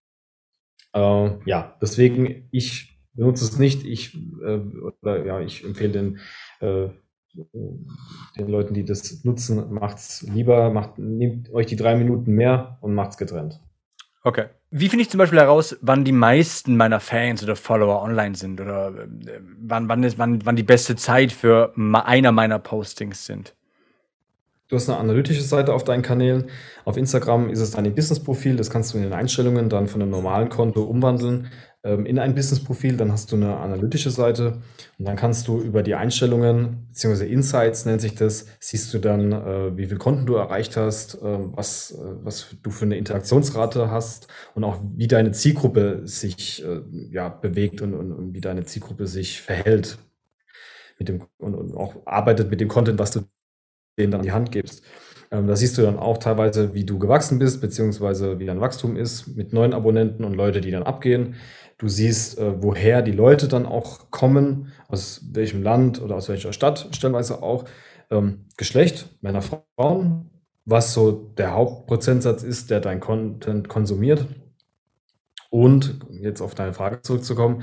Äh, 0.95 1.31
ja, 1.45 1.77
deswegen, 1.83 2.49
ich 2.51 2.99
benutze 3.13 3.45
es 3.45 3.59
nicht. 3.59 3.85
Ich, 3.85 4.15
äh, 4.15 4.61
oder, 5.03 5.27
ja, 5.27 5.41
ich 5.41 5.65
empfehle 5.65 5.93
den 5.93 6.19
äh, 6.61 6.89
den 7.35 8.49
Leuten, 8.49 8.75
die 8.75 8.85
das 8.85 9.25
nutzen, 9.25 9.73
macht 9.73 9.97
es 9.97 10.23
lieber, 10.23 10.71
macht, 10.71 10.99
nehmt 10.99 11.51
euch 11.51 11.67
die 11.67 11.77
drei 11.77 11.97
Minuten 11.97 12.33
mehr 12.33 12.77
und 12.83 12.95
macht 12.95 13.13
es 13.13 13.17
getrennt. 13.17 13.59
Okay. 14.25 14.47
Wie 14.71 14.89
finde 14.89 15.03
ich 15.03 15.11
zum 15.11 15.19
Beispiel 15.19 15.41
heraus, 15.41 15.77
wann 15.81 16.05
die 16.05 16.13
meisten 16.13 16.77
meiner 16.77 17.01
Fans 17.01 17.43
oder 17.43 17.57
Follower 17.57 18.03
online 18.03 18.35
sind 18.37 18.61
oder 18.61 18.89
äh, 18.89 19.41
wann, 19.61 19.89
wann, 19.89 20.03
ist, 20.05 20.17
wann, 20.19 20.45
wann 20.47 20.57
die 20.57 20.63
beste 20.63 20.97
Zeit 20.97 21.33
für 21.33 21.75
einer 21.77 22.33
meiner 22.33 22.59
Postings 22.59 23.27
sind? 23.27 23.55
Du 24.69 24.77
hast 24.77 24.89
eine 24.89 24.99
analytische 24.99 25.43
Seite 25.43 25.75
auf 25.75 25.85
deinen 25.85 26.03
Kanälen. 26.03 26.47
Auf 26.85 26.97
Instagram 26.97 27.51
ist 27.51 27.61
es 27.61 27.73
dein 27.73 27.95
Business-Profil. 27.95 28.57
Das 28.57 28.71
kannst 28.71 28.93
du 28.93 28.99
in 28.99 29.05
den 29.05 29.13
Einstellungen 29.13 29.69
dann 29.69 29.87
von 29.87 30.01
einem 30.01 30.11
normalen 30.11 30.49
Konto 30.49 30.83
umwandeln 30.83 31.49
ähm, 31.85 32.07
in 32.07 32.19
ein 32.19 32.35
Business-Profil. 32.35 32.97
Dann 32.97 33.13
hast 33.13 33.33
du 33.33 33.37
eine 33.37 33.59
analytische 33.59 34.11
Seite 34.11 34.63
und 34.99 35.05
dann 35.05 35.17
kannst 35.17 35.47
du 35.47 35.61
über 35.61 35.83
die 35.83 35.95
Einstellungen 35.95 36.87
beziehungsweise 36.89 37.27
Insights 37.27 37.85
nennt 37.85 38.01
sich 38.01 38.15
das, 38.15 38.47
siehst 38.61 38.95
du 38.95 38.99
dann, 38.99 39.33
äh, 39.33 39.77
wie 39.77 39.87
viele 39.87 39.99
Konten 39.99 40.25
du 40.25 40.37
erreicht 40.37 40.77
hast, 40.77 41.17
äh, 41.17 41.21
was, 41.23 41.91
äh, 41.93 41.97
was 42.23 42.57
du 42.63 42.71
für 42.71 42.87
eine 42.87 42.97
Interaktionsrate 42.97 43.91
hast 43.91 44.29
und 44.55 44.65
auch 44.65 44.79
wie 44.97 45.09
deine 45.09 45.33
Zielgruppe 45.33 46.01
sich 46.05 46.65
äh, 46.65 46.81
ja, 47.11 47.29
bewegt 47.29 47.83
und, 47.83 47.95
und, 47.95 48.13
und 48.13 48.35
wie 48.35 48.41
deine 48.41 48.65
Zielgruppe 48.65 49.07
sich 49.07 49.43
verhält 49.43 49.99
dem, 51.05 51.27
und, 51.39 51.55
und 51.55 51.75
auch 51.75 52.07
arbeitet 52.07 52.51
mit 52.51 52.61
dem 52.61 52.69
Content, 52.69 52.99
was 52.99 53.13
du 53.13 53.21
denen 53.99 54.13
dann 54.13 54.23
die 54.23 54.33
Hand 54.33 54.53
gibst. 54.53 54.83
Ähm, 55.31 55.47
da 55.47 55.57
siehst 55.57 55.79
du 55.79 55.83
dann 55.83 55.99
auch 55.99 56.19
teilweise, 56.19 56.75
wie 56.75 56.85
du 56.85 56.99
gewachsen 56.99 57.39
bist, 57.39 57.61
beziehungsweise 57.61 58.39
wie 58.39 58.47
dein 58.47 58.61
Wachstum 58.61 58.97
ist 58.97 59.29
mit 59.35 59.53
neuen 59.53 59.73
Abonnenten 59.73 60.25
und 60.25 60.35
Leute, 60.35 60.61
die 60.61 60.71
dann 60.71 60.83
abgehen. 60.83 61.37
Du 61.79 61.89
siehst, 61.89 62.39
äh, 62.39 62.63
woher 62.63 63.03
die 63.03 63.13
Leute 63.13 63.49
dann 63.49 63.67
auch 63.67 64.11
kommen, 64.11 64.73
aus 64.89 65.23
welchem 65.33 65.63
Land 65.63 66.01
oder 66.01 66.17
aus 66.17 66.29
welcher 66.29 66.53
Stadt, 66.53 66.89
stellenweise 66.93 67.43
auch. 67.43 67.65
Ähm, 68.11 68.45
Geschlecht, 68.59 69.09
Männer, 69.23 69.43
Frauen, 69.43 70.31
was 70.67 70.93
so 70.93 71.11
der 71.37 71.53
Hauptprozentsatz 71.55 72.43
ist, 72.43 72.71
der 72.71 72.81
dein 72.81 73.01
Content 73.01 73.69
konsumiert. 73.69 74.27
Und 75.51 75.99
jetzt 76.11 76.41
auf 76.41 76.55
deine 76.55 76.73
Frage 76.73 77.03
zurückzukommen, 77.03 77.63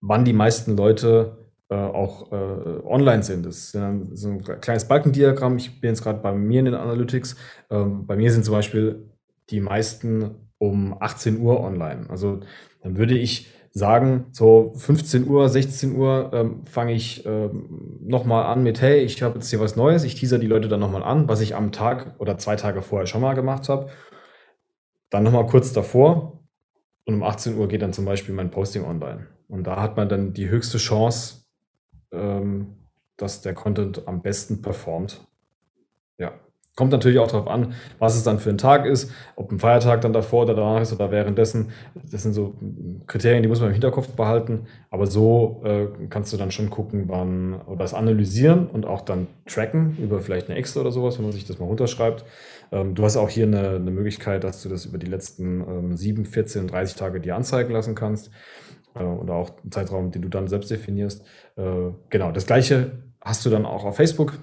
wann 0.00 0.24
die 0.24 0.32
meisten 0.32 0.76
Leute 0.76 1.37
auch 1.74 2.32
äh, 2.32 2.86
online 2.86 3.22
sind. 3.22 3.44
Das 3.44 3.58
ist 3.58 3.76
ein, 3.76 4.16
so 4.16 4.30
ein 4.30 4.42
kleines 4.42 4.86
Balkendiagramm. 4.86 5.56
Ich 5.58 5.80
bin 5.80 5.90
jetzt 5.90 6.02
gerade 6.02 6.20
bei 6.20 6.32
mir 6.32 6.60
in 6.60 6.66
den 6.66 6.74
Analytics. 6.74 7.36
Ähm, 7.70 8.06
bei 8.06 8.16
mir 8.16 8.32
sind 8.32 8.44
zum 8.44 8.54
Beispiel 8.54 9.10
die 9.50 9.60
meisten 9.60 10.48
um 10.58 10.96
18 11.00 11.40
Uhr 11.40 11.60
online. 11.60 12.06
Also 12.08 12.40
dann 12.82 12.96
würde 12.96 13.16
ich 13.16 13.52
sagen, 13.70 14.26
so 14.32 14.72
15 14.76 15.26
Uhr, 15.28 15.48
16 15.48 15.94
Uhr 15.94 16.30
ähm, 16.32 16.66
fange 16.66 16.92
ich 16.92 17.24
ähm, 17.26 17.98
nochmal 18.00 18.46
an 18.46 18.62
mit, 18.62 18.80
hey, 18.80 19.00
ich 19.00 19.22
habe 19.22 19.36
jetzt 19.36 19.50
hier 19.50 19.60
was 19.60 19.76
Neues, 19.76 20.04
ich 20.04 20.14
teaser 20.14 20.38
die 20.38 20.46
Leute 20.46 20.68
dann 20.68 20.80
nochmal 20.80 21.02
an, 21.02 21.28
was 21.28 21.40
ich 21.40 21.54
am 21.54 21.72
Tag 21.72 22.14
oder 22.18 22.38
zwei 22.38 22.56
Tage 22.56 22.82
vorher 22.82 23.06
schon 23.06 23.20
mal 23.20 23.34
gemacht 23.34 23.68
habe. 23.68 23.88
Dann 25.10 25.22
nochmal 25.22 25.46
kurz 25.46 25.72
davor 25.72 26.40
und 27.04 27.14
um 27.14 27.22
18 27.22 27.56
Uhr 27.56 27.68
geht 27.68 27.82
dann 27.82 27.92
zum 27.92 28.04
Beispiel 28.04 28.34
mein 28.34 28.50
Posting 28.50 28.84
online. 28.84 29.28
Und 29.48 29.66
da 29.66 29.80
hat 29.80 29.96
man 29.96 30.08
dann 30.08 30.34
die 30.34 30.48
höchste 30.48 30.78
Chance, 30.78 31.44
ähm, 32.12 32.76
dass 33.16 33.42
der 33.42 33.54
Content 33.54 34.06
am 34.06 34.22
besten 34.22 34.62
performt. 34.62 35.26
Ja. 36.18 36.32
Kommt 36.78 36.92
natürlich 36.92 37.18
auch 37.18 37.26
darauf 37.26 37.48
an, 37.48 37.74
was 37.98 38.14
es 38.14 38.22
dann 38.22 38.38
für 38.38 38.50
ein 38.50 38.56
Tag 38.56 38.86
ist, 38.86 39.10
ob 39.34 39.50
ein 39.50 39.58
Feiertag 39.58 40.00
dann 40.00 40.12
davor 40.12 40.44
oder 40.44 40.54
danach 40.54 40.80
ist 40.80 40.92
oder 40.92 41.10
währenddessen. 41.10 41.72
Das 42.08 42.22
sind 42.22 42.34
so 42.34 42.54
Kriterien, 43.08 43.42
die 43.42 43.48
muss 43.48 43.58
man 43.58 43.70
im 43.70 43.72
Hinterkopf 43.72 44.10
behalten. 44.10 44.68
Aber 44.88 45.08
so 45.08 45.60
äh, 45.64 45.88
kannst 46.08 46.32
du 46.32 46.36
dann 46.36 46.52
schon 46.52 46.70
gucken, 46.70 47.08
wann 47.08 47.60
oder 47.62 47.78
das 47.78 47.94
analysieren 47.94 48.68
und 48.68 48.86
auch 48.86 49.00
dann 49.00 49.26
tracken 49.44 49.96
über 50.00 50.20
vielleicht 50.20 50.48
eine 50.48 50.56
Excel 50.56 50.82
oder 50.82 50.92
sowas, 50.92 51.18
wenn 51.18 51.24
man 51.24 51.32
sich 51.32 51.48
das 51.48 51.58
mal 51.58 51.66
runterschreibt. 51.66 52.24
Ähm, 52.70 52.94
du 52.94 53.02
hast 53.02 53.16
auch 53.16 53.28
hier 53.28 53.46
eine, 53.46 53.70
eine, 53.70 53.90
Möglichkeit, 53.90 54.44
dass 54.44 54.62
du 54.62 54.68
das 54.68 54.86
über 54.86 54.98
die 54.98 55.06
letzten 55.06 55.60
ähm, 55.62 55.96
7, 55.96 56.26
14, 56.26 56.68
30 56.68 56.96
Tage 56.96 57.20
dir 57.20 57.34
anzeigen 57.34 57.72
lassen 57.72 57.96
kannst. 57.96 58.30
Äh, 58.98 59.02
oder 59.04 59.34
auch 59.34 59.50
einen 59.62 59.72
Zeitraum, 59.72 60.10
den 60.10 60.22
du 60.22 60.28
dann 60.28 60.48
selbst 60.48 60.70
definierst. 60.70 61.24
Äh, 61.56 61.90
genau, 62.10 62.32
das 62.32 62.46
gleiche 62.46 62.92
hast 63.20 63.44
du 63.44 63.50
dann 63.50 63.66
auch 63.66 63.84
auf 63.84 63.96
Facebook 63.96 64.38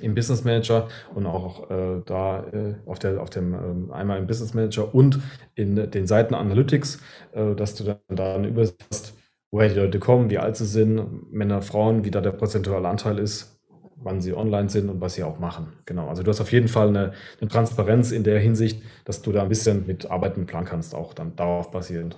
im 0.00 0.14
Business 0.14 0.44
Manager 0.44 0.88
und 1.14 1.26
auch 1.26 1.70
äh, 1.70 2.02
da 2.06 2.44
äh, 2.52 2.74
auf, 2.86 2.98
der, 2.98 3.20
auf 3.20 3.30
dem 3.30 3.54
ähm, 3.54 3.90
einmal 3.92 4.18
im 4.18 4.26
Business 4.26 4.54
Manager 4.54 4.94
und 4.94 5.20
in 5.54 5.74
den 5.90 6.06
Seiten 6.06 6.34
Analytics, 6.34 7.00
äh, 7.32 7.54
dass 7.54 7.74
du 7.74 7.84
dann 7.84 7.98
da 8.08 8.34
eine 8.36 8.48
Übersicht 8.48 8.84
hast, 8.90 9.14
woher 9.50 9.68
die 9.68 9.74
Leute 9.74 9.98
kommen, 9.98 10.30
wie 10.30 10.38
alt 10.38 10.56
sie 10.56 10.66
sind, 10.66 11.32
Männer, 11.32 11.60
Frauen, 11.60 12.04
wie 12.04 12.10
da 12.10 12.20
der 12.20 12.30
prozentuale 12.30 12.88
Anteil 12.88 13.18
ist, 13.18 13.60
wann 13.96 14.20
sie 14.20 14.32
online 14.32 14.68
sind 14.68 14.88
und 14.88 15.00
was 15.00 15.14
sie 15.14 15.24
auch 15.24 15.40
machen. 15.40 15.72
Genau. 15.86 16.08
Also 16.08 16.22
du 16.22 16.30
hast 16.30 16.40
auf 16.40 16.52
jeden 16.52 16.68
Fall 16.68 16.88
eine, 16.88 17.12
eine 17.40 17.50
Transparenz 17.50 18.12
in 18.12 18.22
der 18.22 18.38
Hinsicht, 18.38 18.82
dass 19.04 19.22
du 19.22 19.32
da 19.32 19.42
ein 19.42 19.48
bisschen 19.48 19.86
mit 19.86 20.10
Arbeiten 20.10 20.46
planen 20.46 20.66
kannst, 20.66 20.94
auch 20.94 21.14
dann 21.14 21.34
darauf 21.36 21.70
basierend. 21.72 22.16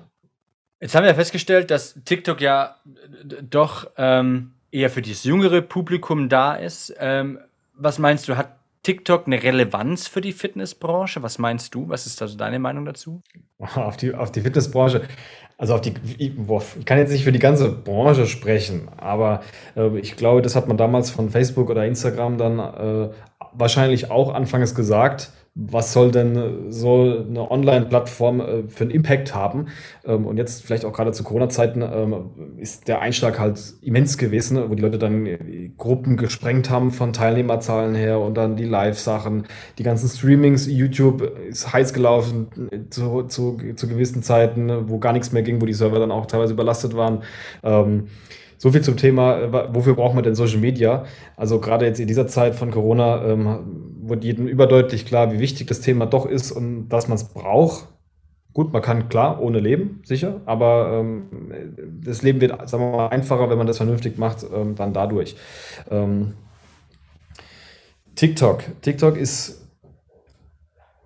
Jetzt 0.82 0.96
haben 0.96 1.04
wir 1.04 1.10
ja 1.10 1.14
festgestellt, 1.14 1.70
dass 1.70 1.94
TikTok 2.04 2.40
ja 2.40 2.74
doch 3.48 3.88
ähm, 3.96 4.50
eher 4.72 4.90
für 4.90 5.00
das 5.00 5.22
jüngere 5.22 5.62
Publikum 5.62 6.28
da 6.28 6.56
ist. 6.56 6.92
Ähm, 6.98 7.38
was 7.74 8.00
meinst 8.00 8.26
du, 8.26 8.36
hat 8.36 8.56
TikTok 8.82 9.28
eine 9.28 9.40
Relevanz 9.40 10.08
für 10.08 10.20
die 10.20 10.32
Fitnessbranche? 10.32 11.22
Was 11.22 11.38
meinst 11.38 11.72
du? 11.76 11.88
Was 11.88 12.06
ist 12.06 12.20
also 12.20 12.36
deine 12.36 12.58
Meinung 12.58 12.84
dazu? 12.84 13.22
Auf 13.58 13.96
die, 13.96 14.12
auf 14.12 14.32
die 14.32 14.40
Fitnessbranche. 14.40 15.02
Also 15.56 15.74
auf 15.74 15.82
die, 15.82 15.94
ich 16.18 16.32
kann 16.84 16.98
jetzt 16.98 17.12
nicht 17.12 17.22
für 17.22 17.30
die 17.30 17.38
ganze 17.38 17.70
Branche 17.70 18.26
sprechen, 18.26 18.88
aber 18.96 19.42
äh, 19.76 19.96
ich 19.98 20.16
glaube, 20.16 20.42
das 20.42 20.56
hat 20.56 20.66
man 20.66 20.76
damals 20.76 21.10
von 21.10 21.30
Facebook 21.30 21.70
oder 21.70 21.86
Instagram 21.86 22.36
dann 22.36 22.58
äh, 22.58 23.10
wahrscheinlich 23.52 24.10
auch 24.10 24.34
anfangs 24.34 24.74
gesagt 24.74 25.30
was 25.54 25.92
soll 25.92 26.10
denn 26.10 26.70
so 26.70 27.24
eine 27.28 27.50
Online-Plattform 27.50 28.40
äh, 28.40 28.62
für 28.68 28.84
einen 28.84 28.90
Impact 28.90 29.34
haben? 29.34 29.66
Ähm, 30.04 30.26
und 30.26 30.38
jetzt 30.38 30.64
vielleicht 30.64 30.86
auch 30.86 30.92
gerade 30.92 31.12
zu 31.12 31.24
Corona-Zeiten 31.24 31.82
ähm, 31.82 32.30
ist 32.56 32.88
der 32.88 33.00
Einschlag 33.00 33.38
halt 33.38 33.60
immens 33.82 34.16
gewesen, 34.16 34.70
wo 34.70 34.74
die 34.74 34.82
Leute 34.82 34.98
dann 34.98 35.74
Gruppen 35.76 36.16
gesprengt 36.16 36.70
haben 36.70 36.90
von 36.90 37.12
Teilnehmerzahlen 37.12 37.94
her 37.94 38.18
und 38.20 38.34
dann 38.34 38.56
die 38.56 38.64
Live-Sachen, 38.64 39.44
die 39.78 39.82
ganzen 39.82 40.08
Streamings, 40.08 40.66
YouTube 40.66 41.22
ist 41.48 41.70
heiß 41.70 41.92
gelaufen 41.92 42.88
zu, 42.88 43.24
zu, 43.24 43.58
zu 43.76 43.88
gewissen 43.88 44.22
Zeiten, 44.22 44.88
wo 44.88 44.98
gar 44.98 45.12
nichts 45.12 45.32
mehr 45.32 45.42
ging, 45.42 45.60
wo 45.60 45.66
die 45.66 45.74
Server 45.74 45.98
dann 45.98 46.10
auch 46.10 46.26
teilweise 46.26 46.54
überlastet 46.54 46.96
waren. 46.96 47.22
Ähm, 47.62 48.08
so 48.62 48.70
viel 48.70 48.80
zum 48.80 48.96
Thema, 48.96 49.40
äh, 49.40 49.74
wofür 49.74 49.94
braucht 49.94 50.14
man 50.14 50.22
denn 50.22 50.36
Social 50.36 50.60
Media? 50.60 51.04
Also 51.36 51.58
gerade 51.58 51.84
jetzt 51.84 51.98
in 51.98 52.06
dieser 52.06 52.28
Zeit 52.28 52.54
von 52.54 52.70
Corona 52.70 53.24
ähm, 53.24 53.91
wurde 54.02 54.26
jedem 54.26 54.48
überdeutlich 54.48 55.06
klar, 55.06 55.32
wie 55.32 55.38
wichtig 55.38 55.68
das 55.68 55.80
Thema 55.80 56.06
doch 56.06 56.26
ist 56.26 56.50
und 56.50 56.88
dass 56.88 57.08
man 57.08 57.16
es 57.16 57.24
braucht. 57.24 57.86
Gut, 58.52 58.72
man 58.72 58.82
kann 58.82 59.08
klar 59.08 59.40
ohne 59.40 59.60
leben, 59.60 60.02
sicher, 60.04 60.42
aber 60.44 60.98
ähm, 61.00 61.22
das 62.02 62.22
Leben 62.22 62.40
wird, 62.42 62.68
sagen 62.68 62.84
wir 62.84 62.96
mal, 62.96 63.08
einfacher, 63.08 63.48
wenn 63.48 63.56
man 63.56 63.66
das 63.66 63.78
vernünftig 63.78 64.18
macht, 64.18 64.44
ähm, 64.54 64.74
dann 64.74 64.92
dadurch. 64.92 65.36
Ähm, 65.90 66.34
TikTok. 68.14 68.62
TikTok 68.82 69.16
ist 69.16 69.66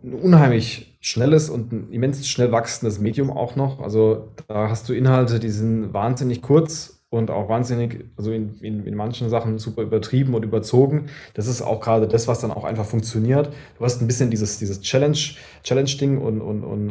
ein 0.02 0.14
unheimlich 0.14 0.98
schnelles 1.00 1.48
und 1.48 1.72
ein 1.72 1.92
immens 1.92 2.26
schnell 2.26 2.50
wachsendes 2.50 2.98
Medium 2.98 3.30
auch 3.30 3.54
noch. 3.54 3.80
Also 3.80 4.32
da 4.48 4.68
hast 4.68 4.88
du 4.88 4.92
Inhalte, 4.92 5.38
die 5.38 5.50
sind 5.50 5.92
wahnsinnig 5.92 6.42
kurz 6.42 6.95
und 7.16 7.30
auch 7.30 7.48
wahnsinnig, 7.48 8.04
also 8.16 8.32
in, 8.32 8.58
in, 8.60 8.86
in 8.86 8.94
manchen 8.94 9.28
Sachen 9.28 9.58
super 9.58 9.82
übertrieben 9.82 10.34
und 10.34 10.44
überzogen. 10.44 11.06
Das 11.34 11.46
ist 11.46 11.62
auch 11.62 11.80
gerade 11.80 12.06
das, 12.06 12.28
was 12.28 12.40
dann 12.40 12.50
auch 12.50 12.64
einfach 12.64 12.84
funktioniert. 12.84 13.50
Du 13.78 13.84
hast 13.84 14.00
ein 14.00 14.06
bisschen 14.06 14.30
dieses, 14.30 14.58
dieses 14.58 14.80
Challenge, 14.80 15.18
Challenge-Ding 15.62 16.18
und, 16.18 16.40
und, 16.40 16.64
und 16.64 16.90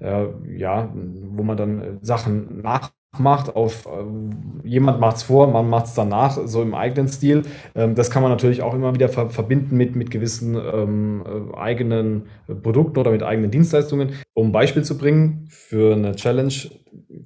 äh, 0.00 0.22
äh, 0.22 0.28
ja, 0.56 0.88
wo 0.94 1.42
man 1.42 1.56
dann 1.56 1.82
äh, 1.82 1.84
Sachen 2.02 2.62
nach 2.62 2.92
macht, 3.18 3.54
auf 3.54 3.86
äh, 3.86 4.68
jemand 4.68 5.00
macht 5.00 5.16
es 5.16 5.22
vor, 5.24 5.46
man 5.46 5.68
macht 5.68 5.86
es 5.86 5.94
danach, 5.94 6.38
so 6.46 6.62
im 6.62 6.74
eigenen 6.74 7.08
Stil. 7.08 7.42
Ähm, 7.74 7.94
das 7.94 8.10
kann 8.10 8.22
man 8.22 8.32
natürlich 8.32 8.62
auch 8.62 8.74
immer 8.74 8.94
wieder 8.94 9.08
ver 9.08 9.30
verbinden 9.30 9.76
mit, 9.76 9.96
mit 9.96 10.10
gewissen 10.10 10.56
ähm, 10.56 11.24
äh, 11.24 11.56
eigenen 11.56 12.24
Produkten 12.62 12.98
oder 12.98 13.10
mit 13.10 13.22
eigenen 13.22 13.50
Dienstleistungen. 13.50 14.14
Um 14.34 14.48
ein 14.48 14.52
Beispiel 14.52 14.82
zu 14.82 14.98
bringen, 14.98 15.46
für 15.48 15.94
eine 15.94 16.14
Challenge 16.16 16.52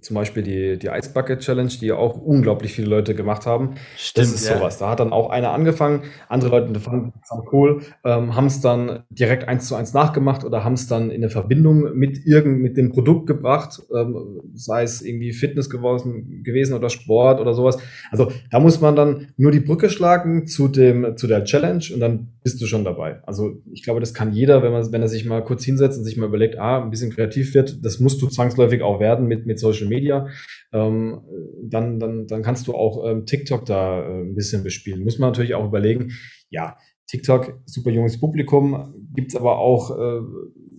zum 0.00 0.14
Beispiel 0.14 0.42
die, 0.42 0.78
die 0.78 0.88
Ice 0.88 1.10
Bucket 1.12 1.40
Challenge, 1.40 1.70
die 1.80 1.92
auch 1.92 2.16
unglaublich 2.20 2.72
viele 2.72 2.88
Leute 2.88 3.14
gemacht 3.14 3.46
haben. 3.46 3.74
Stimmt, 3.96 4.26
das 4.26 4.34
ist 4.34 4.48
ja. 4.48 4.58
sowas. 4.58 4.78
Da 4.78 4.90
hat 4.90 5.00
dann 5.00 5.12
auch 5.12 5.30
einer 5.30 5.52
angefangen, 5.52 6.02
andere 6.28 6.50
Leute 6.50 6.80
fanden 6.80 7.12
es 7.22 7.30
cool, 7.52 7.82
ähm, 8.04 8.34
haben 8.34 8.46
es 8.46 8.60
dann 8.60 9.04
direkt 9.10 9.48
eins 9.48 9.68
zu 9.68 9.74
eins 9.74 9.94
nachgemacht 9.94 10.44
oder 10.44 10.64
haben 10.64 10.74
es 10.74 10.86
dann 10.86 11.10
in 11.10 11.22
eine 11.22 11.30
Verbindung 11.30 11.94
mit 11.94 12.26
irgend 12.26 12.60
mit 12.60 12.76
dem 12.76 12.90
Produkt 12.92 13.26
gebracht, 13.26 13.82
ähm, 13.94 14.40
sei 14.54 14.82
es 14.82 15.02
irgendwie 15.02 15.32
Fitness 15.32 15.70
gewesen, 15.70 16.42
gewesen 16.42 16.74
oder 16.74 16.90
Sport 16.90 17.40
oder 17.40 17.54
sowas. 17.54 17.78
Also 18.10 18.30
da 18.50 18.60
muss 18.60 18.80
man 18.80 18.96
dann 18.96 19.28
nur 19.36 19.50
die 19.50 19.60
Brücke 19.60 19.90
schlagen 19.90 20.46
zu 20.46 20.68
dem 20.68 21.16
zu 21.16 21.26
der 21.26 21.44
Challenge 21.44 21.84
und 21.92 22.00
dann 22.00 22.28
bist 22.42 22.60
du 22.60 22.66
schon 22.66 22.84
dabei. 22.84 23.20
Also 23.26 23.60
ich 23.70 23.82
glaube, 23.82 24.00
das 24.00 24.14
kann 24.14 24.32
jeder, 24.32 24.62
wenn 24.62 24.72
man 24.72 24.90
wenn 24.92 25.02
er 25.02 25.08
sich 25.08 25.24
mal 25.24 25.44
kurz 25.44 25.64
hinsetzt 25.64 25.98
und 25.98 26.04
sich 26.04 26.16
mal 26.16 26.26
überlegt, 26.26 26.58
ah, 26.58 26.82
ein 26.82 26.90
bisschen 26.90 27.10
kreativ 27.10 27.54
wird, 27.54 27.84
das 27.84 28.00
musst 28.00 28.22
du 28.22 28.26
zwangsläufig 28.26 28.82
auch 28.82 29.00
werden 29.00 29.26
mit 29.26 29.46
mit 29.46 29.58
solchen 29.58 29.77
Social 29.78 29.88
Media, 29.88 30.28
ähm, 30.72 31.20
dann, 31.62 31.98
dann, 31.98 32.26
dann 32.26 32.42
kannst 32.42 32.66
du 32.66 32.74
auch 32.74 33.08
ähm, 33.08 33.26
TikTok 33.26 33.64
da 33.66 34.02
äh, 34.02 34.22
ein 34.22 34.34
bisschen 34.34 34.62
bespielen. 34.62 35.04
Muss 35.04 35.18
man 35.18 35.30
natürlich 35.30 35.54
auch 35.54 35.66
überlegen, 35.66 36.12
ja, 36.50 36.76
TikTok, 37.06 37.60
super 37.64 37.90
junges 37.90 38.20
Publikum, 38.20 38.94
gibt 39.14 39.32
es 39.32 39.36
aber 39.36 39.58
auch, 39.58 39.90
äh, 39.98 40.20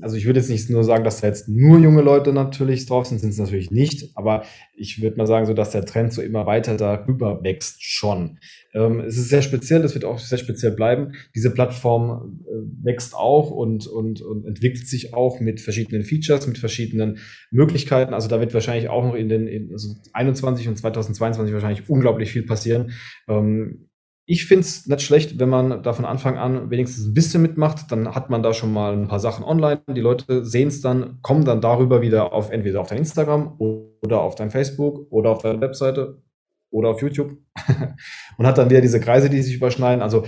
also 0.01 0.15
ich 0.15 0.25
würde 0.25 0.39
jetzt 0.39 0.49
nicht 0.49 0.69
nur 0.69 0.83
sagen, 0.83 1.03
dass 1.03 1.21
da 1.21 1.27
jetzt 1.27 1.47
nur 1.47 1.79
junge 1.79 2.01
Leute 2.01 2.33
natürlich 2.33 2.85
drauf 2.85 3.05
sind, 3.05 3.19
sind 3.19 3.31
es 3.31 3.37
natürlich 3.37 3.71
nicht, 3.71 4.15
aber 4.15 4.43
ich 4.75 5.01
würde 5.01 5.17
mal 5.17 5.27
sagen, 5.27 5.45
so 5.45 5.53
dass 5.53 5.71
der 5.71 5.85
Trend 5.85 6.13
so 6.13 6.21
immer 6.21 6.45
weiter 6.45 6.77
darüber 6.77 7.43
wächst 7.43 7.83
schon. 7.83 8.39
Ähm, 8.73 9.01
es 9.01 9.17
ist 9.17 9.29
sehr 9.29 9.41
speziell, 9.41 9.81
das 9.81 9.93
wird 9.93 10.05
auch 10.05 10.19
sehr 10.19 10.37
speziell 10.37 10.71
bleiben. 10.71 11.13
Diese 11.35 11.51
Plattform 11.51 12.41
äh, 12.45 12.85
wächst 12.85 13.15
auch 13.15 13.51
und, 13.51 13.87
und, 13.87 14.21
und 14.21 14.45
entwickelt 14.45 14.87
sich 14.87 15.13
auch 15.13 15.39
mit 15.39 15.59
verschiedenen 15.59 16.03
Features, 16.03 16.47
mit 16.47 16.57
verschiedenen 16.57 17.17
Möglichkeiten. 17.51 18.13
Also 18.13 18.27
da 18.27 18.39
wird 18.39 18.53
wahrscheinlich 18.53 18.89
auch 18.89 19.03
noch 19.03 19.15
in 19.15 19.29
den 19.29 19.47
in, 19.47 19.71
also 19.71 19.95
21 20.13 20.67
und 20.67 20.77
2022 20.77 21.53
wahrscheinlich 21.53 21.89
unglaublich 21.89 22.31
viel 22.31 22.43
passieren. 22.43 22.91
Ähm, 23.27 23.88
ich 24.31 24.45
finde 24.45 24.61
es 24.61 24.85
nicht 24.85 25.01
schlecht, 25.01 25.39
wenn 25.39 25.49
man 25.49 25.81
da 25.81 25.91
von 25.91 26.05
Anfang 26.05 26.37
an 26.37 26.69
wenigstens 26.69 27.07
ein 27.07 27.15
bisschen 27.15 27.41
mitmacht. 27.41 27.91
Dann 27.91 28.13
hat 28.13 28.29
man 28.29 28.43
da 28.43 28.53
schon 28.53 28.71
mal 28.71 28.93
ein 28.93 29.07
paar 29.07 29.19
Sachen 29.19 29.43
online. 29.43 29.81
Die 29.87 30.01
Leute 30.01 30.45
sehen 30.45 30.67
es 30.67 30.81
dann, 30.81 31.19
kommen 31.23 31.45
dann 31.45 31.61
darüber 31.61 32.03
wieder 32.03 32.31
auf 32.31 32.51
entweder 32.51 32.79
auf 32.81 32.89
dein 32.89 32.99
Instagram 32.99 33.55
oder 33.57 34.21
auf 34.21 34.35
dein 34.35 34.51
Facebook 34.51 35.11
oder 35.11 35.31
auf 35.31 35.41
deine 35.41 35.59
Webseite 35.61 36.21
oder 36.69 36.89
auf 36.89 37.01
YouTube 37.01 37.37
und 38.37 38.45
hat 38.45 38.59
dann 38.59 38.69
wieder 38.69 38.81
diese 38.81 38.99
Kreise, 38.99 39.31
die 39.31 39.41
sich 39.41 39.55
überschneiden. 39.55 40.03
Also 40.03 40.25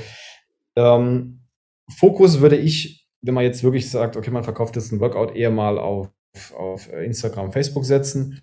ähm, 0.75 1.41
Fokus 1.95 2.41
würde 2.41 2.57
ich, 2.57 3.07
wenn 3.21 3.35
man 3.35 3.43
jetzt 3.43 3.63
wirklich 3.63 3.91
sagt, 3.91 4.17
okay, 4.17 4.31
man 4.31 4.43
verkauft 4.43 4.75
jetzt 4.77 4.91
ein 4.91 4.99
Workout 4.99 5.35
eher 5.35 5.51
mal 5.51 5.77
auf, 5.77 6.09
auf 6.57 6.91
Instagram, 6.91 7.51
Facebook 7.51 7.85
setzen 7.85 8.41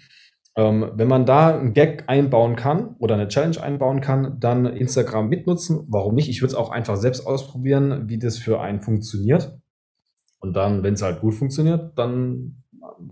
ähm, 0.58 0.90
wenn 0.96 1.06
man 1.06 1.24
da 1.24 1.56
einen 1.56 1.72
Gag 1.72 2.02
einbauen 2.08 2.56
kann 2.56 2.96
oder 2.98 3.14
eine 3.14 3.28
Challenge 3.28 3.62
einbauen 3.62 4.00
kann, 4.00 4.40
dann 4.40 4.66
Instagram 4.66 5.28
mitnutzen. 5.28 5.86
Warum 5.86 6.16
nicht? 6.16 6.28
Ich 6.28 6.42
würde 6.42 6.48
es 6.48 6.54
auch 6.56 6.70
einfach 6.70 6.96
selbst 6.96 7.24
ausprobieren, 7.24 8.08
wie 8.08 8.18
das 8.18 8.38
für 8.38 8.60
einen 8.60 8.80
funktioniert. 8.80 9.56
Und 10.40 10.54
dann, 10.54 10.82
wenn 10.82 10.94
es 10.94 11.02
halt 11.02 11.20
gut 11.20 11.36
funktioniert, 11.36 11.96
dann 11.96 12.64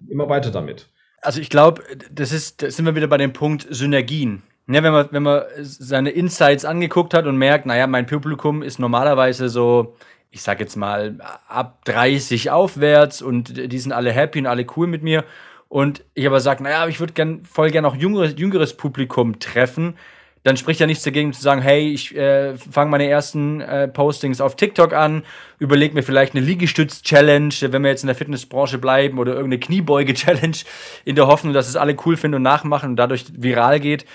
immer 0.09 0.29
weiter 0.29 0.51
damit. 0.51 0.89
Also 1.23 1.41
ich 1.41 1.49
glaube, 1.49 1.83
das 2.11 2.33
ist, 2.33 2.65
da 2.65 2.71
sind 2.71 2.85
wir 2.85 2.97
wieder 2.97 3.07
bei 3.07 3.17
dem 3.17 3.33
Punkt 3.33 3.69
Synergien. 3.71 4.43
Ja, 4.67 4.83
wenn 4.83 4.93
man, 4.93 5.09
wenn 5.13 5.23
man 5.23 5.43
seine 5.61 6.11
Insights 6.11 6.65
angeguckt 6.65 7.15
hat 7.15 7.27
und 7.27 7.37
merkt, 7.37 7.65
naja, 7.65 7.87
mein 7.87 8.07
Publikum 8.07 8.65
ist 8.65 8.81
normalerweise 8.81 9.49
so 9.49 9.95
ich 10.31 10.43
sage 10.43 10.65
jetzt 10.65 10.77
mal, 10.77 11.17
ab 11.49 11.85
30 11.87 12.51
aufwärts 12.51 13.23
und 13.23 13.57
die 13.73 13.79
sind 13.79 13.93
alle 13.93 14.13
happy 14.13 14.41
und 14.41 14.47
alle 14.47 14.67
cool 14.77 14.87
mit 14.87 15.03
mir. 15.03 15.25
Und 15.69 16.05
ich 16.15 16.27
aber 16.27 16.41
sage, 16.41 16.63
naja, 16.63 16.87
ich 16.87 17.01
würde 17.01 17.13
gern, 17.13 17.45
voll 17.45 17.71
gerne 17.71 17.89
auch 17.89 17.97
jüngeres, 17.97 18.35
jüngeres 18.39 18.77
Publikum 18.77 19.39
treffen, 19.39 19.97
dann 20.45 20.57
spricht 20.57 20.79
ja 20.79 20.87
nichts 20.87 21.03
dagegen 21.03 21.33
zu 21.33 21.43
sagen, 21.43 21.61
hey, 21.61 21.89
ich 21.89 22.17
äh, 22.17 22.57
fange 22.57 22.89
meine 22.89 23.09
ersten 23.09 23.61
äh, 23.61 23.89
Postings 23.89 24.41
auf 24.41 24.55
TikTok 24.55 24.93
an, 24.93 25.25
überlege 25.59 25.93
mir 25.93 26.05
vielleicht 26.05 26.37
eine 26.37 26.45
Liegestütz-Challenge, 26.45 27.53
wenn 27.73 27.83
wir 27.83 27.91
jetzt 27.91 28.05
in 28.05 28.07
der 28.07 28.15
Fitnessbranche 28.15 28.79
bleiben, 28.79 29.19
oder 29.19 29.33
irgendeine 29.33 29.59
Kniebeuge-Challenge, 29.59 30.57
in 31.05 31.17
der 31.17 31.27
Hoffnung, 31.27 31.53
dass 31.53 31.69
es 31.69 31.75
alle 31.75 31.97
cool 32.07 32.17
finden 32.17 32.37
und 32.37 32.43
nachmachen 32.43 32.91
und 32.91 32.97
dadurch 32.97 33.25
viral 33.37 33.81
geht 33.81 34.07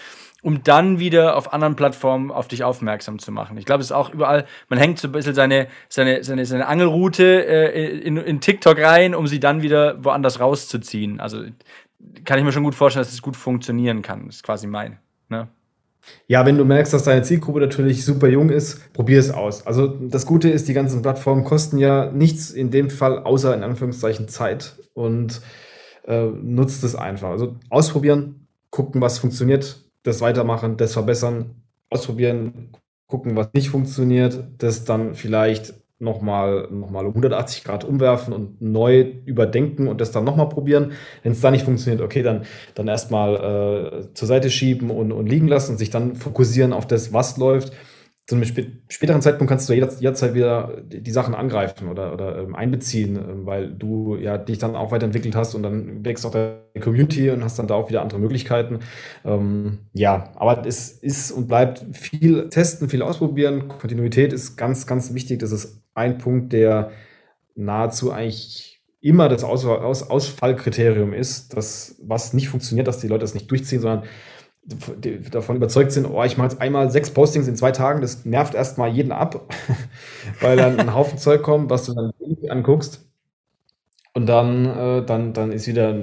um 0.42 0.64
dann 0.64 1.00
wieder 1.00 1.38
auf 1.38 1.54
anderen 1.54 1.76
Plattformen 1.76 2.32
auf 2.32 2.48
dich 2.48 2.64
aufmerksam 2.64 3.20
zu 3.20 3.32
machen. 3.32 3.58
Ich 3.58 3.66
glaube, 3.66 3.82
es 3.82 3.88
ist 3.88 3.92
auch 3.92 4.12
überall, 4.12 4.46
man 4.70 4.80
hängt 4.80 5.00
so 5.00 5.08
ein 5.08 5.12
bisschen 5.12 5.36
seine, 5.36 5.68
seine, 5.88 6.24
seine, 6.24 6.46
seine 6.46 6.68
Angelroute 6.68 7.46
äh, 7.46 8.00
in, 8.00 8.18
in 8.18 8.42
TikTok 8.42 8.80
rein, 8.80 9.14
um 9.14 9.28
sie 9.28 9.40
dann 9.40 9.62
wieder 9.62 10.04
woanders 10.04 10.40
rauszuziehen. 10.40 11.20
Also 11.20 11.44
kann 12.26 12.40
ich 12.40 12.46
mir 12.46 12.52
schon 12.52 12.64
gut 12.64 12.76
vorstellen, 12.76 13.02
dass 13.02 13.10
es 13.10 13.18
das 13.18 13.22
gut 13.22 13.36
funktionieren 13.36 14.02
kann. 14.02 14.26
Das 14.26 14.38
ist 14.38 14.44
quasi 14.44 14.68
mein. 14.68 14.98
Ne? 15.30 15.48
Ja, 16.28 16.46
wenn 16.46 16.58
du 16.58 16.66
merkst, 16.66 16.94
dass 16.94 17.04
deine 17.04 17.22
Zielgruppe 17.22 17.60
natürlich 17.60 18.04
super 18.04 18.28
jung 18.28 18.50
ist, 18.50 18.92
probier 18.94 19.20
es 19.20 19.30
aus. 19.30 19.68
Also 19.68 19.88
das 19.88 20.26
Gute 20.26 20.50
ist, 20.50 20.68
die 20.68 20.74
ganzen 20.74 21.02
Plattformen 21.04 21.44
kosten 21.44 21.78
ja 21.78 22.12
nichts 22.12 22.50
in 22.52 22.72
dem 22.72 22.90
Fall, 22.90 23.20
außer 23.20 23.54
in 23.54 23.64
Anführungszeichen 23.64 24.28
Zeit 24.28 24.76
und 24.94 25.42
äh, 26.06 26.26
nutzt 26.26 26.84
es 26.84 26.96
einfach. 26.96 27.30
Also 27.30 27.56
ausprobieren, 27.70 28.48
gucken, 28.72 29.02
was 29.02 29.20
funktioniert, 29.20 29.84
das 30.04 30.22
weitermachen, 30.22 30.78
das 30.78 30.94
verbessern, 30.94 31.64
ausprobieren, 31.90 32.72
gucken, 33.08 33.36
was 33.36 33.50
nicht 33.54 33.70
funktioniert, 33.70 34.44
das 34.58 34.86
dann 34.86 35.16
vielleicht 35.16 35.74
nochmal 36.00 36.68
noch 36.72 36.90
mal 36.90 37.06
um 37.06 37.12
180 37.12 37.64
Grad 37.64 37.84
umwerfen 37.84 38.34
und 38.34 38.62
neu 38.62 39.02
überdenken 39.26 39.88
und 39.88 40.02
das 40.02 40.12
dann 40.12 40.24
nochmal 40.24 40.50
probieren. 40.50 40.94
Wenn 41.22 41.34
es 41.34 41.42
da 41.42 41.52
nicht 41.52 41.64
funktioniert, 41.64 42.02
okay, 42.02 42.24
dann, 42.24 42.44
dann 42.74 42.88
erstmal 42.88 43.36
äh, 43.36 44.14
zur 44.14 44.28
Seite 44.28 44.50
schieben 44.50 44.90
und, 44.90 45.12
und 45.12 45.28
liegen 45.28 45.48
lassen 45.48 45.74
und 45.74 45.78
sich 45.78 45.92
dann 45.92 46.16
fokussieren 46.16 46.74
auf 46.74 46.88
das, 46.88 47.14
was 47.14 47.38
läuft 47.38 47.74
zu 48.32 48.36
einem 48.38 48.46
späteren 48.88 49.22
Zeitpunkt 49.22 49.50
kannst 49.50 49.68
du 49.68 49.74
jederzeit 49.74 50.34
wieder 50.34 50.78
die 50.86 51.12
Sachen 51.12 51.36
angreifen 51.36 51.90
oder, 51.90 52.14
oder 52.14 52.38
ähm, 52.38 52.56
einbeziehen, 52.56 53.18
ähm, 53.18 53.46
weil 53.46 53.74
du 53.74 54.16
ja 54.16 54.38
dich 54.38 54.58
dann 54.58 54.78
auch 54.78 54.92
weiterentwickelt 54.92 55.36
hast 55.36 55.54
und 55.54 55.64
dann 55.64 56.06
wächst 56.06 56.26
auch 56.26 56.32
deine 56.32 56.62
Community 56.80 57.30
und 57.30 57.44
hast 57.44 57.60
dann 57.60 57.68
da 57.68 57.76
auch 57.76 57.90
wieder 57.90 58.02
andere 58.02 58.22
Möglichkeiten. 58.22 58.80
Ähm, 59.26 59.80
ja, 59.92 60.32
aber 60.36 60.66
es 60.66 60.92
ist 60.92 61.32
und 61.32 61.50
bleibt 61.50 61.86
viel 61.92 62.48
testen, 62.48 62.88
viel 62.88 63.02
ausprobieren. 63.02 63.68
Kontinuität 63.68 64.32
ist 64.32 64.56
ganz, 64.56 64.88
ganz 64.88 65.14
wichtig. 65.14 65.40
Das 65.40 65.52
ist 65.52 65.82
ein 65.94 66.18
Punkt, 66.18 66.54
der 66.54 66.92
nahezu 67.56 68.14
eigentlich 68.14 68.82
immer 69.02 69.28
das 69.28 69.44
Aus 69.44 69.66
Aus 69.66 70.10
Ausfallkriterium 70.10 71.14
ist, 71.14 71.58
dass 71.58 71.98
was 72.02 72.32
nicht 72.32 72.48
funktioniert, 72.48 72.88
dass 72.88 73.00
die 73.00 73.08
Leute 73.08 73.24
das 73.24 73.34
nicht 73.34 73.52
durchziehen, 73.52 73.82
sondern 73.82 74.04
davon 74.64 75.56
überzeugt 75.56 75.92
sind, 75.92 76.06
oh, 76.06 76.24
ich 76.24 76.38
mache 76.38 76.50
jetzt 76.50 76.62
einmal 76.62 76.92
sechs 76.92 77.12
Postings 77.12 77.48
in 77.48 77.56
zwei 77.56 77.72
Tagen, 77.72 78.02
das 78.02 78.26
nervt 78.26 78.54
erstmal 78.54 78.90
jeden 78.90 79.12
ab, 79.12 79.52
weil 80.40 80.56
dann 80.56 80.80
ein 80.80 80.94
Haufen 80.94 81.18
Zeug 81.18 81.42
kommt, 81.42 81.70
was 81.70 81.86
du 81.86 81.94
dann 81.94 82.12
anguckst. 82.50 83.08
Und 84.14 84.28
dann, 84.28 84.66
äh, 84.66 85.06
dann, 85.06 85.34
dann 85.34 85.52
ist 85.52 85.68
wieder 85.68 85.96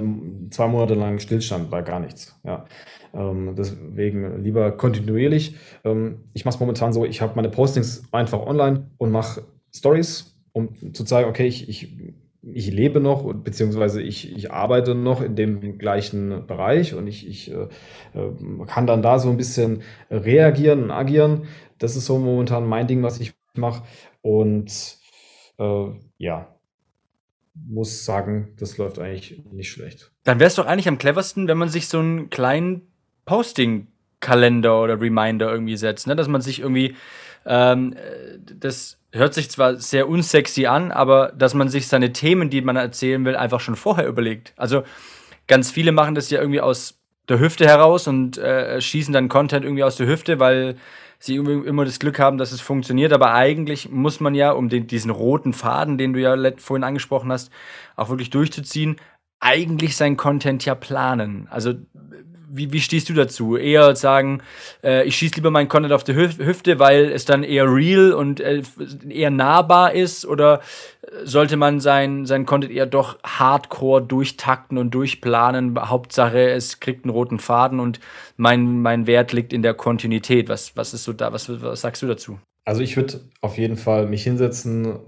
zwei 0.49 0.67
Monate 0.67 0.95
lang 0.95 1.19
Stillstand 1.19 1.69
bei 1.69 1.83
gar 1.83 1.99
nichts. 1.99 2.35
Ja. 2.43 2.65
Ähm, 3.13 3.53
deswegen 3.55 4.43
lieber 4.43 4.71
kontinuierlich. 4.71 5.55
Ähm, 5.83 6.23
ich 6.33 6.43
mache 6.43 6.55
es 6.55 6.59
momentan 6.59 6.91
so, 6.91 7.05
ich 7.05 7.21
habe 7.21 7.35
meine 7.35 7.49
Postings 7.49 8.03
einfach 8.11 8.39
online 8.39 8.87
und 8.97 9.11
mache 9.11 9.43
Stories, 9.73 10.35
um 10.53 10.93
zu 10.93 11.03
zeigen, 11.03 11.29
okay, 11.29 11.45
ich, 11.45 11.69
ich 11.69 11.95
ich 12.41 12.71
lebe 12.71 12.99
noch, 12.99 13.33
beziehungsweise 13.33 14.01
ich, 14.01 14.35
ich 14.35 14.51
arbeite 14.51 14.95
noch 14.95 15.21
in 15.21 15.35
dem 15.35 15.77
gleichen 15.77 16.47
Bereich 16.47 16.93
und 16.93 17.07
ich, 17.07 17.27
ich 17.27 17.51
äh, 17.51 17.67
äh, 18.13 18.65
kann 18.65 18.87
dann 18.87 19.01
da 19.01 19.19
so 19.19 19.29
ein 19.29 19.37
bisschen 19.37 19.81
reagieren 20.09 20.83
und 20.83 20.91
agieren. 20.91 21.47
Das 21.77 21.95
ist 21.95 22.05
so 22.05 22.17
momentan 22.17 22.65
mein 22.65 22.87
Ding, 22.87 23.03
was 23.03 23.19
ich 23.19 23.33
mache. 23.55 23.83
Und 24.21 24.97
äh, 25.57 25.85
ja, 26.17 26.55
muss 27.53 28.05
sagen, 28.05 28.53
das 28.57 28.77
läuft 28.77 28.99
eigentlich 28.99 29.43
nicht 29.51 29.71
schlecht. 29.71 30.11
Dann 30.23 30.39
wäre 30.39 30.47
es 30.47 30.55
doch 30.55 30.65
eigentlich 30.65 30.87
am 30.87 30.97
cleversten, 30.97 31.47
wenn 31.47 31.57
man 31.57 31.69
sich 31.69 31.87
so 31.87 31.99
einen 31.99 32.29
kleinen 32.29 32.87
Posting-Kalender 33.25 34.81
oder 34.81 35.01
Reminder 35.01 35.51
irgendwie 35.51 35.77
setzt, 35.77 36.07
ne? 36.07 36.15
dass 36.15 36.27
man 36.27 36.41
sich 36.41 36.61
irgendwie 36.61 36.95
ähm, 37.45 37.95
das 38.59 38.98
hört 39.11 39.33
sich 39.33 39.49
zwar 39.49 39.77
sehr 39.77 40.07
unsexy 40.07 40.65
an, 40.65 40.91
aber 40.91 41.33
dass 41.37 41.53
man 41.53 41.69
sich 41.69 41.87
seine 41.87 42.13
Themen, 42.13 42.49
die 42.49 42.61
man 42.61 42.75
erzählen 42.75 43.23
will, 43.25 43.35
einfach 43.35 43.59
schon 43.59 43.75
vorher 43.75 44.07
überlegt. 44.07 44.53
Also 44.55 44.83
ganz 45.47 45.71
viele 45.71 45.91
machen 45.91 46.15
das 46.15 46.29
ja 46.29 46.39
irgendwie 46.39 46.61
aus 46.61 46.99
der 47.27 47.39
Hüfte 47.39 47.65
heraus 47.67 48.07
und 48.07 48.37
äh, 48.37 48.79
schießen 48.81 49.13
dann 49.13 49.29
Content 49.29 49.63
irgendwie 49.63 49.83
aus 49.83 49.95
der 49.95 50.07
Hüfte, 50.07 50.39
weil 50.39 50.75
sie 51.19 51.35
immer 51.35 51.85
das 51.85 51.99
Glück 51.99 52.17
haben, 52.17 52.37
dass 52.37 52.51
es 52.51 52.61
funktioniert. 52.61 53.13
Aber 53.13 53.33
eigentlich 53.33 53.89
muss 53.89 54.19
man 54.19 54.33
ja, 54.35 54.51
um 54.51 54.69
den, 54.69 54.87
diesen 54.87 55.11
roten 55.11 55.53
Faden, 55.53 55.97
den 55.97 56.13
du 56.13 56.19
ja 56.21 56.35
vorhin 56.57 56.83
angesprochen 56.83 57.31
hast, 57.31 57.51
auch 57.95 58.09
wirklich 58.09 58.29
durchzuziehen, 58.29 58.95
eigentlich 59.39 59.95
sein 59.95 60.17
Content 60.17 60.65
ja 60.65 60.75
planen. 60.75 61.47
Also 61.49 61.73
wie, 62.49 62.71
wie 62.73 62.81
stehst 62.81 63.09
du 63.09 63.13
dazu? 63.13 63.57
Eher 63.57 63.95
sagen, 63.95 64.41
äh, 64.83 65.05
ich 65.05 65.15
schieße 65.15 65.35
lieber 65.35 65.51
meinen 65.51 65.67
Content 65.67 65.93
auf 65.93 66.03
die 66.03 66.15
Hüfte, 66.15 66.79
weil 66.79 67.11
es 67.11 67.25
dann 67.25 67.43
eher 67.43 67.65
real 67.65 68.13
und 68.13 68.39
äh, 68.39 68.61
eher 69.07 69.29
nahbar 69.29 69.93
ist? 69.93 70.25
Oder 70.25 70.61
sollte 71.23 71.57
man 71.57 71.79
sein, 71.79 72.25
sein 72.25 72.45
Content 72.45 72.73
eher 72.73 72.85
doch 72.85 73.17
hardcore 73.23 74.01
durchtakten 74.01 74.77
und 74.77 74.91
durchplanen? 74.91 75.77
Hauptsache, 75.79 76.49
es 76.49 76.79
kriegt 76.79 77.05
einen 77.05 77.11
roten 77.11 77.39
Faden 77.39 77.79
und 77.79 77.99
mein, 78.37 78.81
mein 78.81 79.07
Wert 79.07 79.33
liegt 79.33 79.53
in 79.53 79.61
der 79.61 79.73
Kontinuität. 79.73 80.49
Was, 80.49 80.75
was 80.75 80.93
ist 80.93 81.03
so 81.03 81.13
da? 81.13 81.33
Was, 81.33 81.49
was 81.61 81.81
sagst 81.81 82.01
du 82.01 82.07
dazu? 82.07 82.39
Also 82.65 82.81
ich 82.81 82.95
würde 82.97 83.21
auf 83.41 83.57
jeden 83.57 83.77
Fall 83.77 84.07
mich 84.07 84.23
hinsetzen, 84.23 84.99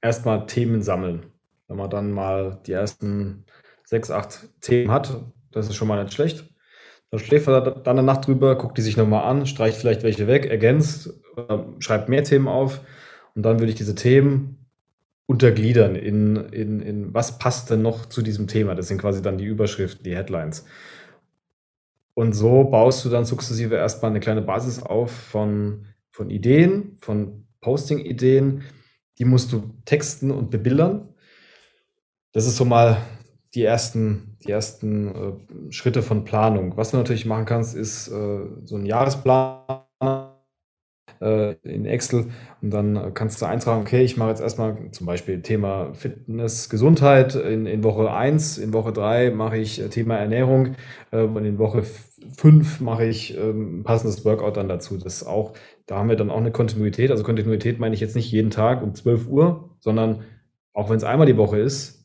erstmal 0.00 0.46
Themen 0.46 0.82
sammeln. 0.82 1.26
Wenn 1.68 1.76
man 1.76 1.90
dann 1.90 2.12
mal 2.12 2.60
die 2.66 2.72
ersten 2.72 3.44
sechs, 3.84 4.10
acht 4.10 4.48
Themen 4.60 4.90
hat, 4.90 5.20
das 5.50 5.68
ist 5.68 5.76
schon 5.76 5.88
mal 5.88 6.02
nicht 6.02 6.14
schlecht. 6.14 6.44
Dann 7.16 7.24
schläft 7.24 7.48
er 7.48 7.62
dann 7.62 7.98
eine 7.98 8.06
Nacht 8.06 8.26
drüber, 8.26 8.58
guckt 8.58 8.76
die 8.76 8.82
sich 8.82 8.98
nochmal 8.98 9.24
an, 9.24 9.46
streicht 9.46 9.78
vielleicht 9.78 10.02
welche 10.02 10.26
weg, 10.26 10.44
ergänzt, 10.44 11.14
äh, 11.36 11.58
schreibt 11.78 12.10
mehr 12.10 12.24
Themen 12.24 12.46
auf 12.46 12.82
und 13.34 13.42
dann 13.42 13.58
würde 13.58 13.70
ich 13.70 13.78
diese 13.78 13.94
Themen 13.94 14.66
untergliedern 15.24 15.96
in, 15.96 16.36
in, 16.36 16.80
in 16.80 17.14
was 17.14 17.38
passt 17.38 17.70
denn 17.70 17.80
noch 17.80 18.04
zu 18.04 18.20
diesem 18.20 18.48
Thema. 18.48 18.74
Das 18.74 18.88
sind 18.88 19.00
quasi 19.00 19.22
dann 19.22 19.38
die 19.38 19.46
Überschriften, 19.46 20.04
die 20.04 20.14
Headlines. 20.14 20.66
Und 22.12 22.34
so 22.34 22.64
baust 22.64 23.02
du 23.06 23.08
dann 23.08 23.24
sukzessive 23.24 23.76
erstmal 23.76 24.10
eine 24.10 24.20
kleine 24.20 24.42
Basis 24.42 24.82
auf 24.82 25.10
von, 25.10 25.86
von 26.10 26.28
Ideen, 26.28 26.98
von 27.00 27.46
Posting-Ideen. 27.62 28.62
Die 29.16 29.24
musst 29.24 29.54
du 29.54 29.74
texten 29.86 30.30
und 30.30 30.50
bebildern. 30.50 31.14
Das 32.32 32.46
ist 32.46 32.56
so 32.56 32.66
mal 32.66 32.98
die 33.54 33.62
ersten, 33.62 34.35
die 34.46 34.52
ersten 34.52 35.08
äh, 35.08 35.72
Schritte 35.72 36.02
von 36.02 36.24
Planung. 36.24 36.76
Was 36.76 36.90
du 36.90 36.96
natürlich 36.96 37.26
machen 37.26 37.44
kannst, 37.44 37.74
ist 37.76 38.08
äh, 38.08 38.40
so 38.64 38.76
ein 38.76 38.86
Jahresplan 38.86 39.60
äh, 41.20 41.54
in 41.62 41.86
Excel 41.86 42.26
und 42.62 42.70
dann 42.70 43.14
kannst 43.14 43.40
du 43.40 43.46
eintragen, 43.46 43.80
okay, 43.80 44.02
ich 44.02 44.16
mache 44.16 44.30
jetzt 44.30 44.40
erstmal 44.40 44.90
zum 44.90 45.06
Beispiel 45.06 45.42
Thema 45.42 45.94
Fitness, 45.94 46.68
Gesundheit 46.68 47.34
in, 47.34 47.66
in 47.66 47.84
Woche 47.84 48.12
1, 48.12 48.58
in 48.58 48.72
Woche 48.72 48.92
3 48.92 49.30
mache 49.30 49.56
ich 49.56 49.80
äh, 49.80 49.88
Thema 49.88 50.16
Ernährung 50.16 50.74
äh, 51.10 51.22
und 51.22 51.44
in 51.44 51.58
Woche 51.58 51.84
5 52.36 52.80
mache 52.80 53.06
ich 53.06 53.36
ähm, 53.36 53.80
ein 53.80 53.84
passendes 53.84 54.24
Workout 54.24 54.56
dann 54.56 54.68
dazu. 54.68 54.98
Das 54.98 55.24
auch, 55.26 55.52
da 55.86 55.96
haben 55.98 56.08
wir 56.08 56.16
dann 56.16 56.30
auch 56.30 56.38
eine 56.38 56.52
Kontinuität. 56.52 57.10
Also 57.10 57.24
Kontinuität 57.24 57.78
meine 57.78 57.94
ich 57.94 58.00
jetzt 58.00 58.16
nicht 58.16 58.30
jeden 58.30 58.50
Tag 58.50 58.82
um 58.82 58.94
12 58.94 59.28
Uhr, 59.28 59.70
sondern 59.80 60.24
auch 60.72 60.90
wenn 60.90 60.96
es 60.96 61.04
einmal 61.04 61.26
die 61.26 61.36
Woche 61.36 61.58
ist, 61.58 61.95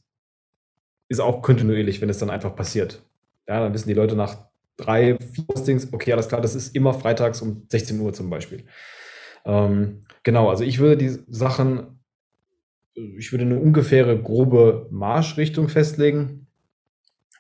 ist 1.12 1.20
auch 1.20 1.42
kontinuierlich, 1.42 2.02
wenn 2.02 2.10
es 2.10 2.20
dann 2.20 2.30
einfach 2.30 2.56
passiert. 2.56 3.04
Ja, 3.48 3.60
dann 3.60 3.74
wissen 3.74 3.90
die 3.90 3.94
Leute 3.94 4.16
nach 4.16 4.38
drei, 4.78 5.18
vier 5.18 5.44
Postings, 5.46 5.92
okay, 5.92 6.14
alles 6.14 6.30
klar, 6.30 6.40
das 6.40 6.56
ist 6.56 6.74
immer 6.74 6.94
freitags 6.94 7.42
um 7.42 7.66
16 7.70 8.00
Uhr 8.00 8.14
zum 8.14 8.30
Beispiel. 8.30 8.64
Ähm, 9.46 10.02
genau, 10.24 10.50
also 10.50 10.64
ich 10.64 10.80
würde 10.80 10.98
die 10.98 11.20
Sachen, 11.28 12.00
ich 12.96 13.34
würde 13.34 13.44
eine 13.44 13.60
ungefähre 13.60 14.18
grobe 14.18 14.88
Marschrichtung 14.90 15.68
festlegen, 15.68 16.48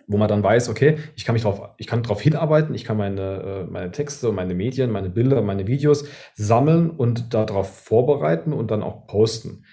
wo 0.05 0.17
man 0.17 0.27
dann 0.27 0.43
weiß, 0.43 0.67
okay, 0.67 0.97
ich 1.15 1.23
kann 1.23 1.33
mich 1.33 1.43
drauf, 1.43 1.61
ich 1.77 1.87
kann 1.87 2.03
darauf 2.03 2.21
hinarbeiten, 2.21 2.75
ich 2.75 2.83
kann 2.83 2.97
meine, 2.97 3.21
äh, 3.21 3.71
meine 3.71 3.91
Texte, 3.91 4.33
meine 4.33 4.53
Medien, 4.53 4.91
meine 4.91 5.09
Bilder, 5.09 5.41
meine 5.41 5.67
Videos 5.67 6.05
sammeln 6.35 6.89
und 6.89 7.33
darauf 7.33 7.73
vorbereiten 7.85 8.51
und 8.51 8.69
dann 8.69 8.83
auch 8.83 9.07
posten. 9.07 9.63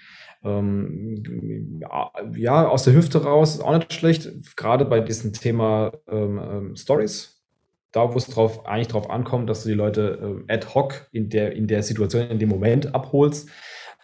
Ähm, 0.43 1.81
ja, 2.35 2.67
aus 2.67 2.83
der 2.83 2.93
Hüfte 2.93 3.23
raus 3.23 3.55
ist 3.55 3.61
auch 3.61 3.75
nicht 3.75 3.93
schlecht, 3.93 4.31
gerade 4.55 4.85
bei 4.85 5.01
diesem 5.01 5.33
Thema 5.33 5.91
ähm, 6.07 6.39
ähm, 6.41 6.75
Stories. 6.75 7.35
Da, 7.91 8.13
wo 8.13 8.17
es 8.17 8.27
drauf, 8.27 8.67
eigentlich 8.67 8.87
darauf 8.87 9.09
ankommt, 9.09 9.49
dass 9.49 9.63
du 9.63 9.69
die 9.69 9.75
Leute 9.75 10.43
äh, 10.47 10.53
ad 10.53 10.67
hoc 10.75 11.07
in 11.11 11.29
der, 11.29 11.53
in 11.53 11.67
der 11.67 11.81
Situation, 11.83 12.27
in 12.29 12.37
dem 12.39 12.49
Moment 12.49 12.93
abholst. 12.93 13.49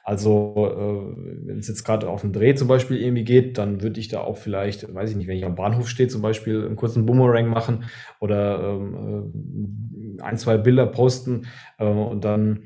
Also, 0.03 0.55
äh, 0.57 1.47
wenn 1.47 1.59
es 1.59 1.67
jetzt 1.67 1.83
gerade 1.83 2.09
auf 2.09 2.23
'n 2.23 2.33
Dreh 2.33 2.55
zum 2.55 2.67
Beispiel 2.67 2.97
irgendwie 3.01 3.23
geht, 3.23 3.57
dann 3.57 3.81
würde 3.81 3.99
ich 3.99 4.07
da 4.07 4.21
auch 4.21 4.37
vielleicht, 4.37 4.93
weiß 4.93 5.11
ich 5.11 5.15
nicht, 5.17 5.27
wenn 5.27 5.37
ich 5.37 5.45
am 5.45 5.55
Bahnhof 5.55 5.87
stehe 5.87 6.09
zum 6.09 6.21
Beispiel, 6.21 6.65
einen 6.65 6.75
kurzen 6.75 7.05
Boomerang 7.05 7.47
machen 7.47 7.85
oder, 8.19 8.59
ähm, 8.75 10.17
äh, 10.19 10.21
1, 10.23 10.41
2 10.41 10.57
Bilder 10.57 10.85
posten, 10.87 11.47
äh, 11.79 11.85
und 11.85 12.23
dann 12.25 12.63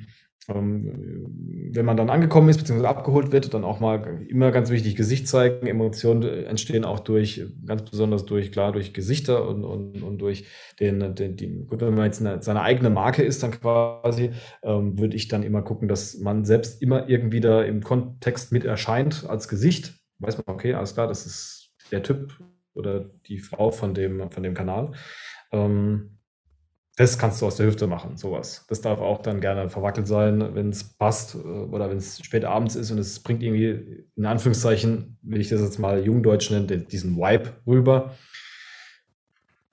wenn 0.50 1.86
man 1.86 1.98
dann 1.98 2.10
angekommen 2.10 2.50
ist, 2.50 2.58
beziehungsweise 2.58 2.90
abgeholt 2.90 3.32
wird, 3.32 3.54
dann 3.54 3.64
auch 3.64 3.80
mal 3.80 4.26
immer 4.28 4.52
ganz 4.52 4.70
wichtig 4.70 4.96
Gesicht 4.96 5.28
zeigen. 5.28 5.68
Emotionen 5.68 6.24
entstehen 6.46 6.86
auch 6.86 7.00
durch, 7.00 7.46
ganz 7.66 7.84
besonders 7.90 8.26
durch, 8.26 8.52
klar, 8.52 8.72
durch 8.72 8.94
Gesichter 8.94 9.48
und, 9.48 9.64
und, 9.64 10.02
und 10.02 10.18
durch 10.20 10.46
den, 10.80 11.16
den 11.16 11.36
die, 11.36 11.66
gut, 11.68 11.82
wenn 11.82 11.96
man 11.96 12.06
jetzt 12.06 12.22
eine, 12.22 12.42
seine 12.42 12.62
eigene 12.62 12.90
Marke 12.90 13.24
ist, 13.24 13.44
dann 13.44 13.52
quasi, 13.52 14.32
ähm, 14.64 14.98
würde 15.00 15.16
ich 15.16 15.28
dann 15.28 15.44
immer 15.44 15.62
gucken, 15.62 15.88
dass 15.88 16.18
man 16.18 16.46
selbst 16.46 16.82
immer 16.82 17.08
irgendwie 17.08 17.40
da 17.40 17.62
im 17.64 17.84
Kontext 17.84 18.52
mit 18.52 18.66
erscheint 18.66 19.26
als 19.28 19.48
Gesicht. 19.48 19.94
Weiß 20.20 20.38
man, 20.38 20.56
okay, 20.56 20.74
alles 20.74 20.96
klar, 20.96 21.08
das 21.08 21.26
ist 21.26 21.74
der 21.92 22.04
Typ 22.04 22.40
oder 22.74 23.10
die 23.28 23.40
Frau 23.40 23.72
von 23.72 23.94
dem, 23.94 24.32
von 24.32 24.44
dem 24.44 24.54
Kanal. 24.54 24.92
Ähm, 25.52 26.19
das 27.00 27.18
kannst 27.18 27.42
du 27.42 27.46
aus 27.46 27.56
der 27.56 27.66
Hüfte 27.66 27.88
machen, 27.88 28.18
sowas. 28.18 28.66
Das 28.68 28.82
darf 28.82 29.00
auch 29.00 29.22
dann 29.22 29.40
gerne 29.40 29.70
verwackelt 29.70 30.06
sein, 30.06 30.54
wenn 30.54 30.68
es 30.68 30.84
passt 30.84 31.34
äh, 31.34 31.38
oder 31.38 31.90
wenn 31.90 31.96
es 31.96 32.20
spät 32.22 32.44
abends 32.44 32.76
ist 32.76 32.92
und 32.92 32.98
es 32.98 33.22
bringt 33.22 33.42
irgendwie, 33.42 34.04
in 34.18 34.26
Anführungszeichen, 34.26 35.18
will 35.22 35.40
ich 35.40 35.48
das 35.48 35.62
jetzt 35.62 35.80
mal 35.80 36.04
Jungdeutsch 36.04 36.52
nennen, 36.52 36.88
diesen 36.90 37.16
Vibe 37.16 37.54
rüber. 37.66 38.16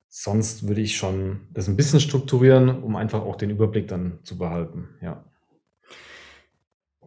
Sonst 0.08 0.68
würde 0.68 0.80
ich 0.80 0.96
schon 0.96 1.48
das 1.52 1.66
ein 1.66 1.76
bisschen 1.76 1.98
strukturieren, 1.98 2.80
um 2.84 2.94
einfach 2.94 3.22
auch 3.22 3.34
den 3.34 3.50
Überblick 3.50 3.88
dann 3.88 4.20
zu 4.22 4.38
behalten, 4.38 4.90
ja. 5.02 5.24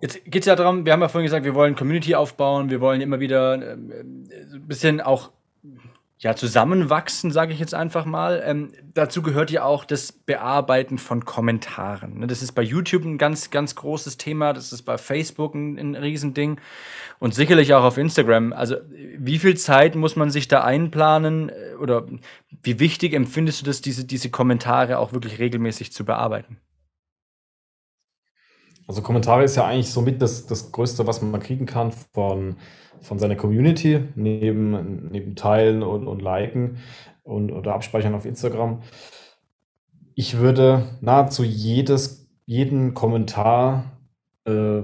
Jetzt 0.01 0.26
geht 0.26 0.43
es 0.43 0.47
ja 0.47 0.57
darum, 0.57 0.86
wir 0.86 0.91
haben 0.91 1.01
ja 1.01 1.07
vorhin 1.07 1.28
gesagt, 1.28 1.45
wir 1.45 1.55
wollen 1.55 1.76
Community 1.76 2.15
aufbauen, 2.15 2.70
wir 2.70 2.82
wollen 2.82 2.99
immer 2.99 3.22
wieder 3.22 3.53
ähm, 3.53 3.89
äh, 4.30 4.55
ein 4.55 4.67
bisschen 4.67 4.99
auch 4.99 5.32
ja, 6.22 6.36
zusammenwachsen, 6.36 7.32
sage 7.32 7.53
ich 7.53 7.59
jetzt 7.59 7.74
einfach 7.74 8.03
mal. 8.03 8.43
Ähm, 8.45 8.74
dazu 8.93 9.22
gehört 9.22 9.51
ja 9.51 9.63
auch 9.63 9.86
das 9.86 10.11
Bearbeiten 10.11 10.97
von 10.97 11.24
Kommentaren. 11.24 12.20
Ne? 12.20 12.28
Das 12.28 12.41
ist 12.41 12.51
bei 12.51 12.61
YouTube 12.61 13.05
ein 13.05 13.17
ganz, 13.17 13.51
ganz 13.51 13.74
großes 13.76 14.17
Thema. 14.17 14.51
Das 14.51 14.74
ist 14.74 14.82
bei 14.82 14.97
Facebook 14.97 15.55
ein, 15.55 15.78
ein 15.78 15.95
Riesending. 15.95 16.59
Und 17.20 17.34
sicherlich 17.34 17.74
auch 17.74 17.86
auf 17.86 17.97
Instagram. 17.97 18.51
Also, 18.51 18.76
wie 19.17 19.39
viel 19.39 19.55
Zeit 19.55 19.95
muss 19.95 20.17
man 20.17 20.30
sich 20.30 20.49
da 20.49 20.61
einplanen? 20.61 21.49
Äh, 21.49 21.76
oder 21.80 22.05
wie 22.63 22.80
wichtig 22.82 23.13
empfindest 23.13 23.61
du 23.61 23.65
das, 23.65 23.82
diese, 23.82 24.03
diese 24.03 24.30
Kommentare 24.30 24.97
auch 24.99 25.13
wirklich 25.13 25.39
regelmäßig 25.39 25.93
zu 25.93 26.03
bearbeiten? 26.03 26.57
Also 28.88 29.03
Kommentare 29.03 29.43
ist 29.43 29.55
ja 29.55 29.65
eigentlich 29.65 29.91
somit 29.91 30.22
das, 30.22 30.47
das 30.47 30.72
Größte, 30.72 31.05
was 31.05 31.22
man 31.22 31.39
kriegen 31.39 31.67
kann 31.67 31.91
von, 31.91 32.57
von 33.02 33.20
seiner 33.20 33.36
Community, 33.36 34.02
neben, 34.16 35.10
neben 35.12 35.36
Teilen 35.36 35.84
und, 35.84 36.08
und 36.08 36.22
Liken 36.22 36.78
und, 37.24 37.52
oder 37.52 37.74
Abspeichern 37.76 38.16
auf 38.16 38.26
Instagram. 38.26 38.82
Ich 40.16 40.38
würde 40.38 40.84
nahezu 41.02 41.43
jedes, 41.43 42.30
jeden 42.45 42.93
Kommentar 42.93 43.86
äh, 44.45 44.82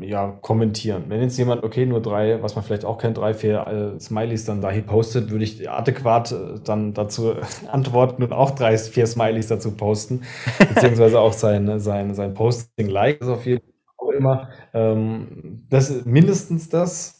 ja, 0.00 0.38
kommentieren. 0.40 1.04
Wenn 1.08 1.20
jetzt 1.20 1.36
jemand, 1.36 1.62
okay, 1.62 1.84
nur 1.84 2.00
drei, 2.00 2.42
was 2.42 2.54
man 2.54 2.64
vielleicht 2.64 2.84
auch 2.84 2.98
kennt, 2.98 3.18
drei, 3.18 3.34
vier 3.34 3.66
äh, 3.96 4.00
Smileys 4.00 4.44
dann 4.44 4.62
da 4.62 4.70
hier 4.70 4.82
postet, 4.82 5.30
würde 5.30 5.44
ich 5.44 5.68
adäquat 5.68 6.32
äh, 6.32 6.60
dann 6.64 6.94
dazu 6.94 7.34
antworten 7.70 8.22
und 8.22 8.32
auch 8.32 8.52
drei, 8.52 8.78
vier 8.78 9.06
Smileys 9.06 9.48
dazu 9.48 9.72
posten, 9.72 10.22
beziehungsweise 10.74 11.20
auch 11.20 11.34
sein, 11.34 11.78
sein, 11.80 12.14
sein 12.14 12.34
Posting 12.34 12.88
like, 12.88 13.20
ist 13.20 13.28
auf 13.28 13.44
jeden 13.44 13.60
Fall 13.60 13.74
auch 13.98 14.10
immer. 14.10 14.48
Ähm, 14.72 15.66
das 15.68 16.04
mindestens 16.06 16.68
das. 16.68 17.17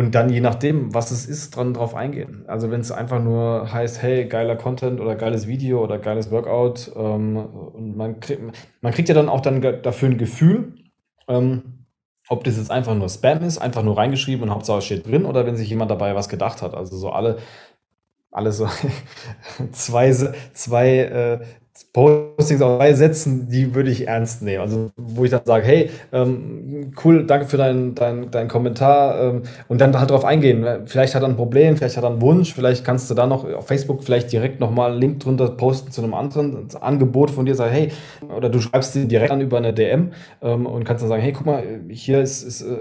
Und 0.00 0.14
dann 0.14 0.30
je 0.30 0.40
nachdem, 0.40 0.94
was 0.94 1.10
es 1.10 1.26
ist, 1.26 1.54
dran 1.54 1.74
drauf 1.74 1.94
eingehen. 1.94 2.44
Also 2.46 2.70
wenn 2.70 2.80
es 2.80 2.90
einfach 2.90 3.22
nur 3.22 3.70
heißt, 3.70 4.00
hey, 4.00 4.24
geiler 4.24 4.56
Content 4.56 4.98
oder 4.98 5.14
geiles 5.14 5.46
Video 5.46 5.84
oder 5.84 5.98
geiles 5.98 6.30
Workout, 6.30 6.90
ähm, 6.96 7.36
und 7.36 7.98
man 7.98 8.18
kriegt, 8.18 8.40
man 8.80 8.92
kriegt 8.94 9.10
ja 9.10 9.14
dann 9.14 9.28
auch 9.28 9.42
dann 9.42 9.60
dafür 9.82 10.08
ein 10.08 10.16
Gefühl, 10.16 10.74
ähm, 11.28 11.84
ob 12.30 12.44
das 12.44 12.56
jetzt 12.56 12.70
einfach 12.70 12.94
nur 12.94 13.10
Spam 13.10 13.42
ist, 13.42 13.58
einfach 13.58 13.82
nur 13.82 13.98
reingeschrieben 13.98 14.44
und 14.44 14.54
Hauptsache 14.54 14.80
steht 14.80 15.06
drin, 15.06 15.26
oder 15.26 15.44
wenn 15.44 15.56
sich 15.56 15.68
jemand 15.68 15.90
dabei 15.90 16.14
was 16.14 16.30
gedacht 16.30 16.62
hat. 16.62 16.74
Also 16.74 16.96
so 16.96 17.10
alle, 17.10 17.36
alle 18.30 18.52
so 18.52 18.68
zwei, 19.72 20.12
zwei 20.54 20.96
äh, 20.96 21.40
Postings 21.92 22.62
auf 22.62 22.78
zwei 22.78 22.92
Sätzen, 22.92 23.48
die 23.48 23.74
würde 23.74 23.90
ich 23.90 24.06
ernst 24.06 24.42
nehmen. 24.42 24.60
Also, 24.60 24.90
wo 24.96 25.24
ich 25.24 25.30
dann 25.30 25.40
sage, 25.44 25.64
hey, 25.64 25.90
ähm, 26.12 26.92
cool, 27.04 27.26
danke 27.26 27.46
für 27.46 27.56
deinen 27.56 27.94
dein, 27.94 28.30
dein 28.30 28.48
Kommentar 28.48 29.20
ähm, 29.20 29.42
und 29.68 29.80
dann 29.80 29.98
halt 29.98 30.10
darauf 30.10 30.24
eingehen. 30.24 30.64
Vielleicht 30.86 31.14
hat 31.14 31.22
er 31.22 31.28
ein 31.28 31.36
Problem, 31.36 31.76
vielleicht 31.76 31.96
hat 31.96 32.04
er 32.04 32.10
einen 32.10 32.20
Wunsch, 32.20 32.54
vielleicht 32.54 32.84
kannst 32.84 33.10
du 33.10 33.14
da 33.14 33.26
noch 33.26 33.44
auf 33.44 33.66
Facebook 33.66 34.04
vielleicht 34.04 34.30
direkt 34.30 34.60
nochmal 34.60 34.92
einen 34.92 35.00
Link 35.00 35.20
drunter 35.20 35.48
posten 35.48 35.90
zu 35.90 36.02
einem 36.02 36.14
anderen 36.14 36.68
Angebot 36.80 37.30
von 37.30 37.46
dir, 37.46 37.54
sag, 37.54 37.70
hey, 37.70 37.90
oder 38.36 38.48
du 38.48 38.60
schreibst 38.60 38.94
dir 38.94 39.06
direkt 39.06 39.30
an 39.30 39.40
über 39.40 39.58
eine 39.58 39.72
DM 39.72 40.12
ähm, 40.42 40.66
und 40.66 40.84
kannst 40.84 41.02
dann 41.02 41.08
sagen, 41.08 41.22
hey, 41.22 41.32
guck 41.32 41.46
mal, 41.46 41.62
hier 41.88 42.20
ist, 42.20 42.42
ist 42.42 42.62
äh, 42.62 42.76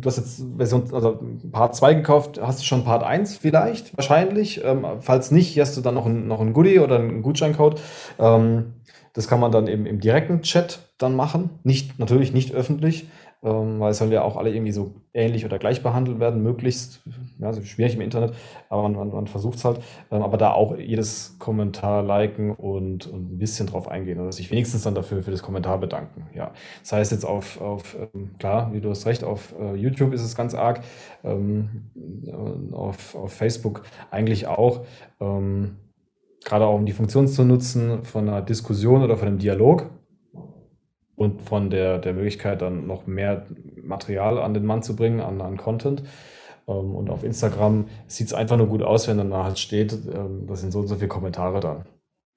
du 0.00 0.06
hast 0.06 0.16
jetzt 0.18 0.42
Version, 0.56 0.84
also 0.92 1.18
Part 1.52 1.76
2 1.76 1.94
gekauft, 1.94 2.40
hast 2.42 2.60
du 2.60 2.64
schon 2.64 2.84
Part 2.84 3.02
1 3.02 3.36
vielleicht, 3.36 3.96
wahrscheinlich. 3.96 4.62
Ähm, 4.64 4.84
falls 5.00 5.30
nicht, 5.30 5.48
hier 5.48 5.62
hast 5.62 5.76
du 5.76 5.80
dann 5.80 5.94
noch 5.94 6.06
ein, 6.06 6.26
noch 6.26 6.40
ein 6.40 6.52
Goodie 6.52 6.78
oder 6.78 6.98
einen 6.98 7.22
Gutscheincode. 7.22 7.80
Ähm, 8.24 8.74
das 9.12 9.28
kann 9.28 9.38
man 9.38 9.52
dann 9.52 9.68
eben 9.68 9.86
im 9.86 10.00
direkten 10.00 10.42
Chat 10.42 10.92
dann 10.98 11.14
machen. 11.14 11.50
Nicht, 11.62 11.98
natürlich 11.98 12.32
nicht 12.32 12.52
öffentlich, 12.52 13.08
ähm, 13.44 13.78
weil 13.78 13.92
es 13.92 13.98
sollen 13.98 14.10
ja 14.10 14.22
auch 14.22 14.36
alle 14.36 14.52
irgendwie 14.52 14.72
so 14.72 14.94
ähnlich 15.12 15.44
oder 15.44 15.58
gleich 15.58 15.84
behandelt 15.84 16.18
werden, 16.18 16.42
möglichst. 16.42 17.00
Ja, 17.38 17.48
also 17.48 17.62
schwierig 17.62 17.94
im 17.94 18.00
Internet, 18.00 18.34
aber 18.68 18.82
man, 18.82 18.94
man, 18.94 19.08
man 19.10 19.26
versucht 19.28 19.58
es 19.58 19.64
halt. 19.64 19.80
Ähm, 20.10 20.22
aber 20.22 20.36
da 20.36 20.52
auch 20.52 20.76
jedes 20.76 21.36
Kommentar 21.38 22.02
liken 22.02 22.50
und, 22.50 23.06
und 23.06 23.34
ein 23.34 23.38
bisschen 23.38 23.68
drauf 23.68 23.86
eingehen 23.86 24.18
oder 24.18 24.32
sich 24.32 24.50
wenigstens 24.50 24.82
dann 24.82 24.96
dafür 24.96 25.22
für 25.22 25.30
das 25.30 25.42
Kommentar 25.42 25.78
bedanken. 25.78 26.26
Ja, 26.34 26.50
das 26.80 26.92
heißt 26.92 27.12
jetzt 27.12 27.24
auf, 27.24 27.60
auf 27.60 27.96
ähm, 28.14 28.30
klar, 28.38 28.72
wie 28.72 28.80
du 28.80 28.90
hast 28.90 29.06
recht, 29.06 29.22
auf 29.22 29.54
äh, 29.60 29.76
YouTube 29.76 30.12
ist 30.12 30.22
es 30.22 30.34
ganz 30.34 30.54
arg, 30.54 30.80
ähm, 31.22 31.90
auf, 32.72 33.14
auf 33.14 33.32
Facebook 33.32 33.82
eigentlich 34.10 34.48
auch. 34.48 34.84
Ähm, 35.20 35.76
gerade 36.44 36.66
auch 36.66 36.74
um 36.74 36.86
die 36.86 36.92
Funktion 36.92 37.26
zu 37.26 37.44
nutzen 37.44 38.02
von 38.02 38.28
einer 38.28 38.42
Diskussion 38.42 39.02
oder 39.02 39.16
von 39.16 39.28
einem 39.28 39.38
Dialog 39.38 39.90
und 41.16 41.42
von 41.42 41.70
der, 41.70 41.98
der 41.98 42.12
Möglichkeit, 42.12 42.62
dann 42.62 42.86
noch 42.86 43.06
mehr 43.06 43.46
Material 43.82 44.38
an 44.38 44.54
den 44.54 44.64
Mann 44.64 44.82
zu 44.82 44.96
bringen, 44.96 45.20
an, 45.20 45.40
an 45.40 45.56
Content. 45.56 46.02
Ähm, 46.66 46.94
und 46.94 47.10
auf 47.10 47.24
Instagram 47.24 47.88
sieht 48.06 48.28
es 48.28 48.34
einfach 48.34 48.56
nur 48.56 48.68
gut 48.68 48.82
aus, 48.82 49.08
wenn 49.08 49.18
dann 49.18 49.30
da 49.30 49.44
halt 49.44 49.58
steht, 49.58 49.92
ähm, 49.92 50.46
das 50.46 50.60
sind 50.60 50.72
so 50.72 50.80
und 50.80 50.86
so 50.86 50.96
viele 50.96 51.08
Kommentare 51.08 51.60
dann. 51.60 51.86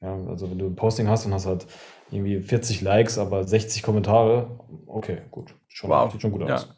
Ja, 0.02 0.16
also 0.28 0.50
wenn 0.52 0.60
du 0.60 0.68
ein 0.68 0.76
Posting 0.76 1.08
hast 1.08 1.26
und 1.26 1.34
hast 1.34 1.48
halt 1.48 1.66
irgendwie 2.12 2.40
40 2.40 2.82
Likes, 2.82 3.18
aber 3.18 3.44
60 3.44 3.82
Kommentare, 3.82 4.60
okay, 4.86 5.24
gut. 5.32 5.56
Schon, 5.68 5.90
wow. 5.90 6.12
Sieht 6.12 6.22
schon 6.22 6.32
gut 6.32 6.44
aus. 6.44 6.70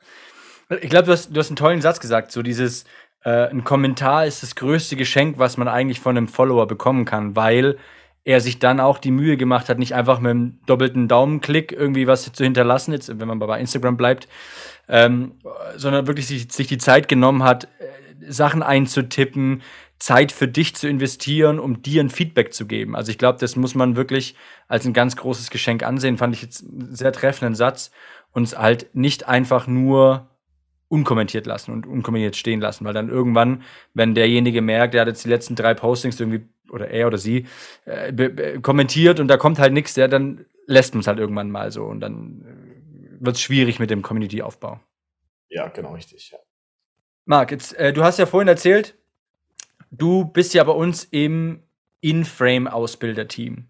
Ja. 0.69 0.77
Ich 0.81 0.89
glaube, 0.89 1.07
du 1.07 1.11
hast, 1.11 1.35
du 1.35 1.39
hast 1.39 1.49
einen 1.49 1.55
tollen 1.57 1.81
Satz 1.81 1.99
gesagt, 1.99 2.31
so 2.31 2.41
dieses, 2.43 2.85
äh, 3.23 3.49
ein 3.49 3.63
Kommentar 3.63 4.25
ist 4.25 4.43
das 4.43 4.55
größte 4.55 4.95
Geschenk, 4.95 5.37
was 5.37 5.57
man 5.57 5.67
eigentlich 5.67 5.99
von 5.99 6.17
einem 6.17 6.27
Follower 6.27 6.67
bekommen 6.67 7.05
kann, 7.05 7.35
weil 7.35 7.77
er 8.23 8.41
sich 8.41 8.59
dann 8.59 8.79
auch 8.79 8.99
die 8.99 9.11
Mühe 9.11 9.37
gemacht 9.37 9.69
hat, 9.69 9.79
nicht 9.79 9.95
einfach 9.95 10.19
mit 10.19 10.31
einem 10.31 10.59
doppelten 10.65 11.07
Daumenklick 11.07 11.71
irgendwie 11.71 12.07
was 12.07 12.31
zu 12.31 12.43
hinterlassen, 12.43 12.91
jetzt, 12.91 13.19
wenn 13.19 13.27
man 13.27 13.39
bei 13.39 13.59
Instagram 13.59 13.97
bleibt, 13.97 14.27
ähm, 14.87 15.33
sondern 15.75 16.07
wirklich 16.07 16.27
sich, 16.27 16.51
sich 16.51 16.67
die 16.67 16.77
Zeit 16.77 17.07
genommen 17.07 17.43
hat, 17.43 17.65
äh, 17.65 18.27
Sachen 18.31 18.61
einzutippen, 18.61 19.61
Zeit 19.97 20.31
für 20.31 20.47
dich 20.47 20.75
zu 20.75 20.87
investieren, 20.87 21.59
um 21.59 21.81
dir 21.81 22.01
ein 22.01 22.09
Feedback 22.09 22.53
zu 22.53 22.65
geben. 22.67 22.95
Also 22.95 23.11
ich 23.11 23.17
glaube, 23.17 23.37
das 23.39 23.55
muss 23.55 23.75
man 23.75 23.95
wirklich 23.95 24.35
als 24.67 24.85
ein 24.85 24.93
ganz 24.93 25.15
großes 25.17 25.49
Geschenk 25.49 25.83
ansehen. 25.83 26.17
Fand 26.17 26.35
ich 26.35 26.41
jetzt 26.41 26.63
einen 26.63 26.95
sehr 26.95 27.11
treffenden 27.11 27.55
Satz 27.55 27.91
und 28.31 28.57
halt 28.57 28.87
nicht 28.93 29.27
einfach 29.27 29.67
nur 29.67 30.28
unkommentiert 30.89 31.45
lassen 31.45 31.71
und 31.71 31.85
unkommentiert 31.85 32.35
stehen 32.35 32.59
lassen, 32.59 32.83
weil 32.83 32.93
dann 32.93 33.09
irgendwann, 33.09 33.63
wenn 33.93 34.15
derjenige 34.15 34.61
merkt, 34.61 34.93
der 34.93 35.01
hat 35.01 35.07
jetzt 35.07 35.23
die 35.23 35.29
letzten 35.29 35.55
drei 35.55 35.73
Postings 35.73 36.19
irgendwie 36.19 36.41
oder 36.69 36.89
er 36.89 37.07
oder 37.07 37.17
sie 37.17 37.45
äh, 37.85 38.59
kommentiert 38.59 39.19
und 39.19 39.27
da 39.27 39.37
kommt 39.37 39.59
halt 39.59 39.71
nichts, 39.71 39.95
ja, 39.95 40.07
dann 40.07 40.45
lässt 40.65 40.93
man 40.93 41.01
es 41.01 41.07
halt 41.07 41.19
irgendwann 41.19 41.51
mal 41.51 41.71
so 41.71 41.85
und 41.85 41.99
dann 41.99 42.43
äh, 42.43 43.23
wird 43.23 43.35
es 43.35 43.41
schwierig 43.41 43.79
mit 43.79 43.89
dem 43.89 44.01
Community-Aufbau. 44.01 44.79
Ja, 45.49 45.67
genau 45.67 45.93
richtig. 45.93 46.31
Ja. 46.31 46.39
Marc, 47.25 47.51
jetzt, 47.51 47.73
äh, 47.77 47.93
du 47.93 48.03
hast 48.03 48.17
ja 48.17 48.25
vorhin 48.25 48.47
erzählt, 48.47 48.95
du 49.91 50.25
bist 50.25 50.53
ja 50.53 50.63
bei 50.63 50.71
uns 50.71 51.03
im 51.05 51.61
In-Frame-Ausbilder-Team. 52.01 53.67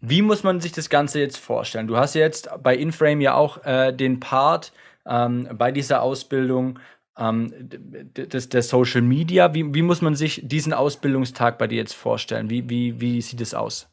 Wie 0.00 0.22
muss 0.22 0.44
man 0.44 0.60
sich 0.60 0.72
das 0.72 0.88
Ganze 0.90 1.20
jetzt 1.20 1.38
vorstellen? 1.38 1.88
Du 1.88 1.96
hast 1.96 2.14
ja 2.14 2.20
jetzt 2.20 2.48
bei 2.62 2.76
InFrame 2.76 3.20
ja 3.20 3.34
auch 3.34 3.64
äh, 3.64 3.92
den 3.92 4.20
Part, 4.20 4.72
ähm, 5.08 5.48
bei 5.56 5.72
dieser 5.72 6.02
Ausbildung 6.02 6.78
ähm, 7.18 7.52
des, 8.14 8.48
der 8.48 8.62
Social 8.62 9.02
Media. 9.02 9.54
Wie, 9.54 9.74
wie 9.74 9.82
muss 9.82 10.02
man 10.02 10.14
sich 10.14 10.42
diesen 10.44 10.72
Ausbildungstag 10.72 11.58
bei 11.58 11.66
dir 11.66 11.76
jetzt 11.76 11.94
vorstellen? 11.94 12.50
Wie, 12.50 12.68
wie, 12.68 13.00
wie 13.00 13.20
sieht 13.20 13.40
es 13.40 13.54
aus? 13.54 13.88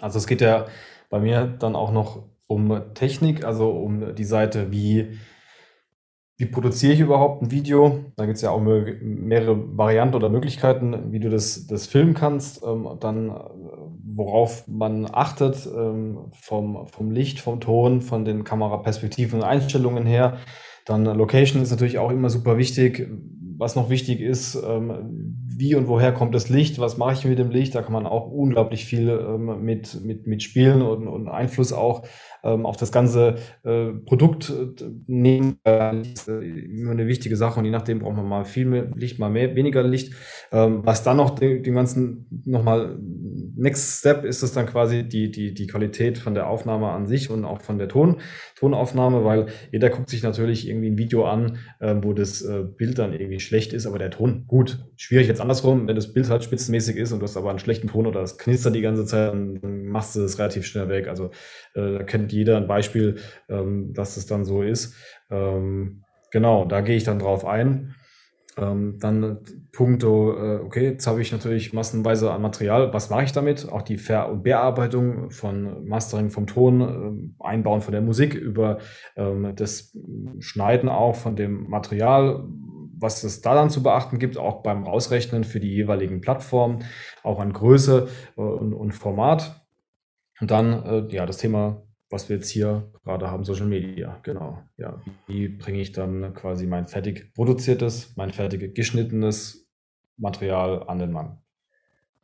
Also 0.00 0.18
es 0.18 0.26
geht 0.26 0.40
ja 0.40 0.66
bei 1.08 1.20
mir 1.20 1.46
dann 1.46 1.76
auch 1.76 1.92
noch 1.92 2.24
um 2.46 2.94
Technik, 2.94 3.44
also 3.44 3.70
um 3.70 4.14
die 4.14 4.24
Seite, 4.24 4.70
wie 4.70 5.18
wie 6.36 6.46
produziere 6.46 6.92
ich 6.92 7.00
überhaupt 7.00 7.42
ein 7.42 7.50
Video? 7.52 8.06
Da 8.16 8.26
gibt 8.26 8.36
es 8.36 8.42
ja 8.42 8.50
auch 8.50 8.60
mehrere 8.60 9.78
Varianten 9.78 10.16
oder 10.16 10.28
Möglichkeiten, 10.28 11.12
wie 11.12 11.20
du 11.20 11.30
das 11.30 11.68
das 11.68 11.86
filmen 11.86 12.14
kannst. 12.14 12.62
Ähm, 12.64 12.88
dann, 12.98 13.28
worauf 14.14 14.66
man 14.68 15.06
achtet, 15.10 15.66
ähm, 15.66 16.30
vom 16.32 16.86
vom 16.88 17.10
Licht, 17.10 17.40
vom 17.40 17.60
Ton, 17.60 18.00
von 18.00 18.24
den 18.24 18.44
Kameraperspektiven 18.44 19.40
und 19.40 19.44
Einstellungen 19.46 20.06
her. 20.06 20.38
Dann 20.84 21.04
Location 21.04 21.62
ist 21.62 21.70
natürlich 21.70 21.98
auch 21.98 22.10
immer 22.10 22.28
super 22.28 22.58
wichtig. 22.58 23.08
Was 23.56 23.76
noch 23.76 23.88
wichtig 23.88 24.20
ist, 24.20 24.56
ähm, 24.56 25.36
wie 25.46 25.76
und 25.76 25.86
woher 25.86 26.12
kommt 26.12 26.34
das 26.34 26.48
Licht? 26.48 26.78
Was 26.80 26.98
mache 26.98 27.14
ich 27.14 27.24
mit 27.24 27.38
dem 27.38 27.50
Licht? 27.50 27.74
Da 27.74 27.82
kann 27.82 27.92
man 27.92 28.06
auch 28.06 28.30
unglaublich 28.30 28.84
viel, 28.84 29.38
mit 29.38 30.02
mit 30.04 30.26
mit 30.26 30.42
spielen 30.42 30.82
und 30.82 31.06
und 31.06 31.28
Einfluss 31.28 31.72
auch 31.72 32.02
ähm, 32.44 32.66
auf 32.66 32.76
das 32.76 32.92
ganze 32.92 33.36
äh, 33.64 33.88
Produkt 34.06 34.50
äh, 34.50 34.84
nehmen. 35.06 35.58
Äh, 35.64 36.02
immer 36.26 36.92
eine 36.92 37.06
wichtige 37.06 37.36
Sache 37.36 37.58
und 37.58 37.64
je 37.64 37.70
nachdem 37.70 38.00
braucht 38.00 38.16
man 38.16 38.28
mal 38.28 38.44
viel 38.44 38.66
mehr 38.66 38.90
Licht, 38.94 39.18
mal 39.18 39.30
mehr, 39.30 39.56
weniger 39.56 39.82
Licht. 39.82 40.12
Ähm, 40.52 40.80
was 40.84 41.02
dann 41.02 41.16
noch 41.16 41.30
den, 41.30 41.62
den 41.62 41.74
ganzen 41.74 42.26
nochmal 42.44 42.98
Next 43.56 44.00
Step 44.00 44.24
ist 44.24 44.42
es 44.42 44.52
dann 44.52 44.66
quasi 44.66 45.04
die, 45.08 45.30
die, 45.30 45.54
die 45.54 45.66
Qualität 45.66 46.18
von 46.18 46.34
der 46.34 46.48
Aufnahme 46.48 46.88
an 46.88 47.06
sich 47.06 47.30
und 47.30 47.44
auch 47.44 47.62
von 47.62 47.78
der 47.78 47.88
Ton, 47.88 48.20
Tonaufnahme, 48.56 49.24
weil 49.24 49.46
jeder 49.72 49.90
guckt 49.90 50.10
sich 50.10 50.22
natürlich 50.22 50.68
irgendwie 50.68 50.90
ein 50.90 50.98
Video 50.98 51.24
an, 51.24 51.58
äh, 51.80 51.94
wo 52.00 52.12
das 52.12 52.42
äh, 52.42 52.62
Bild 52.62 52.98
dann 52.98 53.12
irgendwie 53.12 53.40
schlecht 53.40 53.72
ist, 53.72 53.86
aber 53.86 53.98
der 53.98 54.10
Ton 54.10 54.44
gut. 54.46 54.84
Schwierig 54.96 55.28
jetzt 55.28 55.40
andersrum, 55.40 55.86
wenn 55.86 55.96
das 55.96 56.12
Bild 56.12 56.28
halt 56.28 56.44
spitzenmäßig 56.44 56.96
ist 56.96 57.12
und 57.12 57.20
du 57.20 57.24
hast 57.24 57.36
aber 57.36 57.50
einen 57.50 57.58
schlechten 57.58 57.88
Ton 57.88 58.06
oder 58.06 58.20
das 58.20 58.38
knistert 58.38 58.74
die 58.74 58.80
ganze 58.80 59.06
Zeit, 59.06 59.32
dann 59.32 59.86
machst 59.86 60.16
du 60.16 60.22
es 60.22 60.38
relativ 60.38 60.66
schnell 60.66 60.88
weg. 60.88 61.08
Also 61.08 61.30
äh, 61.74 61.98
da 61.98 62.02
kennt 62.02 62.32
jeder 62.34 62.56
ein 62.56 62.66
Beispiel, 62.66 63.16
ähm, 63.48 63.92
dass 63.94 64.16
es 64.16 64.26
dann 64.26 64.44
so 64.44 64.62
ist. 64.62 64.94
Ähm, 65.30 66.04
genau, 66.30 66.64
da 66.64 66.80
gehe 66.80 66.96
ich 66.96 67.04
dann 67.04 67.18
drauf 67.18 67.44
ein. 67.44 67.94
Ähm, 68.56 68.98
dann 69.00 69.40
Punkto, 69.72 70.32
äh, 70.36 70.60
okay, 70.60 70.90
jetzt 70.90 71.06
habe 71.08 71.20
ich 71.20 71.32
natürlich 71.32 71.72
massenweise 71.72 72.30
an 72.30 72.42
Material. 72.42 72.92
Was 72.92 73.10
mache 73.10 73.24
ich 73.24 73.32
damit? 73.32 73.68
Auch 73.70 73.82
die 73.82 73.98
Ver- 73.98 74.30
und 74.30 74.44
Bearbeitung 74.44 75.30
von 75.30 75.88
Mastering 75.88 76.30
vom 76.30 76.46
Ton, 76.46 76.80
äh, 77.40 77.44
Einbauen 77.44 77.80
von 77.80 77.92
der 77.92 78.02
Musik 78.02 78.34
über 78.34 78.78
ähm, 79.16 79.54
das 79.56 79.96
Schneiden 80.38 80.88
auch 80.88 81.16
von 81.16 81.34
dem 81.34 81.68
Material, 81.68 82.44
was 82.96 83.24
es 83.24 83.40
da 83.40 83.54
dann 83.54 83.70
zu 83.70 83.82
beachten 83.82 84.20
gibt, 84.20 84.38
auch 84.38 84.62
beim 84.62 84.86
Ausrechnen 84.86 85.42
für 85.42 85.58
die 85.58 85.74
jeweiligen 85.74 86.20
Plattformen, 86.20 86.84
auch 87.24 87.40
an 87.40 87.52
Größe 87.52 88.08
äh, 88.36 88.40
und, 88.40 88.72
und 88.72 88.92
Format. 88.92 89.66
Und 90.40 90.50
dann, 90.52 90.84
äh, 90.84 91.14
ja, 91.14 91.26
das 91.26 91.38
Thema, 91.38 91.82
was 92.14 92.28
wir 92.28 92.36
jetzt 92.36 92.48
hier 92.48 92.90
gerade 93.04 93.30
haben, 93.30 93.44
Social 93.44 93.66
Media. 93.66 94.20
Genau. 94.22 94.62
Ja, 94.76 95.02
wie 95.26 95.48
bringe 95.48 95.80
ich 95.80 95.92
dann 95.92 96.32
quasi 96.32 96.66
mein 96.66 96.86
fertig 96.86 97.34
produziertes, 97.34 98.14
mein 98.16 98.30
fertig 98.30 98.74
geschnittenes 98.74 99.68
Material 100.16 100.84
an 100.86 101.00
den 101.00 101.10
Mann? 101.10 101.38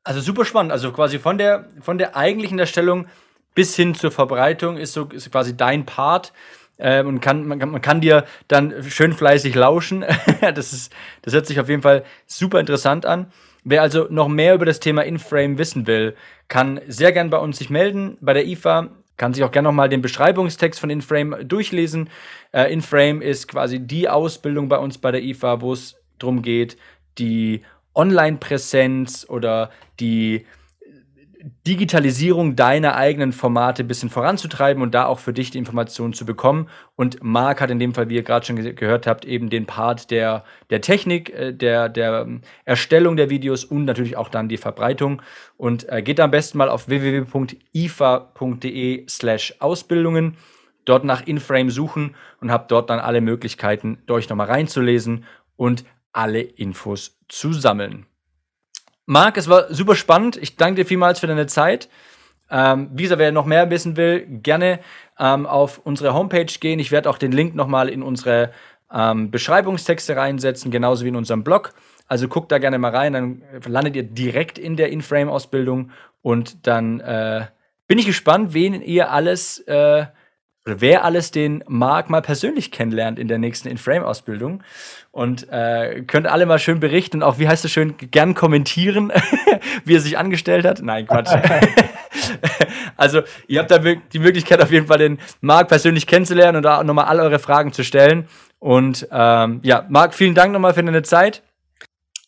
Also 0.04 0.20
super 0.20 0.44
spannend. 0.44 0.72
Also 0.72 0.92
quasi 0.92 1.18
von 1.18 1.36
der, 1.38 1.68
von 1.80 1.98
der 1.98 2.16
eigentlichen 2.16 2.58
Erstellung 2.58 3.08
bis 3.54 3.74
hin 3.74 3.94
zur 3.94 4.12
Verbreitung 4.12 4.76
ist 4.76 4.92
so 4.92 5.06
ist 5.06 5.30
quasi 5.30 5.56
dein 5.56 5.84
Part. 5.84 6.32
Ähm, 6.78 7.08
und 7.08 7.20
kann, 7.20 7.46
man, 7.46 7.58
kann, 7.58 7.70
man 7.70 7.82
kann 7.82 8.00
dir 8.00 8.24
dann 8.48 8.82
schön 8.84 9.12
fleißig 9.12 9.54
lauschen. 9.54 10.04
das, 10.40 10.72
ist, 10.72 10.92
das 11.22 11.34
hört 11.34 11.46
sich 11.46 11.60
auf 11.60 11.68
jeden 11.68 11.82
Fall 11.82 12.04
super 12.26 12.60
interessant 12.60 13.04
an. 13.04 13.30
Wer 13.64 13.82
also 13.82 14.06
noch 14.08 14.28
mehr 14.28 14.54
über 14.54 14.64
das 14.64 14.80
Thema 14.80 15.02
InFrame 15.02 15.58
wissen 15.58 15.86
will, 15.86 16.16
kann 16.48 16.80
sehr 16.86 17.12
gern 17.12 17.28
bei 17.28 17.36
uns 17.36 17.58
sich 17.58 17.68
melden. 17.68 18.16
Bei 18.20 18.32
der 18.32 18.46
IFA 18.46 18.88
kann 19.20 19.34
sich 19.34 19.44
auch 19.44 19.52
gerne 19.52 19.68
nochmal 19.68 19.90
den 19.90 20.00
Beschreibungstext 20.00 20.80
von 20.80 20.88
InFrame 20.88 21.46
durchlesen. 21.46 22.08
Äh, 22.52 22.72
InFrame 22.72 23.20
ist 23.20 23.48
quasi 23.48 23.78
die 23.78 24.08
Ausbildung 24.08 24.70
bei 24.70 24.78
uns 24.78 24.96
bei 24.96 25.12
der 25.12 25.22
IFA, 25.22 25.60
wo 25.60 25.74
es 25.74 25.96
darum 26.18 26.40
geht, 26.40 26.78
die 27.18 27.60
Online-Präsenz 27.94 29.26
oder 29.28 29.72
die 30.00 30.46
Digitalisierung 31.66 32.54
deiner 32.54 32.96
eigenen 32.96 33.32
Formate 33.32 33.82
ein 33.82 33.88
bisschen 33.88 34.10
voranzutreiben 34.10 34.82
und 34.82 34.94
da 34.94 35.06
auch 35.06 35.18
für 35.18 35.32
dich 35.32 35.50
die 35.50 35.58
Informationen 35.58 36.12
zu 36.12 36.26
bekommen. 36.26 36.68
Und 36.96 37.22
Marc 37.22 37.60
hat 37.60 37.70
in 37.70 37.78
dem 37.78 37.94
Fall, 37.94 38.08
wie 38.08 38.16
ihr 38.16 38.22
gerade 38.22 38.44
schon 38.44 38.56
ge 38.56 38.74
gehört 38.74 39.06
habt, 39.06 39.24
eben 39.24 39.48
den 39.48 39.64
Part 39.66 40.10
der, 40.10 40.44
der 40.68 40.80
Technik, 40.80 41.30
äh, 41.30 41.52
der, 41.52 41.88
der 41.88 42.22
ähm, 42.22 42.42
Erstellung 42.64 43.16
der 43.16 43.30
Videos 43.30 43.64
und 43.64 43.84
natürlich 43.84 44.16
auch 44.16 44.28
dann 44.28 44.48
die 44.48 44.58
Verbreitung. 44.58 45.22
Und 45.56 45.88
äh, 45.88 46.02
geht 46.02 46.20
am 46.20 46.30
besten 46.30 46.58
mal 46.58 46.68
auf 46.68 46.88
www.ifa.de 46.88 47.46
slash 49.08 49.54
Ausbildungen, 49.60 50.36
dort 50.84 51.04
nach 51.04 51.26
Inframe 51.26 51.70
suchen 51.70 52.14
und 52.40 52.50
habt 52.50 52.70
dort 52.70 52.90
dann 52.90 52.98
alle 53.00 53.20
Möglichkeiten, 53.22 53.98
euch 54.10 54.28
nochmal 54.28 54.48
reinzulesen 54.48 55.24
und 55.56 55.84
alle 56.12 56.40
Infos 56.40 57.18
zu 57.28 57.52
sammeln. 57.52 58.06
Marc, 59.06 59.36
es 59.36 59.48
war 59.48 59.72
super 59.72 59.94
spannend. 59.94 60.36
Ich 60.36 60.56
danke 60.56 60.82
dir 60.82 60.86
vielmals 60.86 61.20
für 61.20 61.26
deine 61.26 61.46
Zeit. 61.46 61.88
Ähm, 62.50 62.90
wie 62.92 63.04
gesagt, 63.04 63.20
wer 63.20 63.32
noch 63.32 63.46
mehr 63.46 63.70
wissen 63.70 63.96
will, 63.96 64.26
gerne 64.26 64.80
ähm, 65.18 65.46
auf 65.46 65.80
unsere 65.84 66.14
Homepage 66.14 66.46
gehen. 66.46 66.78
Ich 66.78 66.90
werde 66.90 67.08
auch 67.08 67.18
den 67.18 67.32
Link 67.32 67.54
nochmal 67.54 67.88
in 67.88 68.02
unsere 68.02 68.50
ähm, 68.92 69.30
Beschreibungstexte 69.30 70.16
reinsetzen, 70.16 70.70
genauso 70.70 71.04
wie 71.04 71.08
in 71.08 71.16
unserem 71.16 71.44
Blog. 71.44 71.74
Also 72.08 72.26
guckt 72.26 72.50
da 72.50 72.58
gerne 72.58 72.78
mal 72.78 72.94
rein, 72.94 73.12
dann 73.12 73.42
landet 73.66 73.94
ihr 73.94 74.02
direkt 74.02 74.58
in 74.58 74.76
der 74.76 74.90
In-Frame-Ausbildung 74.90 75.92
und 76.22 76.66
dann 76.66 76.98
äh, 76.98 77.46
bin 77.86 77.98
ich 77.98 78.06
gespannt, 78.06 78.52
wen 78.52 78.82
ihr 78.82 79.12
alles 79.12 79.60
äh, 79.60 80.06
oder 80.66 80.80
wer 80.80 81.04
alles 81.04 81.30
den 81.30 81.64
Marc 81.68 82.10
mal 82.10 82.20
persönlich 82.20 82.70
kennenlernt 82.70 83.18
in 83.18 83.28
der 83.28 83.38
nächsten 83.38 83.68
In-Frame-Ausbildung. 83.68 84.62
Und 85.12 85.48
äh, 85.50 86.02
könnt 86.06 86.28
alle 86.28 86.46
mal 86.46 86.60
schön 86.60 86.78
berichten 86.78 87.16
und 87.16 87.22
auch, 87.24 87.38
wie 87.40 87.48
heißt 87.48 87.64
es 87.64 87.72
schön, 87.72 87.96
gern 87.98 88.34
kommentieren, 88.34 89.10
wie 89.84 89.96
er 89.96 90.00
sich 90.00 90.16
angestellt 90.16 90.64
hat. 90.64 90.82
Nein, 90.82 91.06
Quatsch. 91.06 91.30
also, 92.96 93.22
ihr 93.48 93.58
habt 93.58 93.72
da 93.72 93.78
die 93.78 94.18
Möglichkeit, 94.20 94.62
auf 94.62 94.70
jeden 94.70 94.86
Fall 94.86 94.98
den 94.98 95.18
Marc 95.40 95.68
persönlich 95.68 96.06
kennenzulernen 96.06 96.58
und 96.58 96.62
da 96.62 96.84
nochmal 96.84 97.06
alle 97.06 97.22
eure 97.22 97.40
Fragen 97.40 97.72
zu 97.72 97.82
stellen. 97.82 98.28
Und 98.60 99.08
ähm, 99.10 99.60
ja, 99.64 99.84
Marc, 99.88 100.14
vielen 100.14 100.36
Dank 100.36 100.52
nochmal 100.52 100.74
für 100.74 100.84
deine 100.84 101.02
Zeit. 101.02 101.42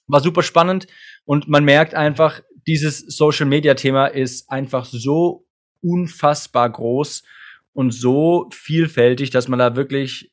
War 0.09 0.20
super 0.20 0.43
spannend 0.43 0.89
und 1.24 1.47
man 1.47 1.64
merkt 1.64 1.95
einfach, 1.95 2.41
dieses 2.66 2.99
Social-Media-Thema 2.99 4.07
ist 4.07 4.51
einfach 4.51 4.85
so 4.85 5.47
unfassbar 5.83 6.68
groß 6.70 7.22
und 7.72 7.93
so 7.93 8.49
vielfältig, 8.53 9.30
dass 9.30 9.49
man 9.49 9.59
da 9.59 9.76
wirklich 9.76 10.32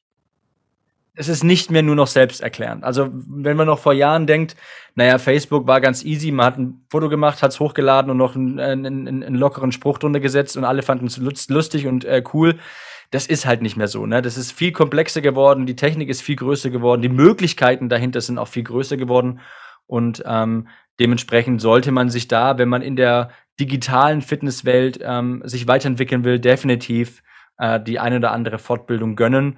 es 1.20 1.28
ist 1.28 1.44
nicht 1.44 1.70
mehr 1.70 1.84
nur 1.84 1.96
noch 1.96 2.08
selbsterklärend. 2.08 2.86
Also, 2.86 3.10
wenn 3.12 3.58
man 3.58 3.68
noch 3.68 3.80
vor 3.80 3.92
Jahren 3.92 4.26
denkt, 4.26 4.56
naja, 4.96 5.18
Facebook 5.18 5.68
war 5.68 5.82
ganz 5.82 6.06
easy, 6.06 6.32
man 6.32 6.46
hat 6.46 6.58
ein 6.58 6.86
Foto 6.90 7.10
gemacht, 7.10 7.44
hat 7.44 7.52
es 7.52 7.60
hochgeladen 7.60 8.10
und 8.10 8.16
noch 8.16 8.36
einen, 8.38 8.58
einen, 8.58 9.08
einen, 9.08 9.36
lockeren 9.36 9.74
Spruch 9.74 9.98
drunter 9.98 10.22
gesetzt 10.22 10.56
und 10.56 10.64
alle 10.64 10.82
fanden 10.82 11.08
es 11.08 11.18
lustig 11.50 11.88
und 11.88 12.06
äh, 12.06 12.24
cool. 12.34 12.58
Das 13.12 13.28
ist 13.28 13.46
halt 13.46 13.62
nicht 13.62 13.76
mehr 13.76 13.90
so. 13.90 14.06
Ne? 14.06 14.22
Das 14.22 14.38
ist 14.38 14.54
viel 14.54 14.72
komplexer 14.72 15.20
geworden, 15.20 15.66
die 15.66 15.76
Technik 15.76 16.08
ist 16.08 16.22
viel 16.22 16.38
größer 16.38 16.70
geworden, 16.70 17.02
die 17.02 17.10
Möglichkeiten 17.10 17.90
dahinter 17.90 18.22
sind 18.22 18.38
auch 18.38 18.48
viel 18.48 18.64
größer 18.64 18.96
geworden. 18.96 19.42
Und 19.88 20.24
ähm, 20.26 20.70
dementsprechend 21.02 21.60
sollte 21.60 21.92
man 21.92 22.10
sich 22.10 22.30
da, 22.30 22.58
wenn 22.58 22.70
man 22.70 22.82
in 22.82 22.96
der 22.96 23.32
digitalen 23.60 24.22
Fitnesswelt 24.22 25.00
ähm, 25.04 25.42
sich 25.44 25.68
weiterentwickeln 25.68 26.24
will, 26.24 26.40
definitiv 26.40 27.24
äh, 27.58 27.78
die 27.78 28.00
eine 28.00 28.18
oder 28.18 28.32
andere 28.32 28.58
Fortbildung 28.58 29.18
gönnen 29.18 29.58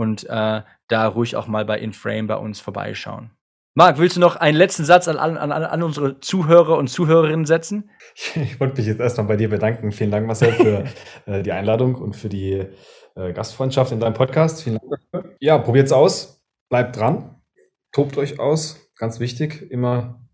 und 0.00 0.24
äh, 0.30 0.62
da 0.88 1.06
ruhig 1.06 1.36
auch 1.36 1.46
mal 1.46 1.66
bei 1.66 1.78
InFrame 1.78 2.26
bei 2.26 2.36
uns 2.36 2.58
vorbeischauen. 2.58 3.32
Marc, 3.74 3.98
willst 3.98 4.16
du 4.16 4.20
noch 4.20 4.36
einen 4.36 4.56
letzten 4.56 4.86
Satz 4.86 5.08
an, 5.08 5.18
an, 5.18 5.52
an 5.52 5.82
unsere 5.82 6.20
Zuhörer 6.20 6.78
und 6.78 6.88
Zuhörerinnen 6.88 7.44
setzen? 7.44 7.90
Ich 8.34 8.58
wollte 8.58 8.78
mich 8.78 8.86
jetzt 8.86 8.98
erstmal 8.98 9.26
bei 9.26 9.36
dir 9.36 9.50
bedanken. 9.50 9.92
Vielen 9.92 10.10
Dank, 10.10 10.26
Marcel, 10.26 10.52
für 10.52 10.84
äh, 11.30 11.42
die 11.42 11.52
Einladung 11.52 11.96
und 11.96 12.16
für 12.16 12.30
die 12.30 12.64
äh, 13.14 13.32
Gastfreundschaft 13.34 13.92
in 13.92 14.00
deinem 14.00 14.14
Podcast. 14.14 14.62
Vielen 14.62 14.78
Dank 14.78 15.02
dafür. 15.12 15.36
Ja, 15.38 15.58
probiert's 15.58 15.92
aus, 15.92 16.42
bleibt 16.70 16.96
dran, 16.96 17.36
tobt 17.92 18.16
euch 18.16 18.40
aus. 18.40 18.90
Ganz 18.96 19.20
wichtig, 19.20 19.70
immer 19.70 20.26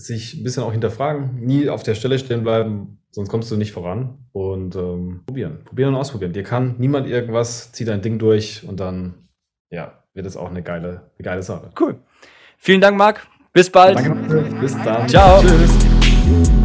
sich 0.00 0.34
ein 0.34 0.44
bisschen 0.44 0.62
auch 0.62 0.72
hinterfragen, 0.72 1.40
nie 1.44 1.68
auf 1.68 1.82
der 1.82 1.94
Stelle 1.94 2.18
stehen 2.18 2.42
bleiben, 2.42 2.98
sonst 3.10 3.28
kommst 3.28 3.50
du 3.50 3.56
nicht 3.56 3.72
voran. 3.72 4.18
Und 4.32 4.76
ähm, 4.76 5.22
probieren, 5.26 5.64
probieren 5.64 5.94
und 5.94 6.00
ausprobieren. 6.00 6.32
Dir 6.32 6.44
kann 6.44 6.76
niemand 6.78 7.08
irgendwas, 7.08 7.72
zieh 7.72 7.84
dein 7.84 8.00
Ding 8.00 8.18
durch 8.18 8.64
und 8.66 8.78
dann, 8.78 9.28
ja, 9.70 10.04
wird 10.14 10.26
es 10.26 10.36
auch 10.36 10.50
eine 10.50 10.62
geile, 10.62 11.10
eine 11.18 11.24
geile 11.24 11.42
Sache. 11.42 11.70
Cool. 11.78 11.96
Vielen 12.56 12.80
Dank, 12.80 12.96
Marc. 12.96 13.26
Bis 13.52 13.70
bald. 13.70 13.98
Danke. 13.98 14.44
Bis 14.60 14.72
dann. 14.82 15.08
Ciao. 15.08 15.42
Tschüss. 15.42 16.57